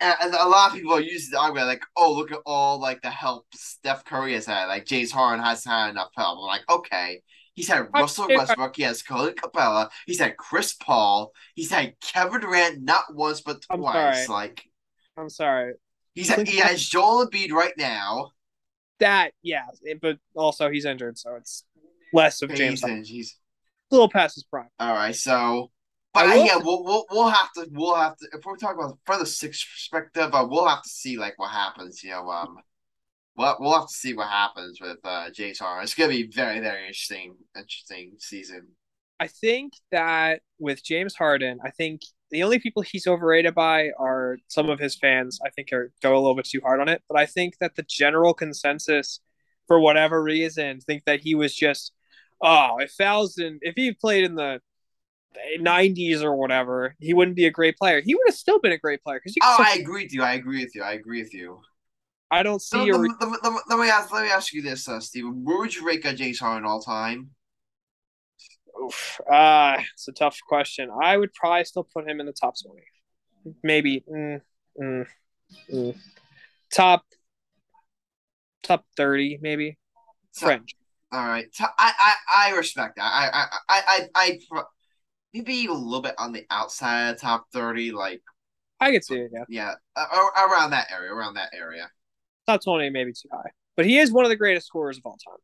[0.00, 3.10] A lot of people are using the argument like, oh, look at all like the
[3.10, 4.66] help Steph Curry has had.
[4.66, 6.38] Like James Harden has had enough help.
[6.38, 7.22] I'm like, okay.
[7.54, 8.76] He's had Russell Westbrook.
[8.76, 9.88] He has Clint Capela.
[10.04, 11.32] He's had Chris Paul.
[11.54, 14.28] He's had Kevin Durant not once but I'm twice.
[14.28, 14.62] Like
[15.16, 15.72] I'm sorry.
[16.14, 18.32] he's had, he has Joel Embiid right now.
[18.98, 19.64] That yeah,
[20.02, 21.64] but also he's injured, so it's
[22.12, 22.82] less of James.
[22.82, 23.36] He's, he's
[23.90, 24.68] A little past his prime.
[24.78, 25.14] all right.
[25.14, 25.70] So,
[26.16, 28.98] but will- yeah, we'll, we'll we'll have to we'll have to if we're talking about
[29.04, 32.02] from the sixth perspective, uh, we'll have to see like what happens.
[32.02, 32.58] You know, um,
[33.36, 35.84] well, we'll have to see what happens with uh, James Harden.
[35.84, 38.68] It's gonna be very, very interesting, interesting season.
[39.20, 44.38] I think that with James Harden, I think the only people he's overrated by are
[44.48, 45.38] some of his fans.
[45.44, 47.76] I think are go a little bit too hard on it, but I think that
[47.76, 49.20] the general consensus,
[49.66, 51.92] for whatever reason, think that he was just
[52.42, 54.60] oh, if fouls in if he played in the
[55.60, 58.00] 90s or whatever, he wouldn't be a great player.
[58.00, 60.22] He would have still been a great player because you Oh, I agree with you.
[60.22, 60.82] I agree with you.
[60.82, 61.60] I agree with you.
[62.30, 62.78] I don't see.
[62.78, 64.12] Let, a let, let, let, let me ask.
[64.12, 65.44] Let me ask you this, uh, Steven.
[65.44, 67.30] Where would you rate uh, James Harden all time?
[68.84, 69.20] Oof.
[69.30, 70.90] Uh, it's a tough question.
[71.02, 73.56] I would probably still put him in the top 20.
[73.62, 74.40] Maybe mm,
[74.80, 75.06] mm,
[75.72, 75.96] mm.
[76.72, 77.04] top
[78.64, 79.78] top 30, maybe.
[80.34, 80.74] French.
[81.12, 81.46] All right.
[81.52, 83.04] So, I, I I respect that.
[83.04, 83.80] I I
[84.14, 84.62] I I,
[85.44, 88.22] maybe a little bit on the outside of the top thirty, like
[88.80, 89.44] I could see it, yeah.
[89.48, 90.06] yeah, uh,
[90.48, 91.90] around that area, around that area.
[92.46, 93.50] Top 20, maybe too high.
[93.76, 95.38] But he is one of the greatest scorers of all time.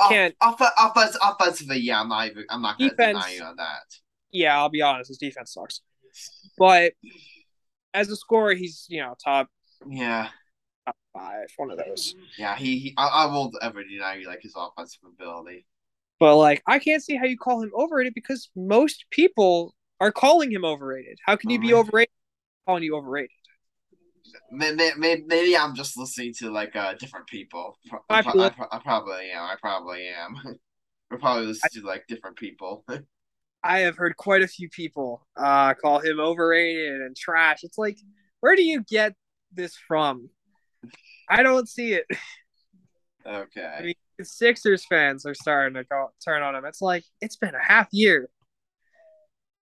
[0.00, 2.44] Off, Can't- off, offense, offensively, yeah, I'm not even.
[2.50, 3.82] I'm not gonna Defense- deny you on that.
[4.30, 5.80] Yeah, I'll be honest, his defense sucks.
[6.56, 6.92] But
[7.94, 9.48] as a scorer, he's, you know, top,
[9.88, 10.28] Yeah,
[10.86, 12.14] top five, one of those.
[12.38, 12.56] yeah.
[12.56, 15.64] He, he I, I won't ever deny you like his offensive ability.
[16.20, 20.50] But like, I can't see how you call him overrated because most people are calling
[20.50, 21.18] him overrated.
[21.24, 22.12] How can you be overrated?
[22.66, 23.30] Calling you overrated.
[24.50, 27.78] Maybe, maybe, maybe I'm just listening to like uh different people.
[28.10, 29.42] I pro- I, pro- I probably am.
[29.42, 30.36] I probably am.
[31.10, 32.84] We're probably listening to like different people.
[33.62, 37.64] I have heard quite a few people uh, call him overrated and trash.
[37.64, 37.98] It's like,
[38.40, 39.14] where do you get
[39.52, 40.30] this from?
[41.28, 42.06] I don't see it.
[43.26, 43.74] okay.
[43.78, 46.64] I mean, Sixers fans are starting to go, turn on him.
[46.64, 48.28] It's like it's been a half year.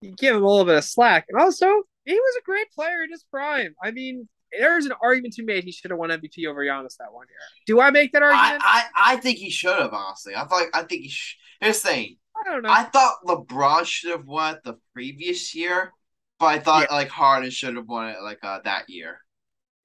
[0.01, 1.65] You give him a little bit of slack, and also
[2.05, 3.73] he was a great player in his prime.
[3.83, 6.97] I mean, there's an argument to be made he should have won MVP over Giannis
[6.97, 7.37] that one year.
[7.65, 8.61] Do I make that argument?
[8.63, 10.35] I, I think he should have honestly.
[10.35, 11.09] I thought I think he.
[11.09, 12.17] Sh- Here's the thing.
[12.39, 12.69] I, don't know.
[12.69, 15.91] I thought LeBron should have won it the previous year,
[16.39, 19.19] but I thought like Harden should have won it like uh that year.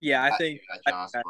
[0.03, 1.23] yeah, I That think year I-.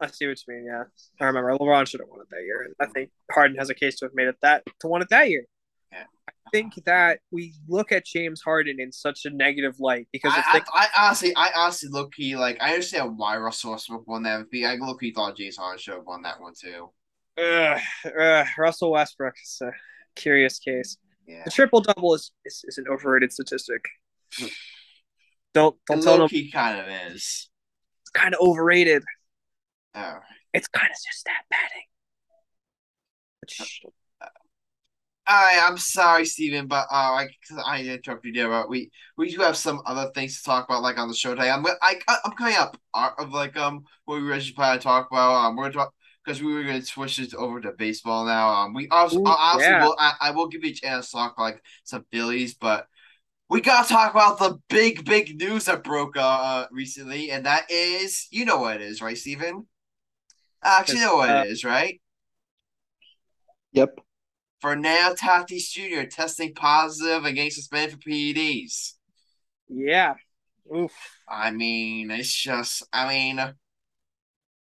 [0.00, 0.66] I see what you mean.
[0.66, 0.84] Yeah,
[1.20, 3.74] I remember LeBron should have won it that year, and I think Harden has a
[3.74, 5.44] case to have made it that to won it that year.
[5.90, 6.04] Yeah.
[6.28, 10.52] I think that we look at James Harden in such a negative light because I,
[10.54, 14.22] like, I, I honestly, I honestly look key like I understand why Russell Westbrook won
[14.24, 14.66] that MVP.
[14.66, 16.90] I look he thought James Harden should have won that one too.
[17.38, 17.80] ugh,
[18.20, 19.70] ugh, Russell Westbrook is a
[20.14, 20.98] curious case.
[21.26, 23.84] Yeah, The triple double is, is is an overrated statistic.
[25.54, 27.48] Don't don't tell them key kind of is.
[28.02, 29.02] it's kind of overrated.
[29.96, 30.18] Oh.
[30.52, 31.86] It's kind of just that padding.
[33.40, 33.82] Which,
[34.20, 34.28] All
[35.28, 37.28] right, I'm sorry, Stephen, but uh, I
[37.64, 40.82] I interrupted you there, but we we do have some other things to talk about,
[40.82, 41.50] like on the show today.
[41.50, 45.08] I'm I I'm coming up uh, of like um what we originally planned to talk
[45.10, 45.34] about.
[45.34, 45.92] Um, we're talk
[46.24, 48.48] because we were going to switch it over to baseball now.
[48.50, 49.84] Um, we also Ooh, honestly yeah.
[49.84, 52.86] will I, I will give you a chance to talk about, like some Phillies, but
[53.48, 57.70] we gotta talk about the big big news that broke uh, uh recently, and that
[57.70, 59.66] is you know what it is, right, Steven?
[60.66, 62.00] Actually, you know what Uh, it is, right?
[63.72, 64.00] Yep.
[64.60, 66.08] Fernando Tatis Jr.
[66.10, 68.98] testing positive and getting suspended for PEDs.
[69.68, 70.14] yeah.
[70.74, 71.18] Oof.
[71.28, 73.54] I mean, it's just, I mean,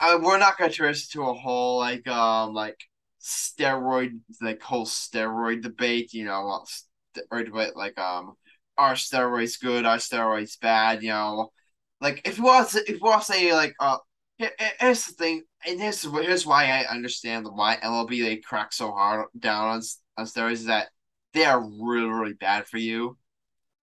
[0.01, 2.79] I, we're not gonna turn this into a whole like, um, like
[3.21, 6.13] steroid, like whole steroid debate.
[6.13, 8.35] You know, well, st- or debate like, um,
[8.79, 9.87] are steroids good?
[9.87, 11.03] Are steroids bad?
[11.03, 11.53] You know,
[12.01, 13.99] like if you want to, if you want to say like, uh,
[14.39, 19.27] here's the thing, and here's here's why I understand why MLB they crack so hard
[19.39, 19.83] down on
[20.17, 20.89] on steroids is that
[21.33, 23.19] they are really really bad for you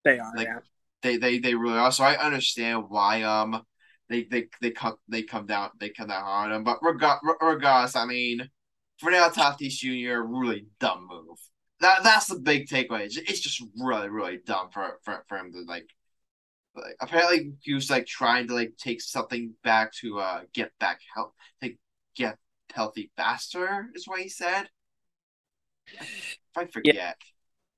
[0.04, 0.34] They are.
[0.36, 0.60] Like, yeah.
[1.02, 1.92] they they they really are.
[1.92, 3.64] So I understand why um
[4.10, 6.64] they they they come they come down they come down hard on them.
[6.64, 8.50] But regard regardless, I mean,
[9.00, 10.22] Fernando Tatis Jr.
[10.22, 11.38] really dumb move.
[11.80, 13.02] That that's the big takeaway.
[13.06, 15.88] It's, it's just really really dumb for for for him to like.
[16.76, 21.00] Like, apparently he was like trying to like take something back to uh get back
[21.14, 21.74] health to
[22.16, 22.38] get
[22.74, 24.70] healthy faster is what he said.
[25.88, 27.18] If I forget.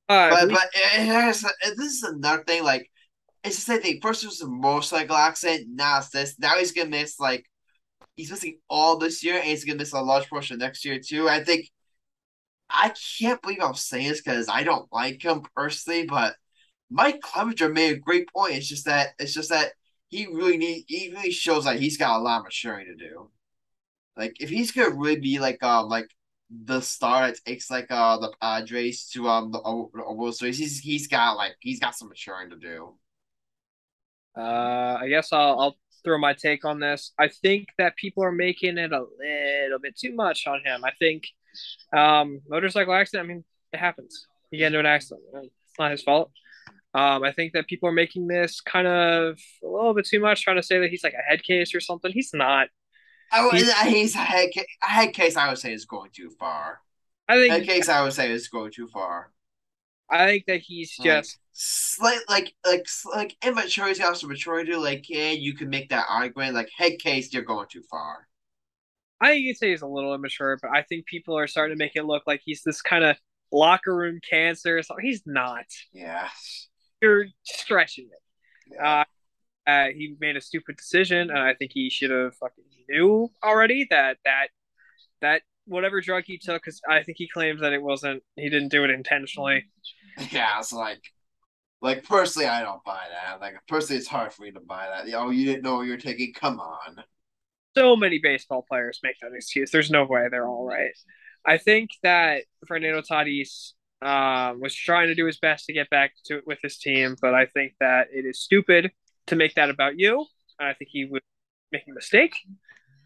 [0.07, 2.63] Uh, But we- but it has, this is another thing.
[2.63, 2.89] Like
[3.43, 3.99] it's the same thing.
[4.01, 5.67] First it was a motorcycle accident.
[5.69, 6.39] Now it's this.
[6.39, 7.45] Now he's gonna miss like
[8.15, 11.27] he's missing all this year, and he's gonna miss a large portion next year too.
[11.29, 11.69] I think
[12.69, 16.35] I can't believe I'm saying this because I don't like him personally, but
[16.89, 18.55] Mike Clevinger made a great point.
[18.55, 19.73] It's just that it's just that
[20.09, 23.29] he really need he really shows that he's got a lot of maturing to do.
[24.17, 26.09] Like if he's gonna really be like um like
[26.49, 30.79] the star that takes like uh the Padres to um the, uh, World Series, he's
[30.79, 32.93] he's got like he's got some maturing to do.
[34.37, 37.11] Uh, I guess I'll I'll throw my take on this.
[37.19, 40.85] I think that people are making it a little bit too much on him.
[40.85, 41.23] I think
[41.91, 43.25] um, motorcycle accident.
[43.25, 43.43] I mean,
[43.73, 44.27] it happens.
[44.51, 45.23] You get into an accident.
[45.33, 46.31] It's not his fault.
[46.95, 50.43] Um, I think that people are making this kind of a little bit too much,
[50.43, 52.11] trying to say that he's like a head case or something.
[52.11, 52.69] He's not.
[53.33, 54.65] I, he's, he's a head case.
[54.81, 56.79] A head case, I would say, is going too far.
[57.27, 59.31] I think head case, I would say, is going too far.
[60.09, 64.75] I think that he's just slight, like, like, like immaturity after maturity.
[64.75, 66.53] Like, yeah, you can make that argument.
[66.53, 68.27] Like, head case, you're going too far.
[69.19, 71.83] I think you'd say he's a little immature, but I think people are starting to
[71.83, 73.17] make it look like he's this kind of
[73.51, 74.83] locker room cancer.
[74.83, 75.65] So he's not.
[75.91, 76.27] Yeah,
[77.01, 78.77] you're stretching it.
[78.79, 79.03] Uh,
[79.67, 83.87] uh, he made a stupid decision, and I think he should have fucking knew already
[83.89, 84.47] that that
[85.21, 88.69] that whatever drug he took, because I think he claims that it wasn't, he didn't
[88.69, 89.65] do it intentionally.
[90.29, 91.01] Yeah, it's like,
[91.81, 93.41] like personally, I don't buy that.
[93.41, 95.11] Like personally, it's hard for me to buy that.
[95.15, 96.33] Oh, you didn't know what you're taking?
[96.33, 97.03] Come on.
[97.75, 99.71] So many baseball players make that excuse.
[99.71, 100.93] There's no way they're all right.
[101.45, 103.73] I think that Fernando Tatis
[104.05, 107.15] um, was trying to do his best to get back to it with his team,
[107.19, 108.91] but I think that it is stupid
[109.27, 110.27] to make that about you.
[110.59, 111.21] And I think he was
[111.71, 112.35] making a mistake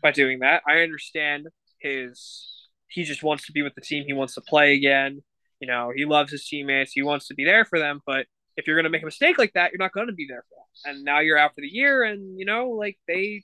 [0.03, 0.61] by doing that.
[0.67, 1.47] I understand
[1.79, 2.47] his
[2.89, 4.03] he just wants to be with the team.
[4.05, 5.21] He wants to play again.
[5.61, 6.91] You know, he loves his teammates.
[6.91, 8.01] He wants to be there for them.
[8.05, 8.25] But
[8.57, 10.43] if you're going to make a mistake like that, you're not going to be there
[10.49, 10.95] for them.
[10.95, 13.43] And now you're out for the year, and you know, like they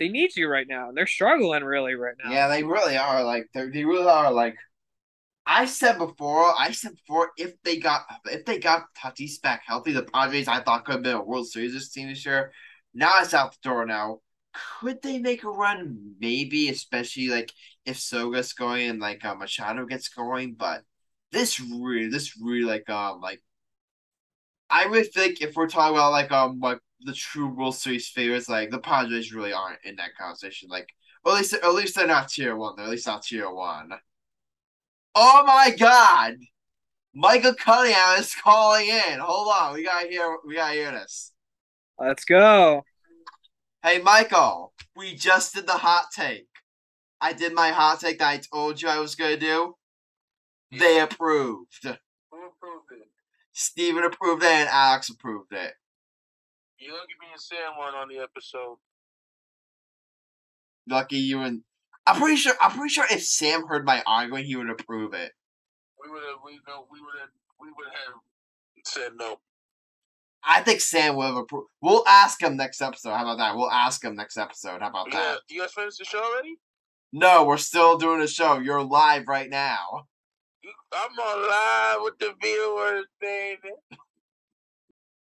[0.00, 2.32] they need you right now, they're struggling really right now.
[2.32, 3.22] Yeah, they really are.
[3.22, 4.32] Like they they really are.
[4.32, 4.56] Like
[5.46, 9.92] I said before, I said before, if they got if they got Tatis back healthy,
[9.92, 12.52] the Padres I thought could have been a World Series this team this year.
[12.94, 13.86] Now it's out the door.
[13.86, 14.20] Now,
[14.80, 16.14] could they make a run?
[16.20, 17.52] Maybe, especially like
[17.84, 20.54] if Soto's going and like uh, Machado gets going.
[20.54, 20.82] But
[21.30, 23.42] this really, this really like um like
[24.70, 28.48] I would think if we're talking about like um like the true World Series favorites,
[28.48, 30.68] like the Padres really aren't in that conversation.
[30.68, 30.88] Like,
[31.26, 32.74] at least at least they're not tier one.
[32.76, 33.90] They're at least not tier one.
[35.18, 36.34] Oh my God!
[37.14, 39.18] Michael Cunningham is calling in.
[39.18, 40.36] Hold on, we gotta hear.
[40.46, 41.32] We gotta hear this.
[41.98, 42.84] Let's go.
[43.82, 46.48] Hey, Michael, we just did the hot take.
[47.18, 49.76] I did my hot take that I told you I was gonna do.
[50.70, 51.82] They approved.
[51.82, 51.92] Who
[52.36, 53.08] approved it?
[53.54, 55.72] Steven approved it and Alex approved it.
[56.78, 58.76] You lucky me and Sam weren't on the episode.
[60.86, 61.62] Lucky you and
[62.06, 62.54] I'm pretty sure.
[62.60, 65.32] I'm pretty sure if Sam heard my argument, he would approve it.
[66.02, 66.38] We would have.
[66.44, 66.86] We know.
[66.90, 67.30] We would have.
[67.60, 68.14] We would have
[68.84, 69.38] said no.
[70.48, 71.68] I think Sam would have approved.
[71.80, 73.10] We'll ask him next episode.
[73.14, 73.56] How about that?
[73.56, 74.80] We'll ask him next episode.
[74.80, 75.18] How about Yeah.
[75.18, 75.40] that?
[75.48, 76.58] You guys finished the show already?
[77.12, 78.58] No, we're still doing a show.
[78.58, 80.06] You're live right now.
[80.92, 83.70] I'm on live with the viewers, baby.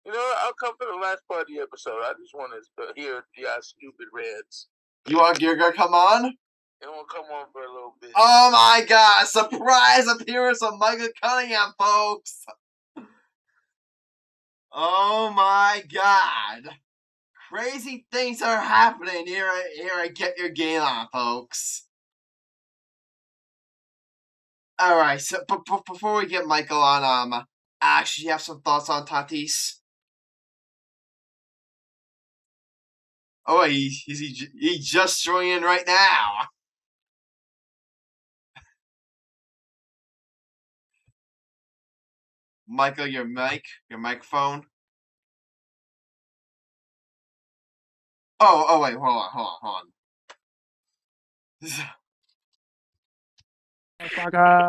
[0.05, 0.39] You know, what?
[0.41, 2.01] I'll come for the last part of the episode.
[2.03, 4.69] I just want to hear y'all stupid rants.
[5.07, 6.37] You want gonna come on?
[6.81, 8.13] It won't come on for a little bit.
[8.17, 9.27] Oh my god!
[9.27, 12.45] Surprise appearance of Michael Cunningham, folks.
[14.73, 16.77] Oh my god!
[17.49, 19.51] Crazy things are happening here.
[19.75, 21.89] Here, I get your game on, folks.
[24.79, 25.21] All right.
[25.21, 25.39] So,
[25.87, 27.45] before we get Michael on, um,
[27.81, 29.79] actually, you have some thoughts on Tatis?
[33.47, 36.49] Oh, he he, he just in right now.
[42.69, 44.65] Michael, your mic, your microphone.
[48.41, 49.83] Oh, oh wait, hold on, hold on, hold on.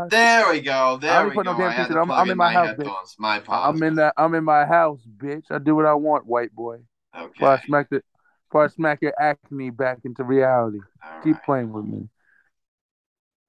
[0.09, 0.97] There we go.
[0.99, 1.41] There we go.
[1.43, 3.19] no I had to I'm, I'm in in my house, bitch.
[3.19, 3.81] My apologies.
[3.81, 4.13] I'm in that.
[4.17, 5.51] I'm in my house, bitch.
[5.51, 6.77] I do what I want, white boy.
[7.15, 7.27] Okay.
[7.34, 8.01] Before I smack the,
[8.47, 10.80] before I smack your acne back into reality.
[11.03, 11.43] All Keep right.
[11.43, 12.09] playing with me.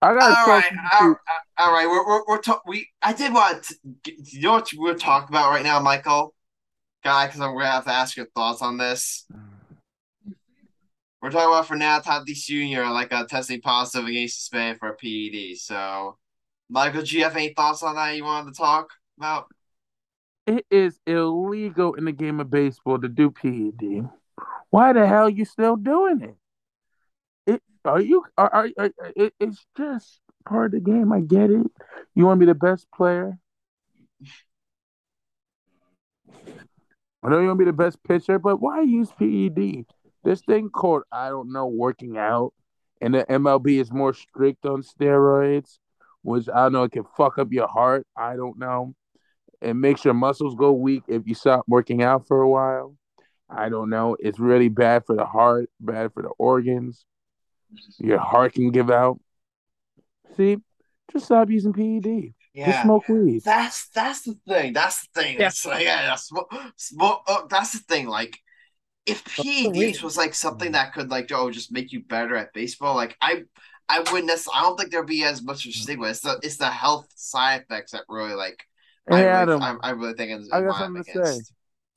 [0.03, 1.11] I got All right, all for you.
[1.11, 1.19] right,
[1.59, 1.87] all right.
[1.87, 2.89] We're we're, we're talk- we.
[3.03, 3.75] I did want to.
[4.03, 6.35] get- You know what we're talking about right now, Michael?
[7.05, 9.27] Guy, because I'm gonna have to ask your thoughts on this.
[11.23, 12.91] We're talking about Fernando Tatis Jr.
[12.91, 15.59] like uh, testing positive against Spain for a PED.
[15.59, 16.17] So,
[16.71, 19.49] Michael, do you have any thoughts on that you wanted to talk about?
[20.47, 24.09] It is illegal in the game of baseball to do PED.
[24.71, 26.37] Why the hell you still doing it?
[27.85, 31.13] Are you are, are, are it, it's just part of the game.
[31.13, 31.67] I get it.
[32.15, 33.39] You want to be the best player.
[37.23, 39.85] I know you want to be the best pitcher, but why use PED?
[40.25, 42.53] This thing called I don't know working out,
[43.01, 45.79] and the MLB is more strict on steroids,
[46.23, 48.07] which I don't know it can fuck up your heart.
[48.17, 48.95] I don't know.
[49.61, 52.97] It makes your muscles go weak if you stop working out for a while.
[53.49, 54.17] I don't know.
[54.21, 57.05] It's really bad for the heart, bad for the organs.
[57.99, 59.21] Your heart can give out.
[60.37, 60.59] See,
[61.13, 62.35] just stop using PED.
[62.55, 63.43] Just smoke weed.
[63.45, 64.73] That's that's the thing.
[64.73, 65.39] That's the thing.
[65.39, 65.47] Yeah.
[65.49, 67.23] It's like yeah, yeah, smoke, smoke.
[67.27, 68.07] Oh, that's the thing.
[68.07, 68.39] Like,
[69.07, 69.25] if.
[69.25, 70.73] PEDs was like something mm.
[70.73, 73.45] that could like oh just make you better at baseball, like I
[73.89, 74.31] I wouldn't.
[74.31, 76.09] necess- I don't think there'd be as much of a stigma.
[76.09, 78.65] It's the it's the health side effects that really like.
[79.11, 81.13] I Hey really, Adam, I, I really think is I got why I'm something to
[81.13, 81.21] say.
[81.21, 81.53] against.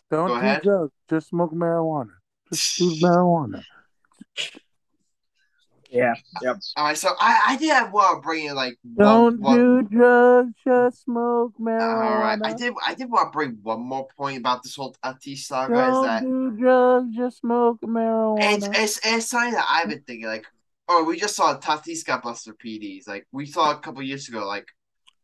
[0.10, 0.62] don't go do ahead.
[0.64, 0.92] drugs.
[1.10, 2.14] Just smoke marijuana.
[2.52, 3.64] Just do marijuana.
[5.94, 6.16] Yeah.
[6.42, 6.58] Yep.
[6.76, 9.58] All right, so I I did have want to bring in like Don't one, one,
[9.58, 10.54] do drugs.
[10.66, 12.04] Just smoke marijuana.
[12.04, 14.96] All right, I did I did want to bring one more point about this whole
[15.04, 17.16] Tatis saga is Don't that do drugs.
[17.16, 18.76] Just smoke it's, marijuana.
[18.76, 20.46] it's it's something that I've been thinking like,
[20.90, 23.08] oh, we just saw Tatis got busted for PEDs.
[23.08, 24.68] Like we saw a couple years ago, like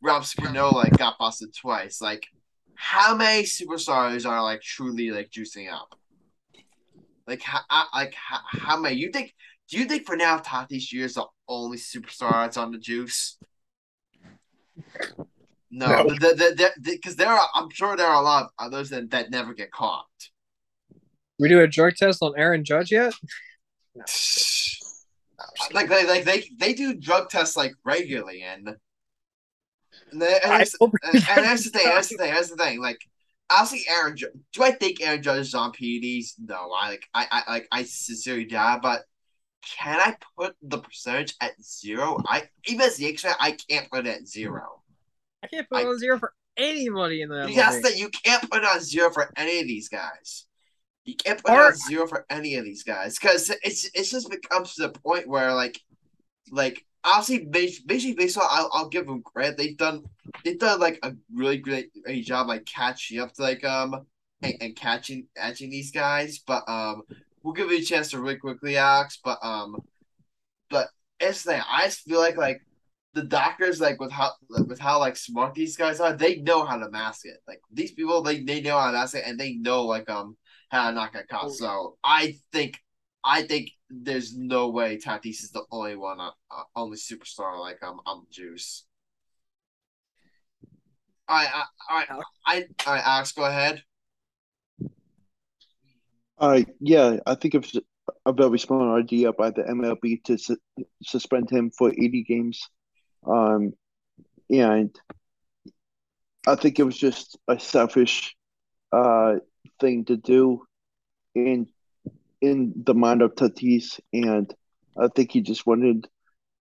[0.01, 1.99] Rob Spinola like got busted twice.
[1.99, 2.27] Like,
[2.75, 5.95] how many superstars are like truly like juicing up?
[7.27, 8.97] Like how uh, like how, how many?
[8.97, 9.33] You think?
[9.69, 11.03] Do you think for now Tatis Jr.
[11.05, 13.37] is the only superstar that's on the juice?
[15.69, 16.03] No, No.
[16.05, 17.47] because the, the, the, 'cause there are.
[17.53, 20.05] I'm sure there are a lot of others that, that never get caught.
[21.37, 23.13] We do a drug test on Aaron Judge yet?
[23.95, 24.03] No,
[25.73, 28.75] like they like they they do drug tests like regularly and
[30.11, 32.81] and, the, and, that's, and, and that's the thing that's the thing that's the thing
[32.81, 32.99] like
[33.49, 37.25] honestly Aaron Ju- do I think Aaron Judge is on PEDs no I like I,
[37.47, 39.03] I like I sincerely doubt but
[39.61, 44.07] can I put the percentage at zero I even as the fan I can't put
[44.07, 44.81] it at zero
[45.44, 47.56] I can't put I- on zero for anybody in the MLB.
[47.56, 50.45] Yes, that you can't put it on zero for any of these guys.
[51.06, 54.11] You can't put it Or- on zero for any of these guys because it's it's
[54.11, 55.80] just becomes to the point where like
[56.52, 60.03] like obviously Major Major League Baseball I'll, I'll give them credit they've done
[60.44, 64.06] they've done like a really great, great job like catching up to like um
[64.41, 67.03] and, and catching catching these guys but um
[67.44, 69.76] we'll give you a chance to really quickly Alex but um
[70.70, 70.90] but
[71.20, 72.61] it's the thing I just feel like like
[73.14, 76.78] the doctors like with how with how like smart these guys are, they know how
[76.78, 77.38] to mask it.
[77.48, 80.38] Like these people, they they know how to mask it, and they know like um
[80.70, 81.52] how to not get caught.
[81.52, 82.80] So I think
[83.24, 87.82] I think there's no way Tatis is the only one, uh, uh, only superstar like
[87.84, 88.86] um on Juice.
[91.28, 93.84] I, all right, I, all right, Alex, go ahead.
[96.40, 97.56] Uh, yeah, I think
[98.26, 100.57] a very smart idea by the MLB to su
[101.03, 102.70] suspend him for 80 games.
[103.26, 103.74] Um,
[104.49, 104.95] and
[106.48, 108.36] I think it was just a selfish
[108.91, 109.36] uh
[109.80, 110.64] thing to do
[111.36, 111.68] in
[112.41, 114.53] in the mind of Tatis, and
[114.98, 116.07] I think he just wanted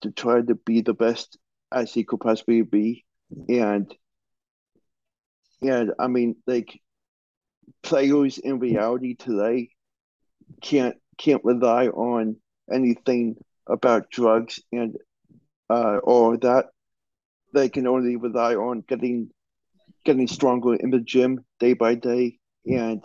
[0.01, 1.37] to try to be the best
[1.71, 3.05] as he could possibly be.
[3.49, 3.93] And
[5.61, 6.79] and I mean, like
[7.83, 9.69] players in reality today
[10.61, 12.37] can't can't rely on
[12.71, 13.35] anything
[13.67, 14.97] about drugs and
[15.69, 16.67] uh or that.
[17.53, 19.29] They can only rely on getting
[20.05, 23.03] getting stronger in the gym day by day and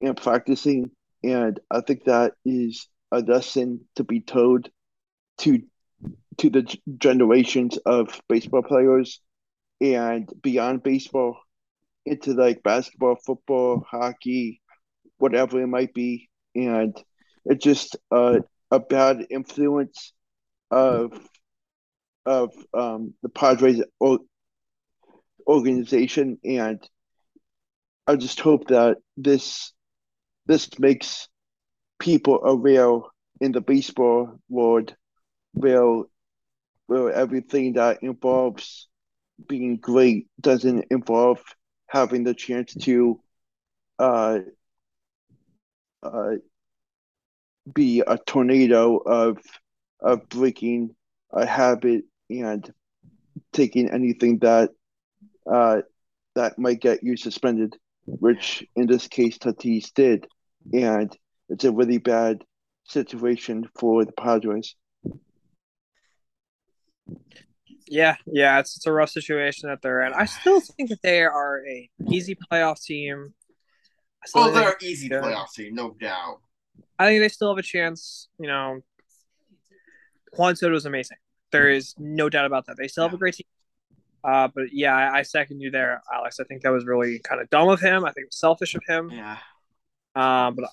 [0.00, 0.90] and practicing.
[1.22, 4.68] And I think that is a lesson to be told
[5.38, 5.60] to
[6.38, 9.20] to the generations of baseball players
[9.80, 11.38] and beyond baseball
[12.06, 14.60] into like basketball, football, hockey,
[15.18, 16.96] whatever it might be, and
[17.44, 18.40] it's just a
[18.70, 20.12] a bad influence
[20.70, 21.12] of
[22.26, 23.82] of um, the Padres
[25.46, 26.80] organization, and
[28.06, 29.72] I just hope that this
[30.46, 31.28] this makes
[31.98, 33.00] people aware
[33.40, 34.94] in the baseball world
[35.52, 36.02] where
[36.86, 38.88] where everything that involves
[39.48, 41.42] being great doesn't involve
[41.88, 43.20] having the chance to
[43.98, 44.38] uh,
[46.02, 46.32] uh,
[47.72, 49.38] be a tornado of
[50.00, 50.94] of breaking
[51.32, 52.72] a habit and
[53.52, 54.70] taking anything that
[55.50, 55.80] uh,
[56.34, 60.26] that might get you suspended, which in this case Tatis did,
[60.72, 61.16] and
[61.48, 62.44] it's a really bad
[62.84, 64.74] situation for the Padres.
[67.86, 70.12] Yeah, yeah, it's, it's a rough situation that they're in.
[70.14, 73.34] I still think that they are a easy playoff team.
[74.34, 75.20] Well, they're an easy Yeah.
[75.20, 76.40] playoff team, no doubt.
[76.98, 78.28] I think they still have a chance.
[78.38, 78.80] You know,
[80.36, 81.18] Juan Soto is amazing.
[81.52, 82.76] There is no doubt about that.
[82.78, 83.46] They still have a great team.
[84.24, 86.40] Uh, but yeah, I, I second you there, Alex.
[86.40, 88.04] I think that was really kind of dumb of him.
[88.04, 89.10] I think it was selfish of him.
[89.10, 89.36] Yeah.
[90.16, 90.68] Um, but uh,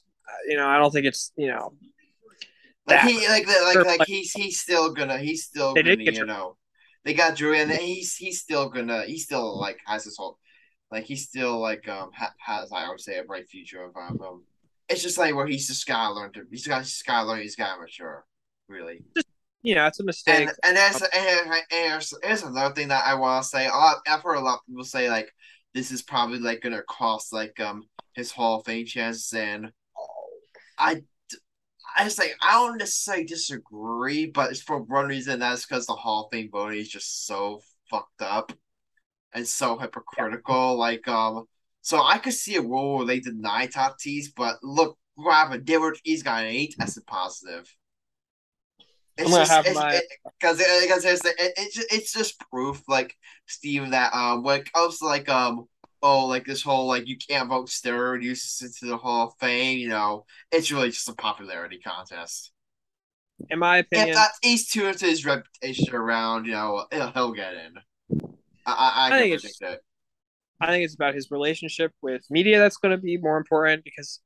[0.48, 1.74] you know, I don't think it's you know
[2.88, 3.12] Like that.
[3.12, 6.56] he like like like like- he's he's still gonna he's still They gonna you know
[7.04, 10.38] they got Drew and he's he's still gonna he still like has his whole
[10.92, 14.20] like he's still like um ha- has I would say a bright future of um,
[14.22, 14.44] um
[14.92, 16.44] it's just like where he's just gotta learn to.
[16.52, 17.42] He's got he's gotta learn.
[17.42, 18.26] He's gotta mature.
[18.68, 19.04] Really.
[19.64, 20.40] You know, it's a mistake.
[20.40, 23.68] And and there's, and there's, there's, another thing that I want to say.
[23.68, 25.32] A lot, I've heard a lot of people say like
[25.74, 27.84] this is probably like gonna cost like um
[28.14, 29.72] his Hall of Fame chances, and
[30.78, 31.04] I.
[31.96, 35.40] I just like I don't necessarily disagree, but it's for one reason.
[35.40, 38.52] That's because the Hall of Fame voting is just so fucked up
[39.34, 40.78] and so hypocritical.
[40.78, 41.46] Like um,
[41.82, 45.66] so I could see a role where they deny Tatis, but look what happened.
[45.66, 47.74] Dillard, he's got an eight tested positive.
[49.18, 50.04] It's I'm gonna just have it's, my- it,
[50.40, 53.16] because it, because it's it, it's just, it's just proof, like
[53.46, 55.68] Steve, that um when it comes to like um
[56.02, 59.78] oh like this whole like you can't vote steroid uses into the Hall of Fame,
[59.80, 62.52] you know, it's really just a popularity contest.
[63.50, 67.54] in my opinion, If that he's to his reputation around, you know, he'll, he'll get
[67.54, 67.74] in.
[68.66, 69.82] I I, I, I think it's- it.
[70.64, 74.20] I think it's about his relationship with media that's going to be more important because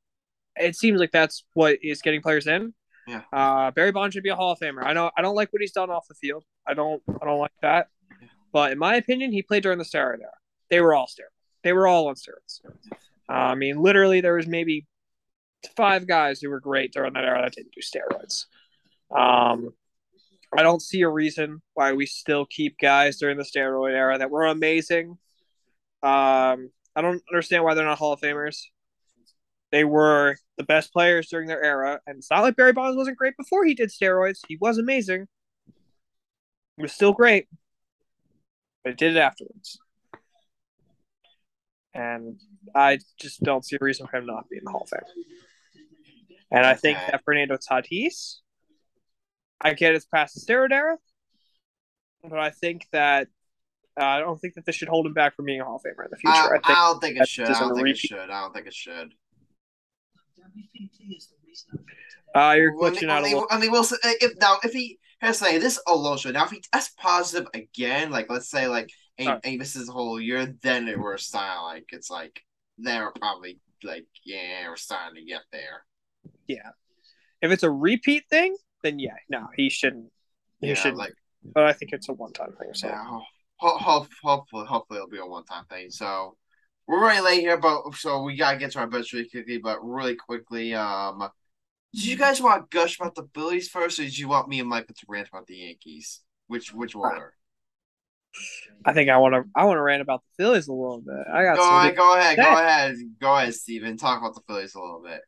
[0.58, 2.74] it seems like that's what is getting players in.
[3.08, 3.22] Yeah.
[3.32, 4.84] Uh, Barry Bonds should be a Hall of Famer.
[4.84, 6.44] I know I don't like what he's done off the field.
[6.68, 7.88] I don't I don't like that.
[8.52, 10.32] But in my opinion, he played during the steroid era.
[10.70, 11.35] They were all steroids.
[11.66, 12.62] They were all on steroids.
[13.28, 14.86] Uh, I mean, literally, there was maybe
[15.76, 18.46] five guys who were great during that era that didn't do steroids.
[19.10, 19.72] Um,
[20.56, 24.30] I don't see a reason why we still keep guys during the steroid era that
[24.30, 25.18] were amazing.
[26.04, 28.66] Um, I don't understand why they're not Hall of Famers.
[29.72, 33.18] They were the best players during their era, and it's not like Barry Bonds wasn't
[33.18, 34.42] great before he did steroids.
[34.48, 35.26] He was amazing.
[36.78, 37.48] He was still great,
[38.84, 39.80] but he did it afterwards.
[41.96, 42.40] And
[42.76, 45.00] I just don't see a reason for him not being in the Hall of Fame.
[46.52, 48.40] And I think that Fernando Tatis,
[49.62, 50.98] I get it's past the steroid era,
[52.22, 53.28] but I think that
[54.00, 55.82] uh, I don't think that this should hold him back from being a Hall of
[55.84, 56.36] Famer in the future.
[56.36, 57.48] I, I think I don't think it should.
[57.48, 58.20] I don't think it should.
[58.20, 59.14] I don't think it should.
[62.36, 63.48] uh, you're Well, I mean- glitching out I a mean, little.
[63.52, 66.44] I mean, we'll say if now if he has to say this alone should now
[66.44, 69.42] if he tests positive again, like let's say like and, Alright.
[69.44, 72.42] and he misses the whole year, then it we're starting like it's like
[72.78, 75.86] they're probably like yeah we're starting to get there.
[76.48, 76.70] Yeah.
[77.42, 80.12] If it's a repeat thing, then yeah, no, he shouldn't.
[80.60, 80.98] He Yeah, shouldn't.
[80.98, 81.14] like
[81.54, 82.70] but I think it's a one-time thing.
[82.74, 83.22] So yeah, ho-
[83.58, 85.92] ho- ho- hopefully hopefully it'll be a one time thing.
[85.92, 86.36] So
[86.88, 89.60] we're running late here, but so we gotta get to our bets really quickly.
[89.60, 91.30] But really quickly, um,
[91.94, 94.60] did you guys want to gush about the Phillies first, or did you want me
[94.60, 96.22] and Michael to rant about the Yankees?
[96.48, 97.35] Which which order?
[98.86, 99.44] I think I want to.
[99.56, 101.26] I want to rant about the Phillies a little bit.
[101.34, 103.98] I got Go ahead, go ahead, go ahead, go ahead, Steven.
[103.98, 105.22] Talk about the Phillies a little bit.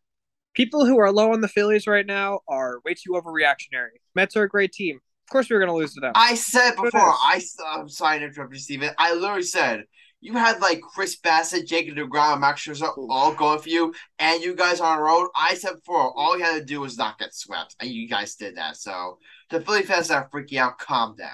[0.54, 3.98] people who are low on the Phillies right now are way too overreactionary.
[4.16, 4.98] Mets are a great team.
[4.98, 6.14] Of course, we are going to lose to them.
[6.16, 8.92] I said before, I, I'm sorry to interrupt you, Steven.
[8.98, 9.84] I literally said
[10.22, 14.56] you had like Chris Bassitt, Jacob DeGrom, Max Scherzer all going for you, and you
[14.56, 15.30] guys are on the road.
[15.36, 18.36] I said before, all you had to do was not get swept, and you guys
[18.36, 18.78] did that.
[18.78, 19.20] So
[19.50, 20.80] the Philly fans are freaking out.
[20.80, 21.30] Calm down.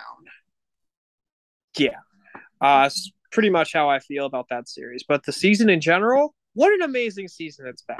[1.77, 1.97] Yeah,
[2.61, 5.03] uh, it's pretty much how I feel about that series.
[5.07, 7.97] But the season in general, what an amazing season it's been.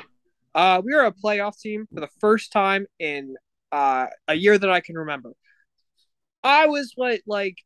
[0.55, 3.35] Uh, we are a playoff team for the first time in
[3.71, 5.31] uh, a year that I can remember.
[6.43, 7.57] I was what like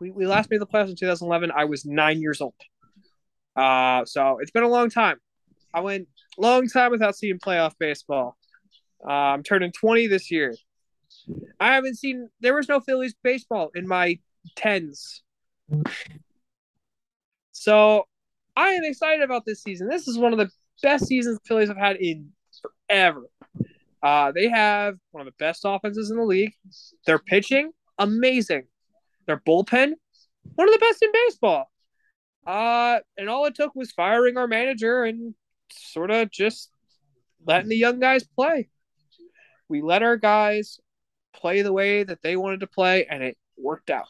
[0.00, 1.50] we, we last made the playoffs in 2011.
[1.54, 2.54] I was nine years old.
[3.56, 5.18] Uh, so it's been a long time.
[5.72, 8.36] I went long time without seeing playoff baseball.
[9.06, 10.54] Uh, I'm turning 20 this year.
[11.58, 12.28] I haven't seen.
[12.40, 14.18] There was no Phillies baseball in my
[14.56, 15.22] tens.
[17.52, 18.04] So
[18.56, 19.88] I am excited about this season.
[19.88, 20.50] This is one of the
[20.82, 22.30] best seasons the Phillies have had in
[22.88, 23.24] forever.
[24.02, 26.54] Uh, they have one of the best offenses in the league.
[27.06, 28.64] Their pitching, amazing.
[29.26, 29.92] Their bullpen,
[30.54, 31.70] one of the best in baseball.
[32.46, 35.34] Uh, and all it took was firing our manager and
[35.70, 36.70] sort of just
[37.46, 38.70] letting the young guys play.
[39.68, 40.80] We let our guys
[41.32, 44.08] play the way that they wanted to play, and it worked out.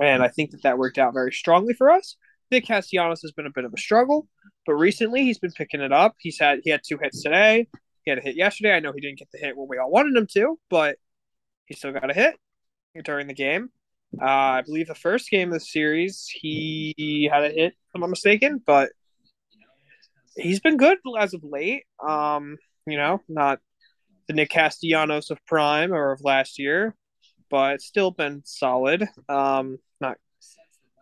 [0.00, 2.16] And I think that that worked out very strongly for us.
[2.50, 4.28] Nick Castellanos has been a bit of a struggle,
[4.66, 6.14] but recently he's been picking it up.
[6.20, 7.66] He's had he had two hits today.
[8.04, 8.72] He had a hit yesterday.
[8.72, 10.96] I know he didn't get the hit when we all wanted him to, but
[11.66, 12.36] he still got a hit
[13.04, 13.70] during the game.
[14.20, 18.02] Uh, I believe the first game of the series he had a hit, if I'm
[18.02, 18.90] not mistaken, but
[20.36, 21.84] he's been good as of late.
[22.06, 23.60] Um, you know, not
[24.28, 26.94] the Nick Castellanos of prime or of last year,
[27.52, 29.08] but it's still been solid.
[29.28, 30.16] Um, not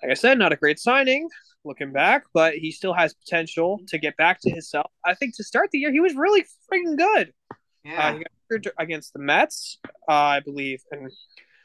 [0.02, 1.28] like I said, not a great signing
[1.64, 4.90] looking back, but he still has potential to get back to himself.
[5.04, 7.32] I think to start the year, he was really freaking good.
[7.50, 7.54] Uh,
[7.84, 8.18] Yeah,
[8.50, 9.78] hurt against the Mets,
[10.08, 10.82] uh, I believe.
[10.92, 11.08] In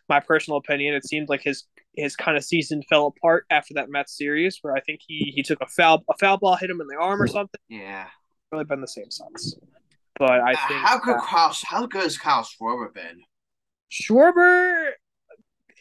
[0.07, 1.65] my personal opinion, it seemed like his
[1.97, 5.43] his kind of season fell apart after that Mets series, where I think he he
[5.43, 7.59] took a foul a foul ball hit him in the arm or something.
[7.69, 8.07] yeah.
[8.51, 9.55] really been the same since.
[10.19, 11.55] But I Uh, think how good Kyle?
[11.65, 13.21] How good has Kyle Schwarber been?
[13.91, 14.91] Schwarber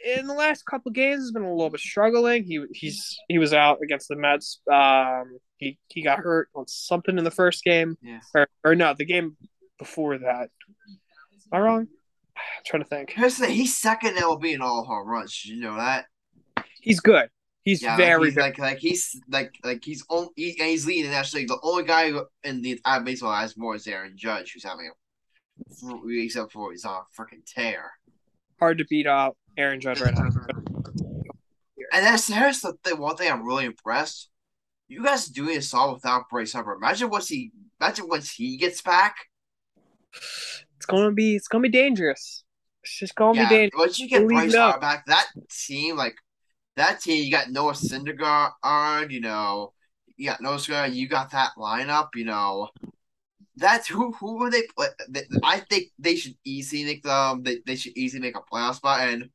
[0.05, 2.45] in the last couple games has been a little bit struggling.
[2.45, 4.61] He he's he was out against the Mets.
[4.71, 8.21] Um, he he got hurt on something in the first game, Yeah.
[8.35, 9.37] or or no, the game
[9.79, 10.51] before that.
[10.89, 11.89] Am I wrong?
[12.37, 13.11] I'm trying to think.
[13.11, 15.45] Here's the he's second LB in all home runs.
[15.45, 16.07] You know that?
[16.81, 17.31] He's good.
[17.63, 18.41] He's Yeah, very like, he's good.
[18.43, 22.13] like like he's like like he's on he, and he's leading actually the only guy
[22.43, 24.91] in the entire baseball has more is Aaron Judge, who's having a
[26.09, 27.93] except for he's on a freaking tear.
[28.59, 30.31] Hard to beat out Aaron Judge right now.
[31.93, 32.99] And that's here's the thing.
[32.99, 34.31] One thing I'm really impressed.
[34.89, 36.75] You guys doing this all without Bryce Harper.
[36.75, 39.17] Imagine once he imagine once he gets back.
[40.77, 42.45] It's gonna be it's gonna be dangerous.
[42.83, 43.79] It's just gonna Yeah, be dangerous.
[43.79, 44.55] once you get Believe Bryce.
[44.55, 46.17] Harper back, that team like
[46.77, 47.25] that team.
[47.25, 49.11] You got Noah Syndergaard.
[49.11, 49.73] You know,
[50.17, 50.95] you got Noah Syndergaard.
[50.95, 52.09] You got that lineup.
[52.15, 52.69] You know,
[53.57, 54.89] that's who who would they play?
[55.43, 57.43] I think they should easily make them.
[57.43, 59.01] They, they should easily make a playoff spot.
[59.09, 59.31] And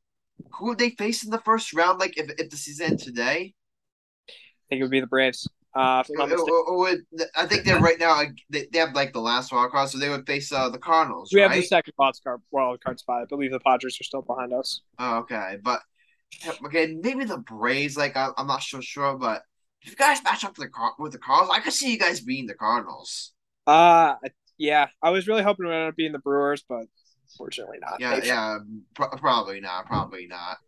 [0.52, 1.98] who would they face in the first round?
[1.98, 3.54] Like if if the season today.
[4.28, 5.48] I think it would be the Braves.
[5.74, 7.04] Uh, if I'm It- it would-
[7.36, 8.20] I think they're right now.
[8.50, 11.30] They, they have like the last wild card, so they would face uh, the Cardinals,
[11.32, 11.50] we right?
[11.52, 13.22] have the second wild card wild card spot.
[13.22, 14.80] I believe the Padres are still behind us.
[14.98, 15.80] Oh, okay, but
[16.64, 17.96] okay, maybe the Braves.
[17.96, 19.42] Like I, I'm not so sure, but
[19.82, 21.98] if you guys match up with the Car- with the Cardinals, I could see you
[21.98, 23.32] guys being the Cardinals.
[23.70, 24.14] Uh
[24.58, 24.88] yeah.
[25.02, 26.84] I was really hoping it would end up being the Brewers, but
[27.36, 28.00] fortunately not.
[28.00, 28.58] Yeah, yeah,
[28.94, 30.58] pro- probably not, probably not.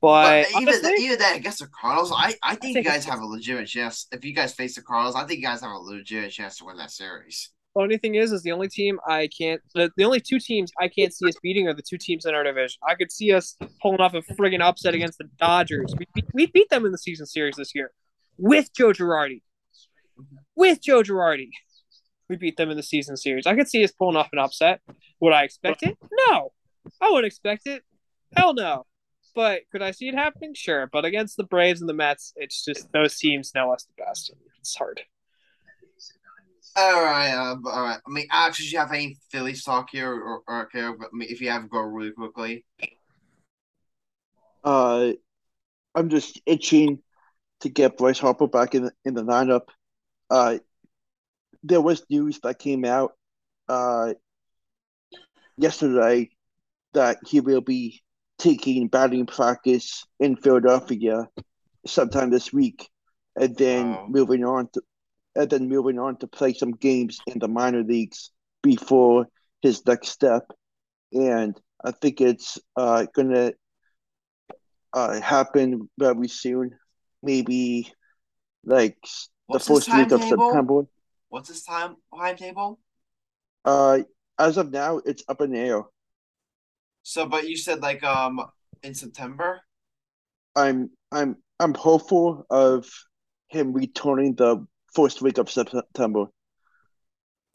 [0.00, 3.04] But, But even honestly, even then, against the Cardinals, I, I think you think guys
[3.04, 4.06] have a legitimate chance.
[4.10, 6.64] If you guys face the Cardinals, I think you guys have a legitimate chance to
[6.64, 7.50] win that series.
[7.74, 10.88] funny thing is, is the only team I can't, the, the only two teams I
[10.88, 12.78] can't see us beating are the two teams in our division.
[12.86, 15.94] I could see us pulling off a friggin' upset against the Dodgers.
[15.98, 17.92] We beat, we beat them in the season series this year
[18.38, 19.42] with Joe Girardi.
[20.54, 21.50] With Joe Girardi,
[22.32, 23.46] we beat them in the season series.
[23.46, 24.80] I could see us pulling off an upset.
[25.20, 25.98] Would I expect it?
[26.28, 26.52] No,
[27.00, 27.82] I wouldn't expect it.
[28.34, 28.86] Hell no.
[29.34, 30.54] But could I see it happening?
[30.54, 30.88] Sure.
[30.90, 34.32] But against the Braves and the Mets, it's just those teams know us the best.
[34.58, 35.02] It's hard.
[36.74, 38.00] All right, uh, all right.
[38.06, 41.28] I mean, actually, did you have any Phillies talk here, or, or okay, I mean,
[41.28, 42.64] if you have, go really quickly.
[44.64, 45.12] Uh,
[45.94, 47.00] I'm just itching
[47.60, 49.68] to get Bryce Harper back in the, in the lineup.
[50.30, 50.58] Uh,
[51.62, 53.12] there was news that came out
[53.68, 54.14] uh,
[55.56, 56.28] yesterday
[56.94, 58.02] that he will be
[58.38, 61.28] taking batting practice in Philadelphia
[61.86, 62.88] sometime this week,
[63.36, 64.06] and then Oh.
[64.08, 64.82] moving on to
[65.34, 68.30] and then moving on to play some games in the minor leagues
[68.62, 69.26] before
[69.62, 70.42] his next step.
[71.12, 73.52] And I think it's uh, gonna
[74.92, 76.72] uh, happen very soon,
[77.22, 77.90] maybe
[78.64, 80.20] like s- the first week of?
[80.22, 80.82] September.
[81.32, 82.78] What's his time timetable?
[83.64, 84.00] Uh,
[84.38, 85.82] as of now, it's up in the air.
[87.04, 88.38] So, but you said like um
[88.82, 89.62] in September.
[90.54, 92.86] I'm I'm I'm hopeful of
[93.48, 96.26] him returning the first week of September.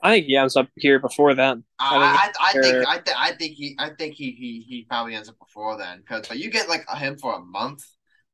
[0.01, 1.63] I think he ends up here before then.
[1.77, 5.13] I I, I think I, th- I think he I think he he, he probably
[5.13, 7.85] ends up before then because but you get like him for a month.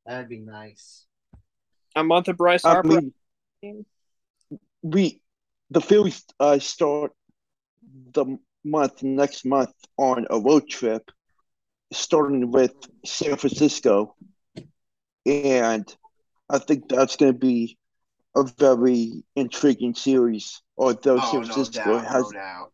[0.06, 1.06] That'd be nice.
[1.98, 3.02] A month of Bryce I Harper.
[3.62, 3.86] mean,
[4.82, 5.20] we
[5.74, 7.14] the Phillies uh, start
[8.14, 11.10] the month next month on a road trip,
[11.92, 12.74] starting with
[13.04, 14.16] San Francisco,
[15.26, 15.96] and
[16.50, 17.78] I think that's going to be
[18.36, 20.62] a very intriguing series.
[20.78, 22.68] Although Oh San no Francisco doubt, has, no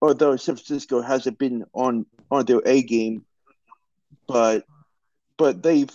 [0.00, 3.26] although San Francisco hasn't been on on their A game,
[4.26, 4.64] but
[5.36, 5.90] but they've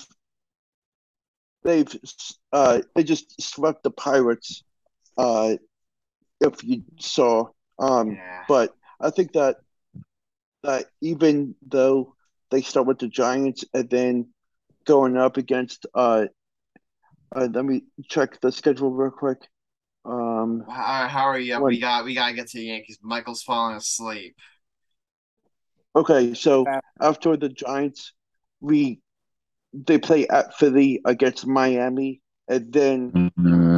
[1.63, 1.95] they've
[2.51, 4.63] uh they just swept the Pirates.
[5.17, 5.55] Uh,
[6.41, 7.47] if you saw,
[7.79, 8.43] um, Yeah.
[8.47, 9.57] but I think that
[10.63, 12.15] that even though
[12.49, 14.29] they start with the Giants and then
[14.85, 16.25] going up against uh,
[17.35, 19.39] uh let me check the schedule real quick.
[20.05, 21.55] Um, How, how are you?
[21.55, 22.99] When- We got we gotta get to the Yankees.
[23.01, 24.35] Michael's falling asleep.
[25.95, 26.65] okay, so
[26.99, 28.13] after the Giants,
[28.61, 28.99] we
[29.73, 33.31] they play at Philly against Miami and then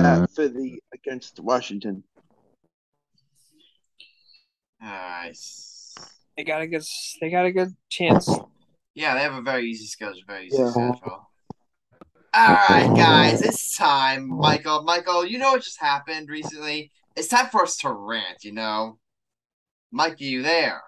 [0.06, 0.24] Uh, mm-hmm.
[0.24, 2.04] at Philly against Washington.
[4.82, 5.96] Nice.
[6.38, 6.84] They got a good.
[7.22, 8.30] They got a good chance.
[8.94, 10.22] Yeah, they have a very easy schedule.
[10.28, 10.72] Very easy Yeah.
[10.72, 11.30] schedule.
[12.34, 14.28] All right, guys, it's time.
[14.28, 16.92] Michael, Michael, you know what just happened recently?
[17.16, 18.44] It's time for us to rant.
[18.44, 19.00] You know,
[19.92, 20.82] Mike, you there?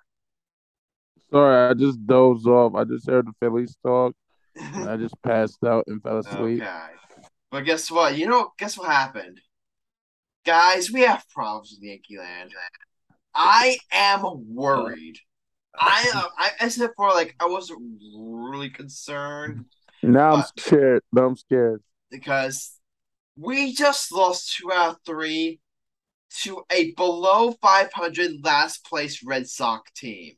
[1.32, 2.76] Sorry, I just dozed off.
[2.76, 4.14] I just heard the Phillies talk.
[4.58, 6.62] and I just passed out and fell asleep.
[6.62, 6.86] Okay.
[7.52, 8.18] But guess what?
[8.18, 9.40] You know, guess what happened?
[10.48, 12.54] guys, we have problems with Yankee Land.
[13.36, 14.24] I am
[14.56, 15.18] worried.
[15.78, 17.82] I uh, I I said for like I wasn't
[18.18, 19.66] really concerned
[20.02, 21.04] Now I'm scared.
[21.14, 21.84] Now I'm scared.
[22.10, 22.80] because
[23.38, 25.60] we just lost two out of three
[26.42, 30.34] to a below 500 last place Red Sox team.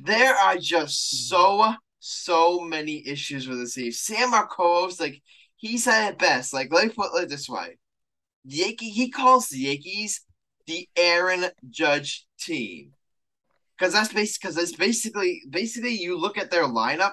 [0.00, 1.74] There are just so
[2.04, 3.90] so many issues with this team.
[3.90, 5.22] Sam Marcos, like
[5.56, 6.52] he said it best.
[6.52, 7.78] Like let me put it this way:
[8.44, 10.20] Yankee, he calls the Yankees
[10.66, 12.92] the Aaron Judge team
[13.76, 14.42] because that's basic.
[14.42, 17.12] Because it's basically basically you look at their lineup,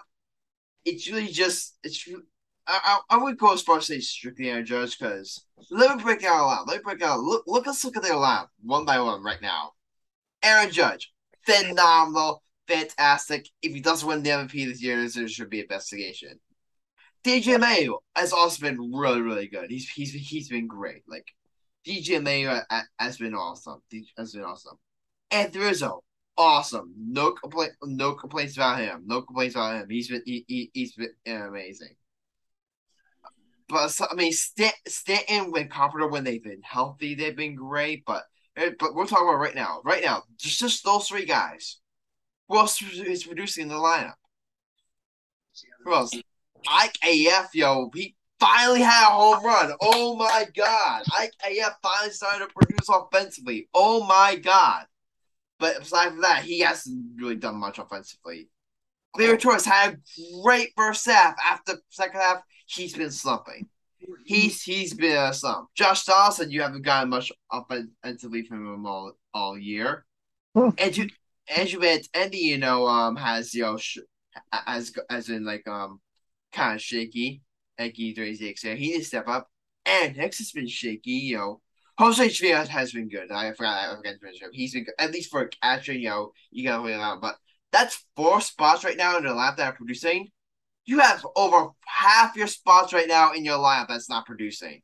[0.83, 2.07] it's really just it's.
[2.67, 6.03] I, I, I would go as far as say strictly Aaron Judge because let me
[6.03, 6.67] break down a lot.
[6.67, 7.21] Let me break out.
[7.21, 7.65] Look, look.
[7.65, 9.71] Let's look at their lineup one by one right now.
[10.43, 11.13] Aaron Judge,
[11.45, 13.49] phenomenal, fantastic.
[13.61, 16.39] If he doesn't win the MVP this year, there should be investigation.
[17.23, 19.69] DJ Mayo has also been really, really good.
[19.69, 21.03] He's he's he's been great.
[21.07, 21.27] Like
[21.85, 22.61] DJ Mayo
[22.97, 23.81] has been awesome.
[24.17, 24.77] Has been awesome.
[25.29, 26.03] And Rizzo,
[26.37, 26.93] awesome.
[26.97, 27.73] No complaint.
[27.83, 29.03] No complaints about him.
[29.05, 29.89] No complaints about him.
[29.89, 31.95] He's been he, he he's been amazing.
[33.69, 38.03] But I mean, Stan, Stanton when Carpenter when they've been healthy, they've been great.
[38.05, 38.23] But
[38.57, 39.81] eh, but we're talking about right now.
[39.85, 41.80] Right now, just just those three guys.
[42.51, 44.15] Who else is producing in the lineup?
[45.85, 46.11] Who else?
[46.67, 49.71] IKF, yo, he finally had a home run.
[49.79, 51.03] Oh my god.
[51.17, 53.69] Ike AF finally started to produce offensively.
[53.73, 54.85] Oh my god.
[55.59, 58.49] But aside from that, he hasn't really done much offensively.
[59.15, 61.35] Gleyber Torres had a great first half.
[61.49, 63.69] After second half, he's been slumping.
[64.25, 65.69] He's he's been a slump.
[65.73, 70.05] Josh Donaldson, you haven't gotten much offensively from him all, all year.
[70.53, 70.69] Hmm.
[70.77, 71.07] And Andrew
[71.55, 71.81] Andrew
[72.13, 73.99] Andy, you know, um, has you know, sh-
[74.51, 75.99] as as in like um,
[76.53, 77.41] kind of shaky.
[77.79, 79.49] Like he thirty-six, yeah, he needs to step up.
[79.85, 81.61] And Hicks has been shaky, you know.
[81.97, 83.31] Jose Trias has been good.
[83.31, 83.89] I forgot.
[83.89, 84.51] I forgot to mention him.
[84.53, 84.93] He's been good.
[84.97, 85.93] at least for a catcher.
[85.93, 87.21] You know, you gotta wait out.
[87.21, 87.35] But
[87.71, 90.29] that's four spots right now in the lap that are producing.
[90.85, 94.81] You have over half your spots right now in your lineup that's not producing.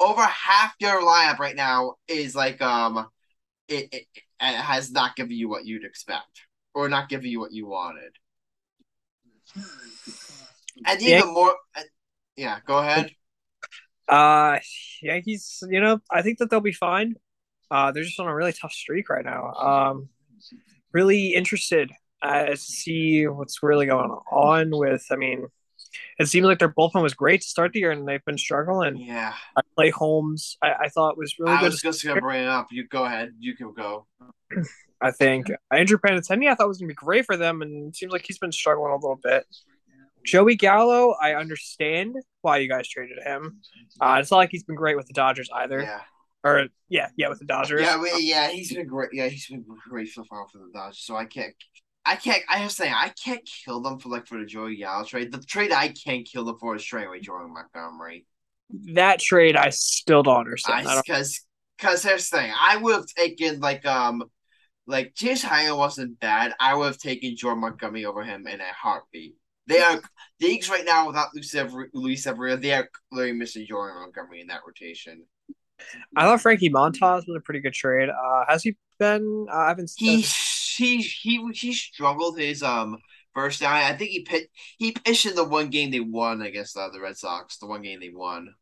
[0.00, 3.06] Over half your lineup right now is like um,
[3.68, 4.06] it, it,
[4.40, 6.42] it has not given you what you'd expect
[6.74, 8.12] or not giving you what you wanted.
[10.84, 11.20] And Yeah.
[11.20, 11.82] even more, uh,
[12.36, 12.60] yeah.
[12.66, 13.10] Go ahead.
[14.08, 14.58] Uh,
[15.02, 17.14] Yankees, you know, I think that they'll be fine.
[17.70, 19.52] Uh, they're just on a really tough streak right now.
[19.54, 20.08] Um,
[20.92, 21.90] really interested
[22.22, 25.04] uh, to see what's really going on with.
[25.10, 25.48] I mean,
[26.18, 28.96] it seemed like their bullpen was great to start the year, and they've been struggling.
[28.96, 31.72] Yeah, I play Holmes, I, I thought was really I good.
[31.72, 32.68] was just gonna bring it up.
[32.70, 33.32] You go ahead.
[33.38, 34.06] You can go.
[35.00, 38.12] I think Andrew Benintendi, I thought was gonna be great for them, and it seems
[38.12, 39.44] like he's been struggling a little bit.
[40.24, 43.60] Joey Gallo, I understand why you guys traded him.
[44.00, 45.80] Uh, it's not like he's been great with the Dodgers either.
[45.82, 46.00] Yeah,
[46.42, 47.82] Or yeah, yeah, with the Dodgers.
[47.82, 48.48] yeah, we, yeah.
[48.48, 49.10] He's been great.
[49.12, 50.98] Yeah, he's been great so far for the Dodgers.
[50.98, 51.54] So I can't.
[52.06, 52.42] I can't.
[52.48, 55.32] I have to say, I can't kill them for like for the Joey Gallo trade.
[55.32, 58.26] The trade I can't kill them for is trading away Jordan Montgomery.
[58.94, 60.86] That trade, I still don't understand.
[60.86, 61.42] I I don't- because
[61.78, 62.52] because here's the thing.
[62.58, 64.24] I would have taken like um
[64.86, 66.54] like James Hine wasn't bad.
[66.60, 69.34] I would have taken Jordan Montgomery over him in a heartbeat.
[69.66, 70.00] They are
[70.38, 72.22] the Eagles right now without Luis Sever- Luis.
[72.24, 75.24] They are clearly missing Jordan Montgomery in that rotation.
[76.16, 78.08] I thought Frankie Montas was a pretty good trade.
[78.08, 79.46] Uh, has he been?
[79.52, 79.90] Uh, I haven't.
[79.96, 80.24] He
[80.76, 82.98] he he he struggled his um
[83.34, 83.74] first down.
[83.74, 87.00] I think he pit he pitched in the one game they won against uh, the
[87.00, 87.58] Red Sox.
[87.58, 88.54] The one game they won.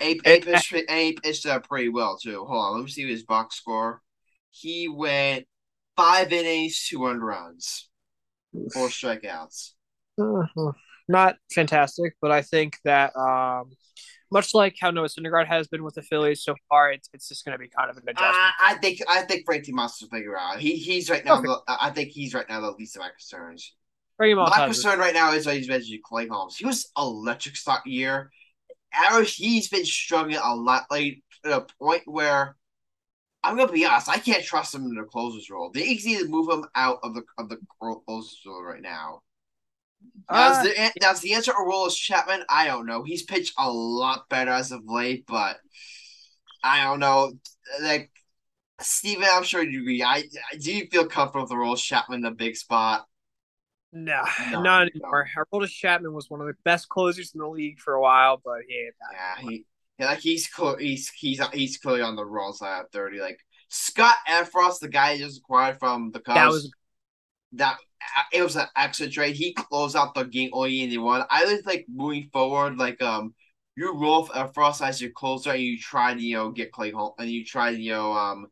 [0.00, 2.44] A, a It- pitched a pitched uh, pretty well too.
[2.44, 4.02] Hold on, let me see his box score.
[4.50, 5.46] He went
[5.96, 7.88] five innings, two earned runs,
[8.72, 9.72] four strikeouts.
[10.18, 10.72] Uh,
[11.08, 13.70] not fantastic, but I think that um,
[14.30, 17.44] much like how Noah Syndergaard has been with the Phillies so far, it's it's just
[17.44, 18.36] going to be kind of an uh, adjustment.
[18.36, 20.58] I, I think I think Frankie Montas will figure out.
[20.58, 21.38] He he's right now.
[21.38, 21.46] Okay.
[21.46, 23.74] The, I think he's right now the least of my concerns.
[24.16, 26.56] Frankie My concern right now is that he's mentioned Clay Holmes.
[26.56, 28.30] He was electric start year.
[29.26, 32.56] He's been struggling a lot like to a point where
[33.44, 35.70] I'm gonna be honest, I can't trust him in the closer's role.
[35.72, 39.22] They easy to move him out of the of the closer's role right now.
[40.30, 42.44] Now, Uh, the, now, the answer a role is Chapman?
[42.48, 43.02] I don't know.
[43.04, 45.58] He's pitched a lot better as of late, but
[46.62, 47.32] I don't know.
[47.82, 48.10] Like
[48.80, 50.02] Steven, I'm sure you agree.
[50.02, 50.24] I
[50.60, 53.06] do you feel comfortable with the role Chapman in the big spot?
[53.92, 54.70] No, not no.
[54.82, 55.26] anymore.
[55.38, 58.58] Aroldis Chapman was one of the best closers in the league for a while, but
[58.68, 59.16] he that.
[59.16, 59.64] Yeah, he
[59.98, 63.20] yeah, like he's cl- he's he's he's clearly on the wrong side of thirty.
[63.20, 66.36] Like Scott Effross, the guy just acquired from the Cubs.
[66.36, 66.70] That was
[67.56, 67.78] that
[68.32, 69.36] it was an excellent trade.
[69.36, 71.24] He closed out the game only in the one.
[71.30, 73.34] I just like moving forward, like um
[73.76, 77.12] you roll Effross as your closer and you try to you know get Clay home
[77.18, 78.46] and you try to you know um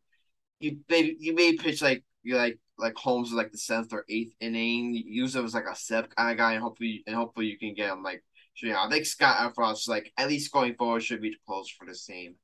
[0.61, 4.35] you maybe you may pitch like you like like Holmes like the seventh or eighth
[4.41, 4.95] inning.
[4.95, 7.75] Use him as like a seventh kind of guy, and hopefully and hopefully you can
[7.75, 8.23] get him like.
[8.57, 11.87] So, yeah, I think Scott Effross like at least going forward should be close for
[11.87, 12.37] the same.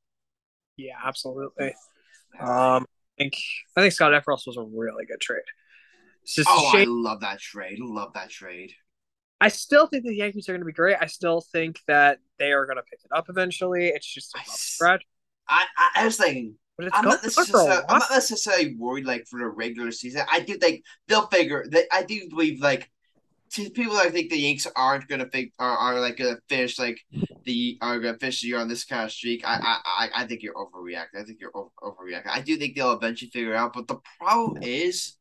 [0.76, 1.74] Yeah, absolutely.
[2.38, 2.84] Um, I
[3.18, 3.34] think
[3.76, 5.42] I think Scott Effross was a really good trade.
[6.46, 7.78] Oh, a I love that trade.
[7.80, 8.72] Love that trade.
[9.40, 10.96] I still think the Yankees are going to be great.
[11.00, 13.88] I still think that they are going to pick it up eventually.
[13.88, 15.02] It's just a I rough s- stretch,
[15.48, 16.54] I I, I was thinking
[16.92, 20.22] I'm not, necessarily, I'm not necessarily worried like for the regular season.
[20.30, 22.90] I do think they'll figure that I do believe like
[23.52, 27.00] to people that think the Yanks aren't gonna think are, are like gonna finish like
[27.44, 29.42] the are gonna finish the year on this kind of streak.
[29.44, 31.20] I I I, I think you're overreacting.
[31.20, 32.28] I think you're over, overreacting.
[32.30, 35.16] I do think they'll eventually figure it out, but the problem is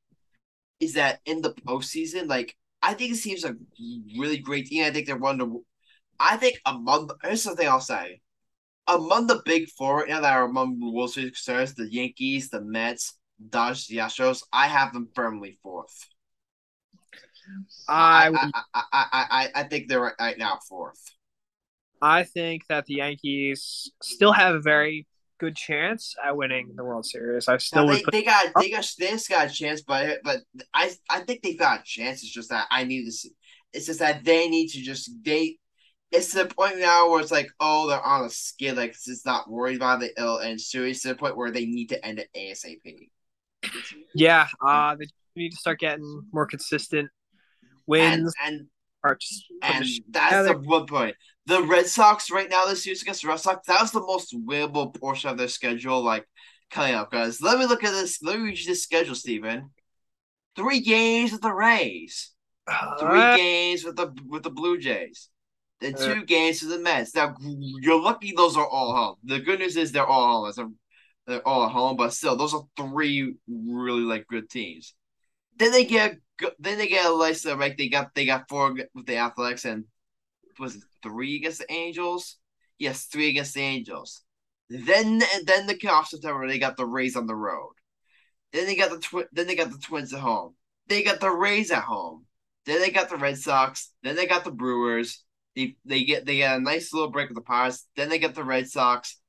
[0.79, 3.55] is that in the postseason, like I think it seems a
[4.17, 4.85] really great team.
[4.85, 5.59] I think they're one of the
[6.19, 8.21] I think among the, here's something I'll say
[8.89, 12.49] among the big four right now that are among the World Series concerns, the Yankees,
[12.49, 13.17] the Mets,
[13.49, 16.07] Dodgers, the Astros, I have them firmly fourth.
[17.87, 21.01] I I I, I, I, I, I think they're right, right now fourth.
[22.01, 25.07] I think that the Yankees still have a very
[25.39, 27.47] good chance at winning the World Series.
[27.47, 30.39] I still they, put they got they got they just got a chance, but but
[30.73, 32.23] I I think they got a chance.
[32.23, 33.31] It's just that I need to see.
[33.73, 35.57] It's just that they need to just they.
[36.11, 38.77] It's to the point now where it's like, oh, they're on a skid.
[38.77, 41.65] Like it's just not worried about the ill and serious to the point where they
[41.65, 43.09] need to end it ASAP.
[44.15, 45.05] yeah, uh they
[45.35, 47.09] need to start getting more consistent
[47.87, 48.67] wins and
[49.05, 49.17] put
[49.61, 50.53] And that's together.
[50.53, 51.15] the one point.
[51.49, 54.37] The Red Sox right now this series against the Red Sox, that was the most
[54.37, 56.27] winnable portion of their schedule, like
[56.69, 57.09] coming up.
[57.09, 58.21] Guys, let me look at this.
[58.21, 59.71] Let me read you this schedule, Steven.
[60.55, 62.33] Three games with the Rays,
[62.99, 65.29] three Uh, games with the with the Blue Jays,
[65.79, 66.13] then Uh.
[66.13, 67.15] two games with the Mets.
[67.15, 69.15] Now you're lucky those are all home.
[69.23, 70.49] The good news is they're all home.
[70.49, 70.59] It's
[71.25, 74.93] They're all at home, but still, those are three really like good teams.
[75.57, 76.19] Then they get
[76.59, 77.75] then they get a license, right?
[77.75, 79.85] They got they got four with the Athletics and
[80.59, 82.37] was it three against the Angels?
[82.77, 84.23] Yes, three against the Angels.
[84.69, 87.73] Then then the off September they got the Rays on the road.
[88.53, 90.55] Then they got the twi- then they got the Twins at home.
[90.87, 92.25] They got the Rays at home.
[92.65, 93.91] Then they got the Red Sox.
[94.03, 95.23] Then they got the Brewers.
[95.55, 97.87] They they get they get a nice little break with the Pirates.
[97.95, 99.19] Then they get the Red Sox.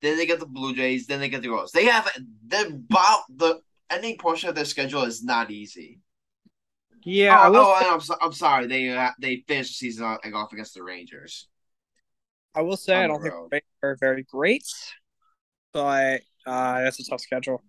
[0.00, 1.06] Then they get the Blue Jays.
[1.06, 1.72] Then they get the Royals.
[1.72, 2.10] They have
[2.46, 6.00] the about the ending portion of their schedule is not easy.
[7.04, 8.66] Yeah, I oh, will oh, say, and I'm, so, I'm sorry.
[8.66, 11.48] They uh, they finished the season off off against the Rangers.
[12.54, 13.50] I will say I don't think road.
[13.50, 14.66] the Rays are very great,
[15.72, 17.62] but uh, that's a tough schedule.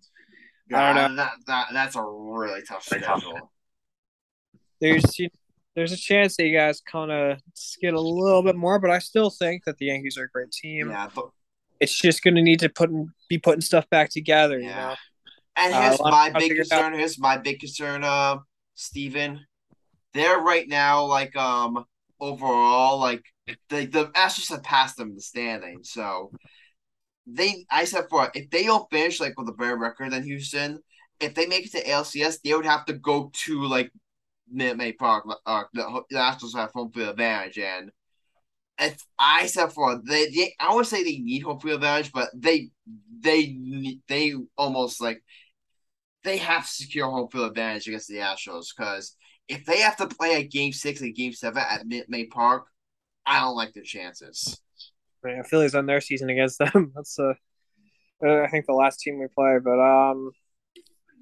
[0.72, 1.16] I don't know.
[1.22, 3.50] That, that that's a really tough schedule.
[4.80, 5.30] There's you-
[5.74, 9.00] there's a chance that you guys kind of skid a little bit more, but I
[9.00, 10.88] still think that the Yankees are a great team.
[10.90, 11.30] Yeah, but
[11.80, 12.90] It's just going to need to put
[13.28, 14.58] be putting stuff back together.
[14.60, 14.90] You Yeah.
[14.90, 14.94] know,
[15.56, 16.92] and Uh, here's I'll- my big figure it concern.
[16.94, 18.04] Here's my big concern.
[18.04, 18.38] Uh,
[18.74, 19.46] Steven.
[20.12, 21.84] They're right now like um
[22.20, 23.24] overall like
[23.68, 26.30] the the Astros have passed them in the standing, so
[27.26, 30.78] they I said for if they don't finish like with a better record than Houston,
[31.20, 33.90] if they make it to ALCS, they would have to go to like
[34.50, 35.24] Minute Maid Park.
[35.46, 37.90] Uh, the, the Astros have home field advantage, and
[38.78, 42.28] if I said for they, they I would say they need home field advantage, but
[42.34, 42.70] they
[43.20, 43.56] they
[44.08, 45.22] they almost like
[46.24, 49.16] they have to secure home field advantage against the Astros because
[49.48, 52.66] if they have to play a game six and game seven at Minute Maid Park,
[53.26, 54.60] I don't like their chances.
[55.24, 56.92] yeah, Phillies on their season against them.
[56.96, 57.34] That's uh,
[58.24, 60.30] uh, I think the last team we play, but um,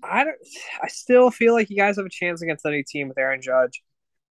[0.02, 0.36] I don't.
[0.82, 3.82] I still feel like you guys have a chance against any team with Aaron Judge.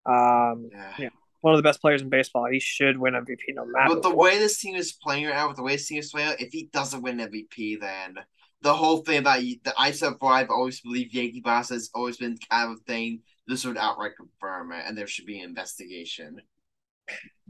[0.06, 0.94] Um, Yeah.
[0.98, 1.10] Yeah.
[1.42, 2.48] one of the best players in baseball.
[2.52, 3.94] He should win MVP no matter.
[3.94, 6.12] But the way this team is playing right now, with the way this team is
[6.12, 8.16] playing, if he doesn't win MVP, then
[8.62, 12.18] the whole thing about the I said before, I've always believed Yankee boss has always
[12.18, 13.22] been kind of a thing.
[13.48, 16.42] This would outright confirm it, and there should be an investigation.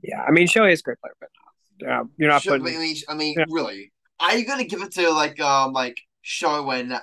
[0.04, 2.76] yeah, I mean Shohei is a great player, but uh, you're not Should- putting.
[2.76, 3.46] I mean, I mean, Yeah.
[3.50, 7.00] really, are you gonna give it to like um like Show when a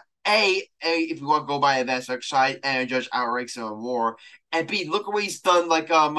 [0.85, 3.83] a if you want to go by events like side and Judge outranks him in
[3.83, 4.17] war,
[4.53, 5.69] and b look at what he's done.
[5.69, 6.15] Like um,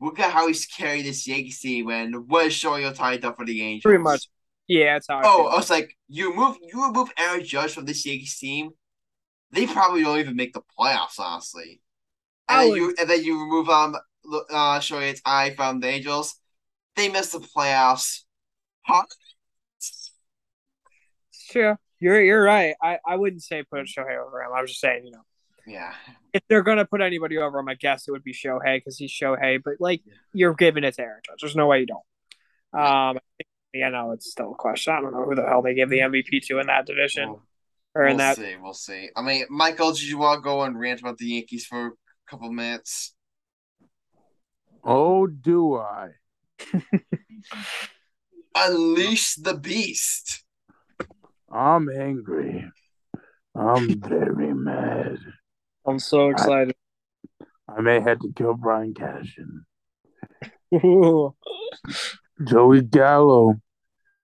[0.00, 3.44] look at how he's carried this Yankees team, and what is Shohei Ohtani done for
[3.44, 3.82] the Angels?
[3.82, 4.28] Pretty much.
[4.68, 5.18] Yeah, that's how.
[5.18, 5.52] I Oh, feel.
[5.52, 8.70] I was like, you move, you remove Aaron Judge from this Yankees team,
[9.52, 11.82] they probably don't even make the playoffs, honestly.
[12.48, 13.96] And I then you, and then you remove um,
[14.50, 16.36] uh, Shohei Ohtani from the Angels,
[16.96, 18.22] they miss the playoffs.
[18.86, 19.04] Huh?
[21.32, 22.74] Sure, you're you're right.
[22.82, 24.52] I, I wouldn't say put Shohei over him.
[24.54, 25.22] I was just saying, you know,
[25.66, 25.92] Yeah,
[26.32, 29.10] if they're gonna put anybody over him, I guess it would be Shohei because he's
[29.12, 29.60] Shohei.
[29.62, 31.38] But like, you're giving it to Aaron Judge.
[31.40, 32.04] There's no way you don't.
[32.82, 33.18] Um,
[33.72, 34.92] yeah, no, it's still a question.
[34.94, 37.42] I don't know who the hell they give the MVP to in that division We'll,
[37.94, 38.36] or in we'll that.
[38.36, 38.56] see.
[38.60, 39.08] We'll see.
[39.16, 41.92] I mean, Michael, did you want to go and rant about the Yankees for a
[42.30, 43.14] couple minutes?
[44.82, 46.10] Oh, do I?
[48.54, 50.44] Unleash the beast.
[51.50, 52.64] I'm angry.
[53.54, 55.18] I'm very mad.
[55.86, 56.74] I'm so excited.
[57.68, 59.66] I may have to kill Brian Cashman.
[62.44, 63.54] Joey Gallo,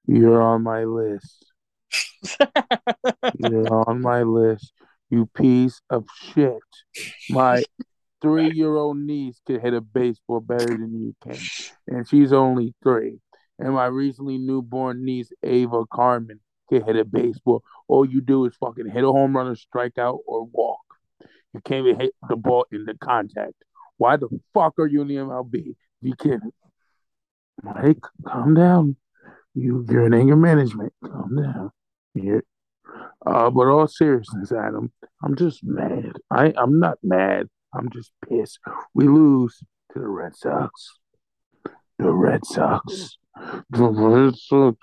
[0.06, 1.44] you're on my list.
[3.38, 4.72] You're on my list.
[5.10, 6.52] You piece of shit.
[7.28, 7.62] My
[8.22, 11.38] three year old niece could hit a baseball better than you can.
[11.88, 13.18] And she's only three.
[13.58, 17.62] And my recently newborn niece, Ava Carmen, can hit a baseball.
[17.88, 20.80] All you do is fucking hit a home run or strike out or walk.
[21.52, 23.54] You can't even hit the ball in the contact.
[23.96, 25.76] Why the fuck are you in the MLB?
[26.00, 26.42] You can't.
[27.62, 28.96] Mike, calm down.
[29.54, 30.92] You you're in anger management.
[31.04, 31.70] Calm down.
[32.14, 32.40] Yeah.
[33.24, 36.12] Uh, but all seriousness, Adam, I'm just mad.
[36.30, 37.48] I I'm not mad.
[37.74, 38.58] I'm just pissed.
[38.94, 39.58] We lose
[39.92, 40.98] to the Red Sox.
[41.98, 43.16] The Red Sox.
[43.70, 44.78] The Red Sox.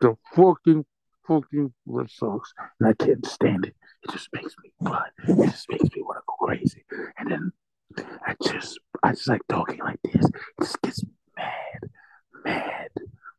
[0.00, 0.84] The fucking
[1.26, 2.52] fucking Red Sox.
[2.80, 3.74] And I can't stand it.
[4.02, 5.10] It just makes me blood.
[5.26, 6.84] It just makes me want to go crazy.
[7.18, 7.52] And then
[8.26, 10.24] I just I just like talking like this.
[10.24, 11.90] It just gets me mad,
[12.44, 12.90] mad,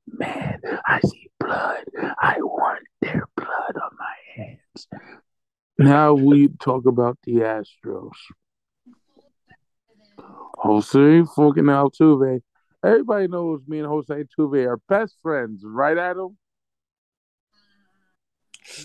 [0.07, 0.61] mad.
[0.85, 1.85] I see blood.
[2.21, 4.87] I want their blood on my hands.
[5.77, 8.11] Now we talk about the Astros.
[10.57, 12.41] Jose fucking Altuve.
[12.83, 16.37] Everybody knows me and Jose Altuve are best friends, right, Adam?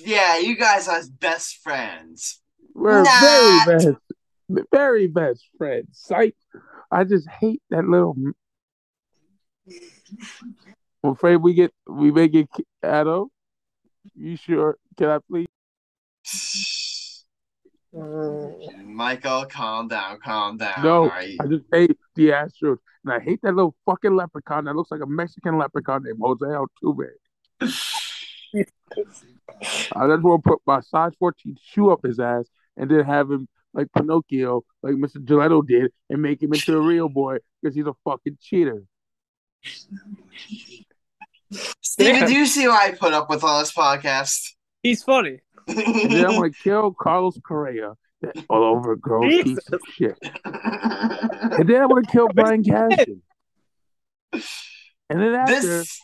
[0.05, 2.40] Yeah, you guys are best friends.
[2.74, 3.66] We're Not.
[3.66, 3.88] very best,
[4.72, 6.06] very best friends.
[6.10, 6.32] I,
[6.90, 8.16] I just hate that little.
[11.03, 12.49] I'm afraid we get we may get
[12.82, 13.28] Adam.
[14.15, 14.77] You sure?
[14.97, 15.47] Can I please?
[17.95, 18.85] Mm.
[18.87, 20.82] Michael, calm down, calm down.
[20.82, 21.37] No, right?
[21.41, 25.01] I just hate the Astros, and I hate that little fucking leprechaun that looks like
[25.03, 27.09] a Mexican leprechaun named Jose Altuve.
[28.53, 32.47] I just want to put my size 14 shoe up his ass
[32.77, 35.24] and then have him like Pinocchio, like Mr.
[35.24, 38.85] Geppetto did, and make him into a real boy because he's a fucking cheater.
[41.81, 44.53] Steven, do you see what I put up with on this podcast?
[44.82, 45.41] He's funny.
[45.66, 45.77] And
[46.11, 50.16] then I'm gonna kill Carlos Correa, that all over gross piece of shit.
[50.45, 53.23] And then I'm gonna kill Brian Cashman.
[54.32, 54.43] And
[55.20, 56.01] then after, this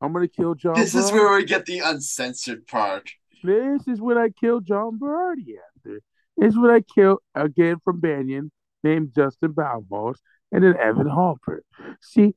[0.00, 0.74] I'm gonna kill John.
[0.74, 3.10] this is where we get the uncensored part.
[3.42, 6.00] This is when I kill John Berardi after.
[6.36, 8.50] This is when I kill again from Banyan,
[8.82, 10.18] named Justin Baumholz,
[10.52, 11.60] and then Evan Halpert.
[12.00, 12.34] See,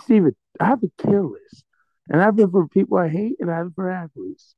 [0.00, 1.64] Steven, I have a kill list.
[2.08, 4.54] And I have it for people I hate and I have it for athletes.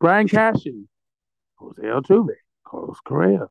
[0.00, 0.88] Brian Cashman,
[1.56, 2.34] Jose Altuve,
[2.64, 3.48] Carlos Correa.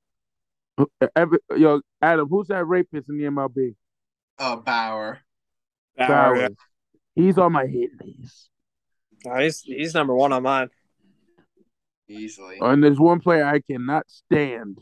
[1.16, 3.76] Evan, yo, Adam, who's that rapist in the MLB?
[4.40, 5.20] Oh, uh, Bauer.
[5.98, 6.50] Bauer,
[7.16, 8.50] He's on my hit list.
[9.26, 9.42] yeah.
[9.42, 10.70] he's he's number one on mine.
[12.08, 12.60] Easily.
[12.62, 14.80] And there's one player I cannot stand.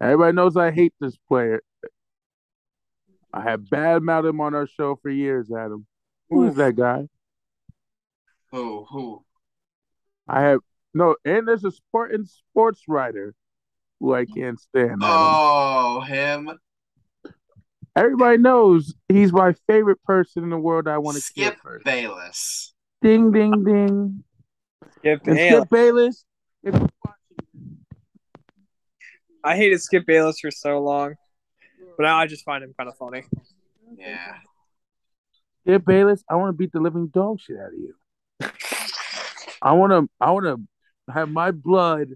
[0.00, 1.62] Everybody knows I hate this player.
[3.32, 5.86] I have bad mouthed him on our show for years, Adam.
[6.30, 7.08] Who is that guy?
[8.52, 8.86] Who?
[8.90, 9.24] Who?
[10.26, 10.60] I have
[10.94, 13.34] no, and there's a sport and sports writer
[14.00, 15.02] who I can't stand.
[15.02, 15.02] Adam.
[15.02, 16.50] Oh, him.
[17.96, 20.86] Everybody knows he's my favorite person in the world.
[20.86, 21.84] I want to kill Skip first.
[21.84, 22.72] Bayless.
[23.02, 24.24] Ding, ding, ding.
[24.98, 25.50] Skip Bayless.
[25.50, 26.24] Skip Bayless.
[26.62, 26.97] If you're watching,
[29.44, 31.14] I hated Skip Bayless for so long,
[31.96, 33.24] but now I just find him kind of funny.
[33.96, 34.34] Yeah.
[35.62, 37.94] Skip Bayless, I want to beat the living dog shit out of you.
[39.60, 40.08] I want to.
[40.20, 42.10] I want to have my blood,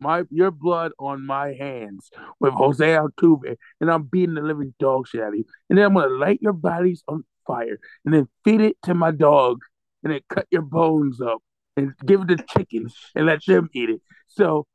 [0.00, 5.08] my your blood on my hands with Jose Altuve, and I'm beating the living dog
[5.08, 5.44] shit out of you.
[5.68, 9.10] And then I'm gonna light your bodies on fire, and then feed it to my
[9.10, 9.60] dog,
[10.02, 11.42] and then cut your bones up
[11.76, 14.00] and give it to chickens and let them eat it.
[14.28, 14.66] So,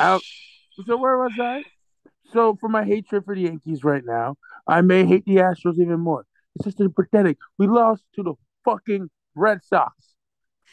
[0.00, 0.22] Out.
[0.86, 1.64] So where was I?
[2.32, 4.36] So for my hatred for the Yankees right now,
[4.66, 6.24] I may hate the Astros even more.
[6.56, 7.38] It's just pathetic.
[7.58, 8.34] We lost to the
[8.64, 9.94] fucking Red Sox.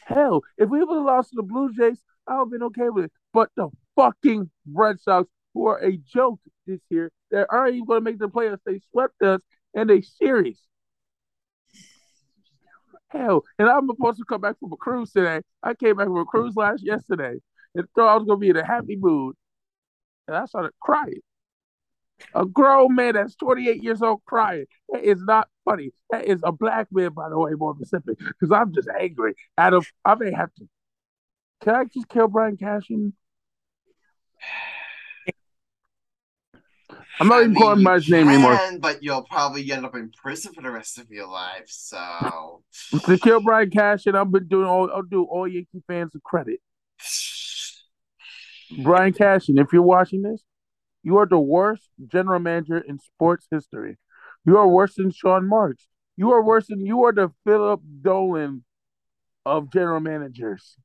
[0.04, 2.88] Hell, if we would have lost to the Blue Jays, I would have been okay
[2.88, 3.12] with it.
[3.32, 8.00] But the fucking Red Sox, who are a joke this year, they aren't even going
[8.00, 9.40] to make the playoffs, they swept us
[9.74, 10.58] in a series.
[13.08, 15.40] Hell, and I'm supposed to come back from a cruise today.
[15.62, 17.38] I came back from a cruise last yesterday
[17.74, 19.34] and thought I was going to be in a happy mood.
[20.30, 21.20] And I started crying.
[22.34, 24.66] A grown man that's 28 years old crying.
[24.90, 25.90] That is not funny.
[26.10, 28.18] That is a black man, by the way, more specific.
[28.18, 29.34] Because I'm just angry.
[29.58, 30.68] Adam, I may have to.
[31.62, 33.12] Can I just kill Brian Cashman?
[37.18, 38.58] I'm not I even mean, calling by his name anymore.
[38.78, 41.66] But you'll probably end up in prison for the rest of your life.
[41.66, 42.62] So
[43.04, 44.90] To kill Brian Cashman, I've been doing all.
[44.92, 46.60] I'll do all Yankee fans a credit.
[48.78, 50.42] Brian Cashman, if you're watching this,
[51.02, 53.96] you are the worst general manager in sports history.
[54.44, 55.86] You are worse than Sean Marks.
[56.16, 58.64] You are worse than you are the Philip Dolan
[59.46, 60.76] of general managers.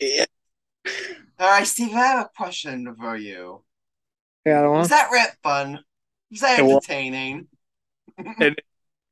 [0.00, 0.24] Yeah.
[1.38, 3.62] All right, Steve, I have a question for you.
[4.46, 5.80] Yeah, I don't Was that rant fun?
[6.30, 6.74] Was that It was.
[6.76, 7.48] entertaining?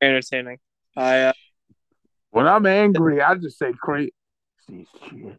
[0.01, 0.59] entertaining.
[0.97, 1.33] I uh,
[2.31, 4.13] When I'm angry, I just say crazy
[4.69, 5.39] shit.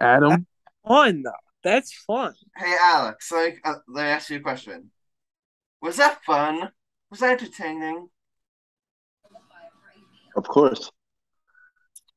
[0.00, 0.46] Adam,
[0.86, 1.32] fun though.
[1.64, 2.34] That's fun.
[2.56, 4.90] Hey, Alex, like, uh, let me ask you a question.
[5.82, 6.70] Was that fun?
[7.10, 8.08] Was that entertaining?
[10.36, 10.90] Of course.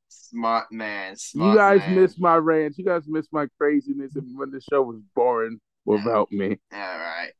[0.07, 1.15] Smart man.
[1.15, 1.95] Smart you guys man.
[1.95, 2.77] miss my rants.
[2.77, 6.57] You guys missed my craziness and when the show was boring without me.
[6.71, 7.31] All right.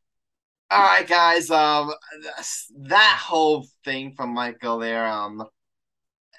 [0.71, 1.51] All right, guys.
[1.51, 5.43] Um, that's- that whole thing from Michael there, um,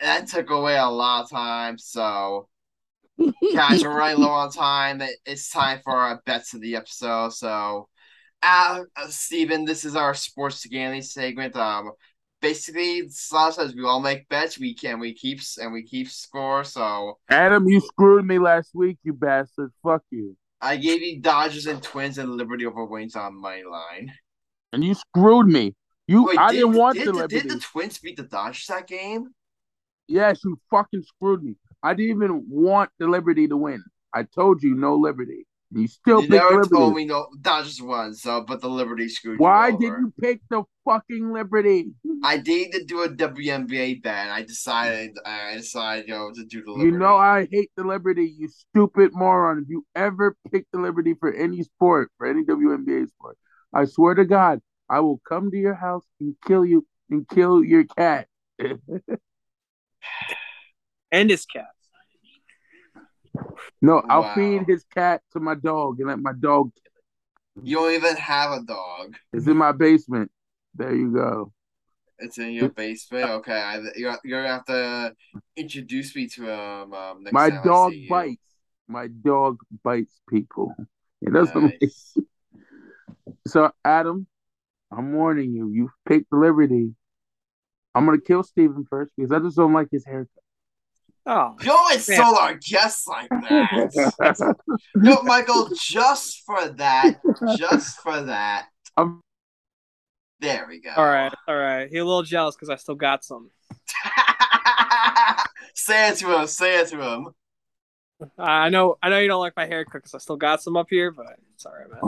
[0.00, 1.78] that took away a lot of time.
[1.78, 2.48] So,
[3.54, 5.00] guys, we're running low on time.
[5.00, 7.30] It- It's time for our bets of the episode.
[7.30, 7.88] So,
[8.42, 11.56] uh, uh, Steven, this is our sports gambling segment.
[11.56, 11.92] Um,
[12.40, 14.58] basically, a lot of we all make bets.
[14.58, 16.64] We can, we keep, and we keep score.
[16.64, 19.72] So, Adam, you screwed me last week, you bastard.
[19.82, 20.36] Fuck you.
[20.62, 24.12] I gave you Dodgers and Twins and Liberty over Wings on my line.
[24.72, 25.74] And you screwed me.
[26.06, 27.40] You Wait, I did, didn't want did, the did, Liberty.
[27.40, 29.28] did the Twins beat the Dodgers that game?
[30.06, 31.54] Yes, you fucking screwed me.
[31.82, 33.82] I didn't even want the Liberty to win.
[34.14, 35.46] I told you no Liberty.
[35.72, 36.74] You still You picked never Liberty.
[36.74, 40.64] told me no Dodgers won, so but the Liberty screwed Why did you pick the
[40.84, 41.92] fucking Liberty?
[42.24, 44.30] I did to do a WNBA bet.
[44.30, 46.90] I decided I decided you know to do the Liberty.
[46.90, 49.62] You know I hate the Liberty, you stupid moron.
[49.62, 53.38] If you ever pick the Liberty for any sport, for any WNBA sport,
[53.72, 57.62] I swear to God, I will come to your house and kill you and kill
[57.62, 58.26] your cat.
[61.12, 61.66] And his cat.
[63.80, 66.72] no, I'll feed his cat to my dog and let my dog
[67.62, 69.16] you don't even have a dog.
[69.32, 70.30] It's in my basement.
[70.74, 71.52] There you go.
[72.18, 73.24] It's in your basement.
[73.24, 75.14] Okay, I, you're you're gonna have to
[75.56, 76.94] introduce me to him.
[76.94, 78.08] Um, next My time I dog see you.
[78.08, 78.54] bites.
[78.88, 80.74] My dog bites people.
[81.22, 81.74] It doesn't.
[81.82, 82.16] Nice.
[83.46, 84.26] So Adam,
[84.90, 85.70] I'm warning you.
[85.70, 86.94] You've picked Liberty.
[87.94, 90.39] I'm gonna kill Steven first because I just don't like his haircut.
[91.32, 94.56] Oh, You don't insult our guests like that.
[94.96, 97.20] no, Michael, just for that,
[97.56, 98.66] just for that.
[98.96, 99.20] I'm-
[100.40, 100.90] There we go.
[100.96, 101.88] all right, all right.
[101.88, 103.48] He's a little jealous because I still got some.
[105.76, 106.48] say it to him.
[106.48, 107.28] Say it to him.
[108.36, 110.88] I know, I know you don't like my haircut because I still got some up
[110.90, 112.00] here, but it's all right, man.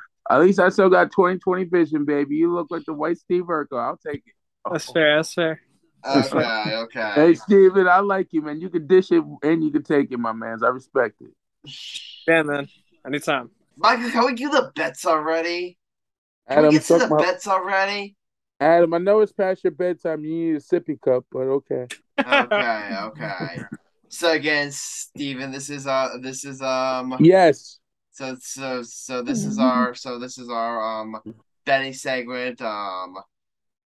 [0.30, 2.36] At least I still got 20/20 vision, baby.
[2.36, 3.78] You look like the white Steve Urkel.
[3.78, 4.32] I'll take it.
[4.70, 5.16] That's fair.
[5.16, 5.60] That's fair.
[6.04, 7.12] Okay, okay.
[7.14, 8.60] Hey, Steven, I like you, man.
[8.60, 10.58] You can dish it and you can take it, my man.
[10.64, 11.32] I respect it.
[12.26, 12.68] Yeah, man.
[13.06, 13.50] Anytime.
[13.76, 15.78] Michael, can we do the bets already?
[16.48, 18.16] Can Adam, we get to the my- bets already?
[18.60, 20.24] Adam, I know it's past your bedtime.
[20.24, 21.86] You need a sippy cup, but okay.
[22.20, 23.60] Okay, okay.
[24.08, 27.80] So again, Steven, this is uh this is um Yes.
[28.12, 31.16] so so so this is our so this is our um
[31.64, 32.60] betting segment.
[32.62, 33.16] Um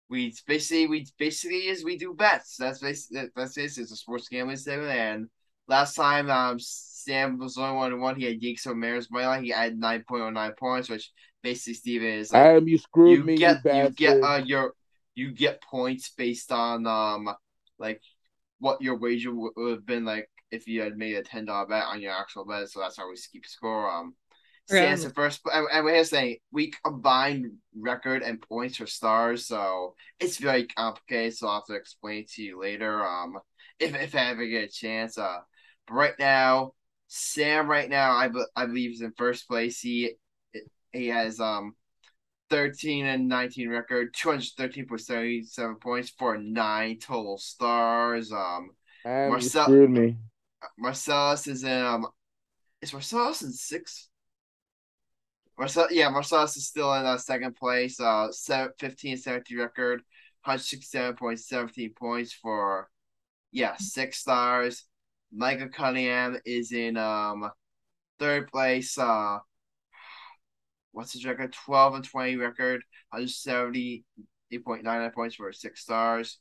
[0.09, 2.55] we basically we basically is we do bets.
[2.57, 3.77] That's basically that's it.
[3.77, 4.91] It's a sports gambling segment.
[4.91, 5.29] And
[5.67, 8.15] last time um Sam was the only one who won.
[8.15, 9.43] He had Geeks or Mayor's money line.
[9.43, 11.11] He had nine point oh nine points, which
[11.43, 14.73] basically Steven is like Adam, you screwed you me, get you you get uh your
[15.15, 17.29] you get points based on um
[17.79, 18.01] like
[18.59, 21.85] what your wager would have been like if you had made a ten dollar bet
[21.85, 22.69] on your actual bet.
[22.69, 23.89] So that's how we keep score.
[23.89, 24.15] Um,
[24.69, 24.81] Okay.
[24.81, 29.95] Stan's the first, and, and we're saying we combine record and points for stars, so
[30.19, 31.37] it's very complicated.
[31.37, 33.05] So I'll have to explain it to you later.
[33.05, 33.37] Um,
[33.79, 35.17] if if I ever get a chance.
[35.17, 35.39] Uh,
[35.87, 36.73] but right now,
[37.07, 39.79] Sam right now I be- I believe is in first place.
[39.79, 40.13] He
[40.91, 41.75] he has um
[42.49, 48.31] 13 and 19 record, 213.77 points for nine total stars.
[48.31, 48.69] Um,
[49.05, 50.17] Adam, Marcel- screwed me.
[50.77, 52.07] Marcellus is in um,
[52.81, 54.09] is Marcellus in sixth?
[55.57, 57.99] Marcel, yeah, Marcellus is still in uh, second place.
[57.99, 60.01] Uh, seven, 15 17 record,
[60.45, 62.89] 167.17 points for
[63.51, 64.83] yeah six stars.
[65.31, 67.49] Michael Cunningham is in um
[68.19, 69.37] Third place, uh,
[70.91, 71.53] what's his record?
[71.53, 72.81] 12 and 20 record,
[73.13, 76.39] 178.99 points for six stars.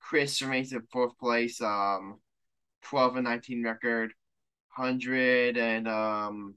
[0.00, 2.20] Chris remains in fourth place, um,
[2.82, 4.12] 12 and 19 record,
[4.76, 6.56] 100 and um,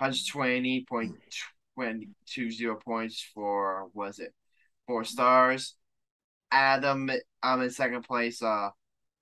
[0.00, 4.32] 120.220 points for, was it,
[4.86, 5.74] four stars.
[6.50, 7.10] Adam,
[7.42, 8.70] I'm in second place, uh,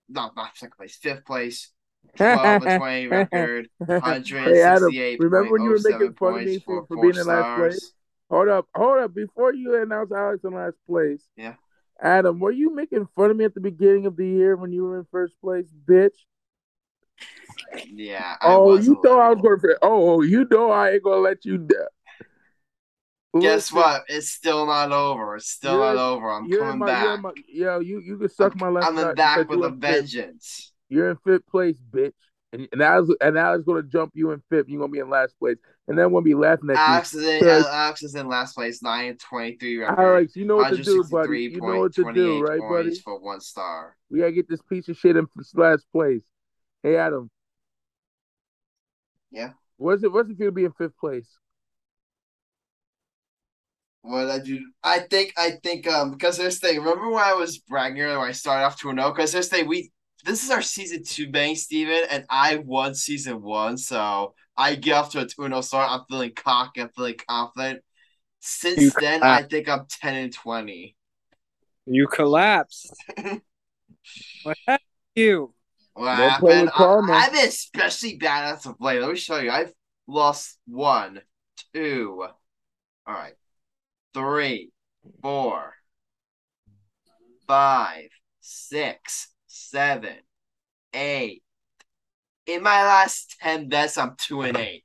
[0.09, 1.71] no, not second place, fifth place,
[2.17, 6.59] 12 and 20 record, Hey Adam, 168.07 remember when you were making fun of me
[6.59, 7.93] for, for being in last place?
[8.31, 9.15] Hold up, hold up.
[9.15, 11.55] Before you announce Alex in last place, Yeah.
[12.01, 14.83] Adam, were you making fun of me at the beginning of the year when you
[14.83, 16.17] were in first place, bitch?
[17.87, 18.37] Yeah.
[18.41, 21.45] I Oh, you thought I was going for Oh, you know I ain't gonna let
[21.45, 21.87] you down.
[23.41, 24.05] Guess Listen, what?
[24.09, 25.37] It's still not over.
[25.37, 26.31] It's still You're- not over.
[26.31, 27.21] I'm coming my, back.
[27.21, 29.81] my, yo, you you can suck my left I'm in back with a in fifth.
[29.81, 30.73] vengeance.
[30.89, 32.13] You're in fifth place, bitch.
[32.53, 34.69] And and Alex and Alex gonna jump you in fifth.
[34.69, 35.57] You're gonna be in last place,
[35.89, 39.09] and then we'll be laughing at Alex is in, Alex is in last place, nine
[39.09, 39.85] and twenty-three you.
[39.85, 41.41] Alex, you know what to do, buddy.
[41.41, 42.95] You know what to do, right, buddy?
[43.01, 43.97] for one star.
[44.09, 46.23] We gotta get this piece of shit in last place.
[46.85, 47.31] Hey, Adam.
[49.31, 49.53] Yeah.
[49.79, 50.13] What's it?
[50.13, 51.39] What's it feel to be in fifth place?
[54.03, 54.61] What did I do?
[54.83, 56.79] I think I think um because this thing.
[56.79, 59.11] Remember when I was bragging earlier when I started off to a no?
[59.11, 59.93] Because this thing we
[60.27, 64.93] this is our season two bang, Steven, and I won season one, so I get
[64.93, 65.91] off to a 2 0 start.
[65.91, 67.81] I'm feeling cocky, I'm feeling confident.
[68.41, 70.95] Since You then, I think I'm 10 and 20.
[71.87, 72.93] You collapsed.
[74.43, 74.87] what happened
[75.17, 75.55] to you?
[75.95, 76.71] What Don't play happened?
[77.09, 77.17] with.
[77.17, 79.01] I, I've been especially bad as of late.
[79.01, 79.51] Let me show you.
[79.51, 79.73] I've
[80.09, 81.21] lost one,
[81.73, 82.27] two,
[83.07, 83.35] all right,
[84.13, 84.71] three,
[85.23, 85.75] four,
[87.47, 88.09] five,
[88.41, 90.17] six, seven,
[90.93, 91.43] eight.
[92.47, 94.85] In my last 10 bets, I'm two and eight.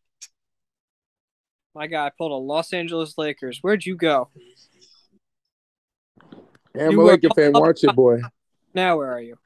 [1.76, 3.60] My guy pulled a Los Angeles Lakers.
[3.62, 4.30] Where'd you go?
[6.74, 7.52] Hey, I'm You a were- Laker fan.
[7.54, 8.22] Watch it, boy.
[8.74, 9.38] Now where are you?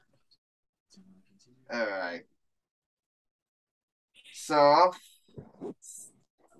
[1.74, 2.22] All right.
[4.32, 4.92] So,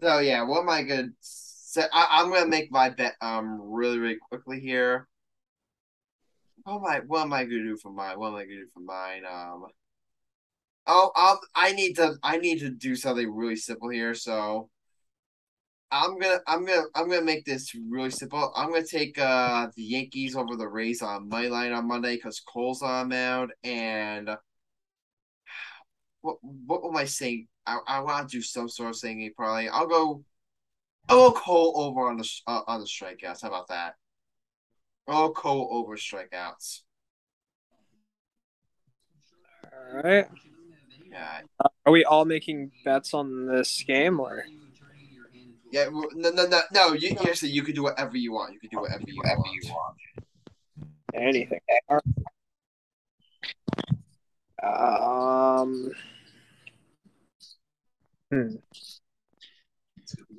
[0.02, 1.84] so yeah, what am I gonna say?
[1.92, 5.06] I, I'm gonna make my bet um really really quickly here.
[6.64, 8.18] What am I what am I gonna do for mine?
[8.18, 9.22] What am I gonna do for mine?
[9.24, 9.66] Um.
[10.88, 14.14] Oh, I'll, I need to I need to do something really simple here.
[14.14, 14.68] So,
[15.92, 18.52] I'm gonna I'm gonna I'm gonna make this really simple.
[18.56, 22.40] I'm gonna take uh the Yankees over the Rays on money line on Monday because
[22.40, 24.36] Cole's on mound and
[26.24, 27.48] what what am I saying?
[27.66, 29.68] I, I want to do some sort of saying probably.
[29.68, 30.24] I'll go.
[31.08, 33.42] I'll go Cole over on the uh, on the strikeouts.
[33.42, 33.96] How about that?
[35.06, 36.80] I'll go Cole over strikeouts.
[39.64, 40.26] All right.
[41.10, 41.42] Yeah,
[41.84, 44.44] Are we all making bets on this game or?
[45.70, 45.90] yeah.
[45.92, 46.92] No, no, no, no.
[46.94, 48.54] You, you you can do whatever you want.
[48.54, 49.96] You can do whatever you want.
[51.14, 51.60] anything.
[54.62, 55.92] Um.
[58.34, 58.56] Hmm.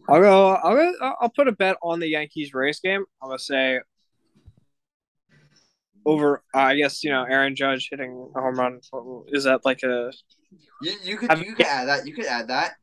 [0.09, 0.49] I'll go.
[0.49, 1.15] I'll go.
[1.22, 3.05] I'll put a bet on the Yankees race game.
[3.22, 3.80] I'm gonna say
[6.05, 6.43] over.
[6.53, 8.81] I guess you know Aaron Judge hitting a home run.
[9.27, 10.11] Is that like a?
[10.81, 12.05] You you could you could add that.
[12.05, 12.73] You could add that.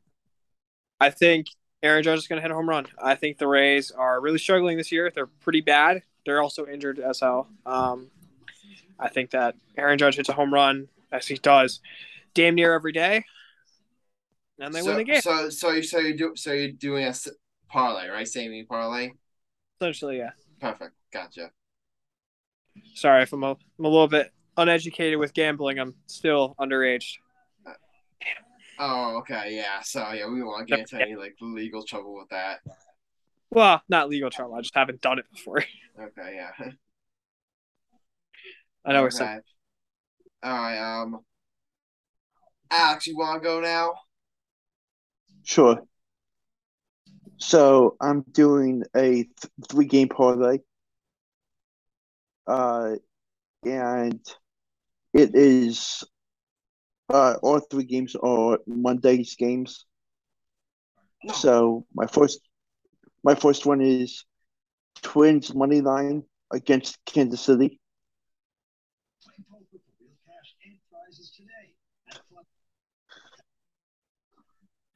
[0.99, 1.47] I think
[1.81, 2.87] Aaron Judge is going to hit a home run.
[3.01, 5.11] I think the Rays are really struggling this year.
[5.13, 6.01] They're pretty bad.
[6.25, 7.49] They're also injured as hell.
[7.65, 8.09] Um,
[8.97, 11.81] I think that Aaron Judge hits a home run as he does
[12.33, 13.25] damn near every day,
[14.59, 15.21] and they so, win the game.
[15.21, 17.13] So so you so you do so you're doing a
[17.69, 18.27] parlay, right?
[18.27, 19.11] Saving parlay.
[19.79, 20.31] Essentially, yeah.
[20.59, 20.93] Perfect.
[21.11, 21.51] Gotcha.
[22.95, 25.79] Sorry if I'm a, I'm a little bit uneducated with gambling.
[25.79, 27.15] I'm still underage.
[28.79, 29.81] Oh, okay, yeah.
[29.81, 32.59] So yeah, we won't get into any like legal trouble with that.
[33.51, 34.55] Well, not legal trouble.
[34.55, 35.63] I just haven't done it before.
[35.95, 36.71] Okay, yeah.
[38.83, 39.37] I know we're okay.
[40.41, 41.01] All right.
[41.01, 41.19] Um,
[42.71, 43.93] Alex, you want to go now?
[45.43, 45.83] Sure.
[47.37, 49.27] So I'm doing a th-
[49.69, 50.59] three game parlay.
[52.47, 52.95] Uh,
[53.65, 54.19] and
[55.13, 56.03] it is
[57.09, 59.85] uh all three games are Monday's games.
[61.33, 62.39] So my first
[63.23, 64.25] my first one is
[65.01, 67.79] Twins money line against Kansas City.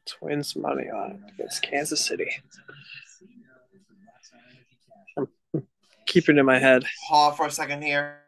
[0.07, 2.29] Twins money on it against Kansas City.
[5.17, 5.27] I'm
[6.05, 6.85] keeping it in my head.
[7.07, 8.21] Hold for a second here.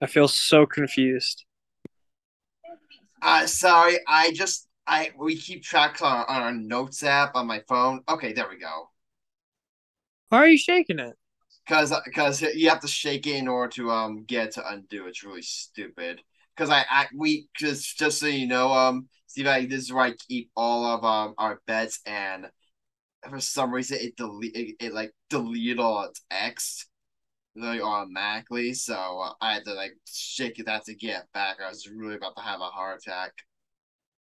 [0.00, 1.44] I feel so confused.
[3.22, 7.62] Uh, sorry, I just I we keep track on, on our notes app on my
[7.68, 8.02] phone.
[8.08, 8.90] Okay, there we go.
[10.28, 11.16] Why are you shaking it?
[11.68, 15.06] Cause, cause you have to shake it in order to um get to undo.
[15.06, 16.20] It's really stupid.
[16.56, 20.04] Cause I, I we just just so you know um Steve, I, this is where
[20.04, 22.46] I keep all of um our bets and
[23.28, 26.86] for some reason it delete it, it like deleted all its text
[27.56, 28.74] like automatically.
[28.74, 31.56] So uh, I had to like shake that to get back.
[31.64, 33.32] I was really about to have a heart attack.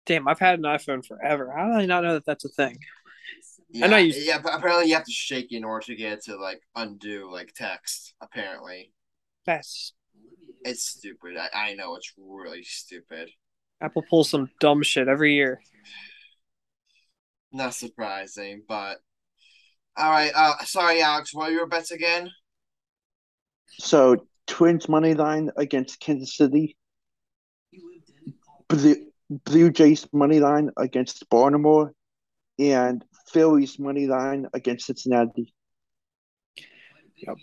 [0.05, 1.53] Damn, I've had an iPhone forever.
[1.55, 2.77] How did I not know that that's a thing?
[3.73, 6.13] Yeah, I know you- yeah, but apparently you have to shake in order to get
[6.13, 8.13] it to like undo like text.
[8.21, 8.93] Apparently,
[9.45, 9.93] That's
[10.63, 11.35] it's stupid.
[11.37, 13.29] I, I know it's really stupid.
[13.81, 15.59] Apple pulls some dumb shit every year.
[17.51, 18.99] Not surprising, but
[19.97, 20.31] all right.
[20.35, 21.33] Uh, sorry, Alex.
[21.33, 22.29] What are your bets again?
[23.79, 26.77] So Twins money line against Kansas City.
[28.67, 28.95] Blue,
[29.29, 31.91] Blue Jays money line against Baltimore,
[32.59, 35.53] and Phillies money line against Cincinnati.
[37.17, 37.37] Yep.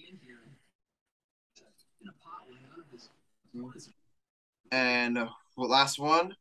[4.70, 6.34] And uh, last one?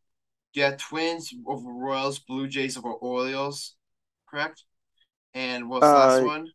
[0.54, 3.76] Yeah, Twins over Royals, Blue Jays over Orioles,
[4.30, 4.64] correct?
[5.34, 6.48] And what's the last Uh, one?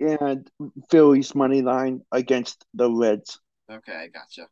[0.00, 0.50] And
[0.90, 3.40] Phillies money line against the Reds.
[3.70, 4.46] Okay, I gotcha.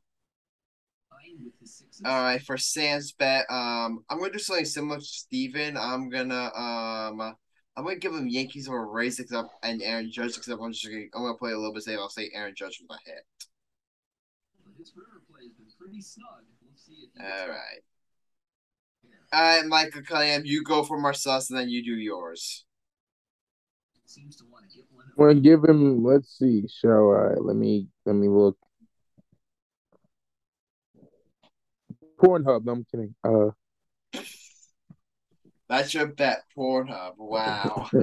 [2.04, 5.76] All right, for Sam's bet, um, I'm gonna do something similar to Steven.
[5.76, 7.34] I'm gonna um,
[7.76, 11.06] I'm gonna give him Yankees over Rays except and Aaron Judge except I'm just gonna
[11.14, 11.98] I'm gonna play a little bit safe.
[11.98, 13.24] I'll say Aaron Judge with a hit.
[17.20, 17.80] All right.
[19.32, 22.64] All right, Michael Cunningham, you go for Marcellus and then you do yours.
[25.18, 26.04] I'm gonna give him.
[26.04, 26.68] Let's see.
[26.68, 27.34] Shall I?
[27.40, 27.88] Let me.
[28.06, 28.56] Let me look.
[32.18, 32.64] Pornhub.
[32.64, 33.14] No, I'm kidding.
[33.24, 33.50] Uh,
[35.68, 37.14] That's your bet, Pornhub.
[37.16, 37.88] Wow.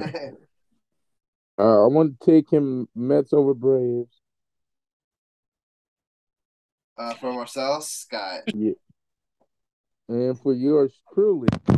[1.58, 4.22] uh, I want to take him Mets over Braves.
[7.02, 8.42] uh, for Marcellus, Scott.
[8.54, 8.72] Yeah.
[10.08, 11.76] And for yours truly, I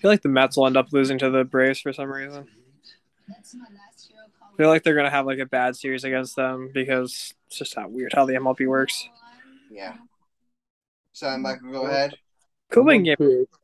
[0.00, 2.46] feel like the Mets will end up losing to the Braves for some reason.
[3.28, 7.74] I feel like they're gonna have like a bad series against them because it's just
[7.74, 9.08] how weird how the MLB works.
[9.70, 9.96] Yeah.
[11.20, 12.14] So, Michael, go ahead.
[12.70, 13.46] Cool I'm being gonna game.
[13.46, 13.58] pick-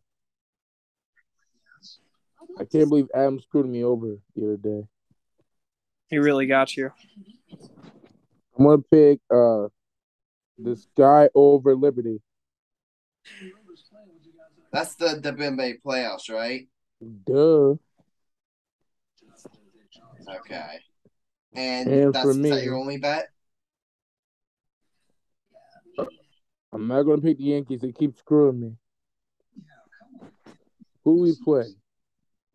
[2.59, 4.87] I can't believe Adam screwed me over the other day.
[6.09, 6.91] He really got you.
[8.59, 9.69] I'm gonna pick uh
[10.59, 12.21] this guy over Liberty.
[14.71, 16.69] That's the WNBA playoffs, right?
[17.25, 17.77] Duh.
[20.29, 20.79] Okay.
[21.55, 23.31] And, And that's for is that your only bet?
[26.77, 27.81] I'm not gonna pick the Yankees.
[27.81, 28.73] They keep screwing me.
[31.05, 31.65] Who we play?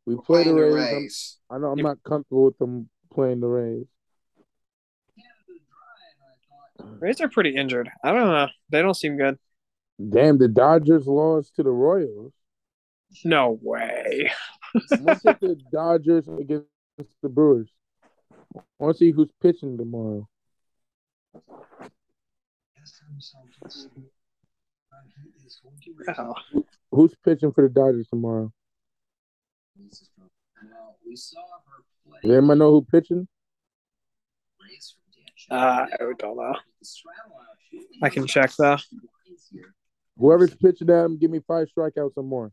[0.06, 0.76] We We're play the playing the Rays.
[0.76, 1.38] I'm- Rays.
[1.50, 3.88] I know I'm not comfortable with them playing the Rays.
[7.00, 7.90] Rays are pretty injured.
[8.04, 8.48] I don't know.
[8.70, 9.40] They don't seem good.
[10.10, 12.34] Damn, the Dodgers lost to the Royals.
[13.26, 14.32] No way.
[14.92, 16.68] I'm gonna the Dodgers against
[17.24, 17.70] the Brewers.
[18.56, 20.28] I want to see who's pitching tomorrow.
[26.18, 26.36] Oh.
[26.92, 28.52] Who's pitching for the Dodgers tomorrow?
[29.80, 30.10] Does
[32.24, 33.28] anybody know who pitching?
[35.50, 36.56] Uh, I don't know.
[38.02, 38.78] I can check though.
[40.18, 42.52] Whoever's pitching them, give me five strikeouts or more.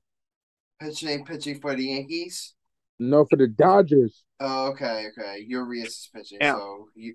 [0.80, 2.54] Pitching, pitching for the Yankees.
[2.98, 4.24] No, for the Dodgers.
[4.40, 5.44] Oh, okay, okay.
[5.46, 6.38] Urias is pitching.
[6.40, 6.54] Yeah.
[6.54, 7.14] So you,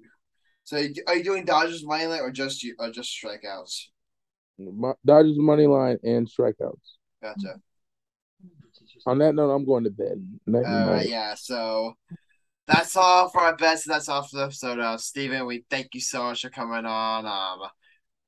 [0.64, 0.78] so
[1.08, 3.86] are you doing Dodgers money line or just you or just strikeouts?
[5.06, 6.98] Dodgers money line and strikeouts.
[7.22, 7.60] Gotcha.
[9.06, 10.26] On that note, I'm going to bed.
[10.46, 11.10] Night, All right, night.
[11.10, 11.36] yeah.
[11.36, 11.94] So
[12.68, 13.86] that's all for our bets.
[13.86, 14.80] That's all for the episode.
[14.80, 17.26] Uh, Steven, we thank you so much for coming on.
[17.26, 17.68] Um,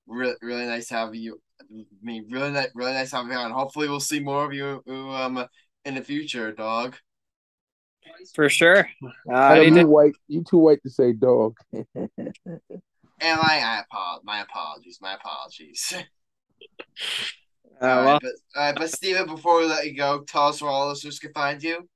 [0.08, 1.40] really, really nice having you.
[1.62, 1.66] I
[2.02, 3.52] mean, really, really nice having you on.
[3.52, 5.46] Hopefully, we'll see more of you um
[5.86, 6.98] in the future, dog.
[8.34, 8.90] For sure.
[9.04, 10.14] Uh, I Adam, need you to, white.
[10.28, 11.56] You too white to say dog.
[13.22, 14.24] And I, I apologize.
[14.26, 15.00] My apologies.
[15.02, 15.94] My apologies.
[17.82, 20.48] uh, all well, right, but all right, but Steven, before we let you go, tell
[20.48, 21.88] us where all listeners can find you.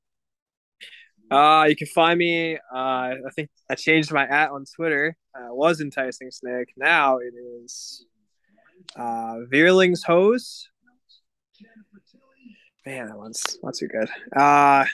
[1.29, 2.55] Uh, you can find me.
[2.55, 5.15] Uh, I think I changed my at on Twitter.
[5.37, 6.73] Uh, it was enticing snake.
[6.75, 8.05] Now it is
[8.95, 10.69] uh, Veerling's hose.
[12.85, 14.09] Man, that one's not too good.
[14.35, 14.85] Uh,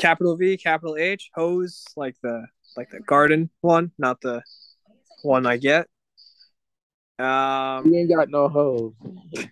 [0.00, 2.46] capital V, capital H, hose, like the
[2.76, 4.42] like the garden one, not the
[5.22, 5.86] one I get.
[7.18, 8.94] Um, You ain't got no hose.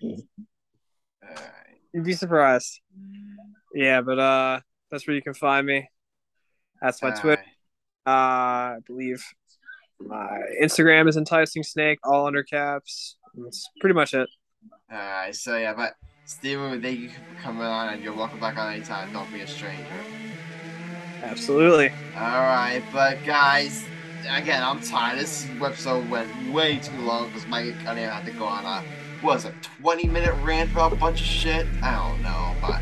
[1.92, 2.80] You'd be surprised.
[3.74, 4.60] Yeah, but uh,
[4.90, 5.88] that's where you can find me.
[6.80, 7.44] That's my Twitter.
[8.06, 8.74] Alright.
[8.74, 9.22] Uh, I believe
[10.00, 13.16] my Instagram is enticing snake, all under caps.
[13.34, 14.28] That's pretty much it.
[14.90, 15.94] Alright, so yeah, but
[16.24, 19.12] Steven, thank you for coming on and you're welcome back on anytime.
[19.12, 19.84] Don't be a stranger.
[21.22, 21.90] Absolutely.
[22.16, 23.84] Alright, but guys,
[24.30, 25.18] again, I'm tired.
[25.18, 28.84] This episode went way too long because Mike Cunningham had to go on a,
[29.24, 31.66] was a 20 minute rant about a bunch of shit?
[31.82, 32.80] I don't know, but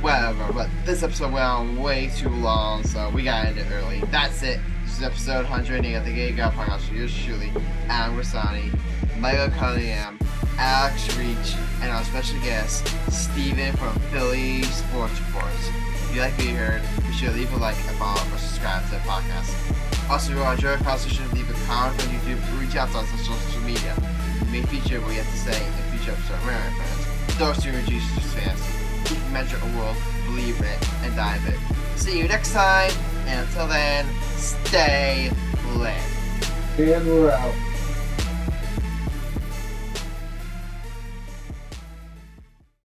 [0.00, 0.52] whatever.
[0.52, 4.00] But this episode went on way too long, so we gotta end it early.
[4.10, 4.60] That's it.
[4.84, 6.92] This is episode 108 of the Gay Guy Podcast.
[6.92, 7.50] Yours truly,
[7.88, 8.76] Adam Grassani,
[9.18, 10.18] Michael Cunningham,
[10.58, 15.91] Alex Reich, and our special guest, Steven from Philly Sports Reports.
[16.12, 18.36] If you like what you heard, be sure to leave a like, and follow, or
[18.36, 19.48] subscribe to the podcast.
[20.10, 22.98] Also, if you join the conversation, leave a comment on YouTube, or reach out to
[22.98, 23.96] us on social media.
[24.44, 27.38] We may feature what you have to say in future episodes of American Fans.
[27.38, 28.60] Those are Jesus fans.
[29.08, 31.58] Who can measure a world, believe it, and dive it.
[31.96, 32.92] See you next time,
[33.24, 34.04] and until then,
[34.36, 35.32] stay
[35.72, 35.96] lit.
[36.76, 37.71] And we're out.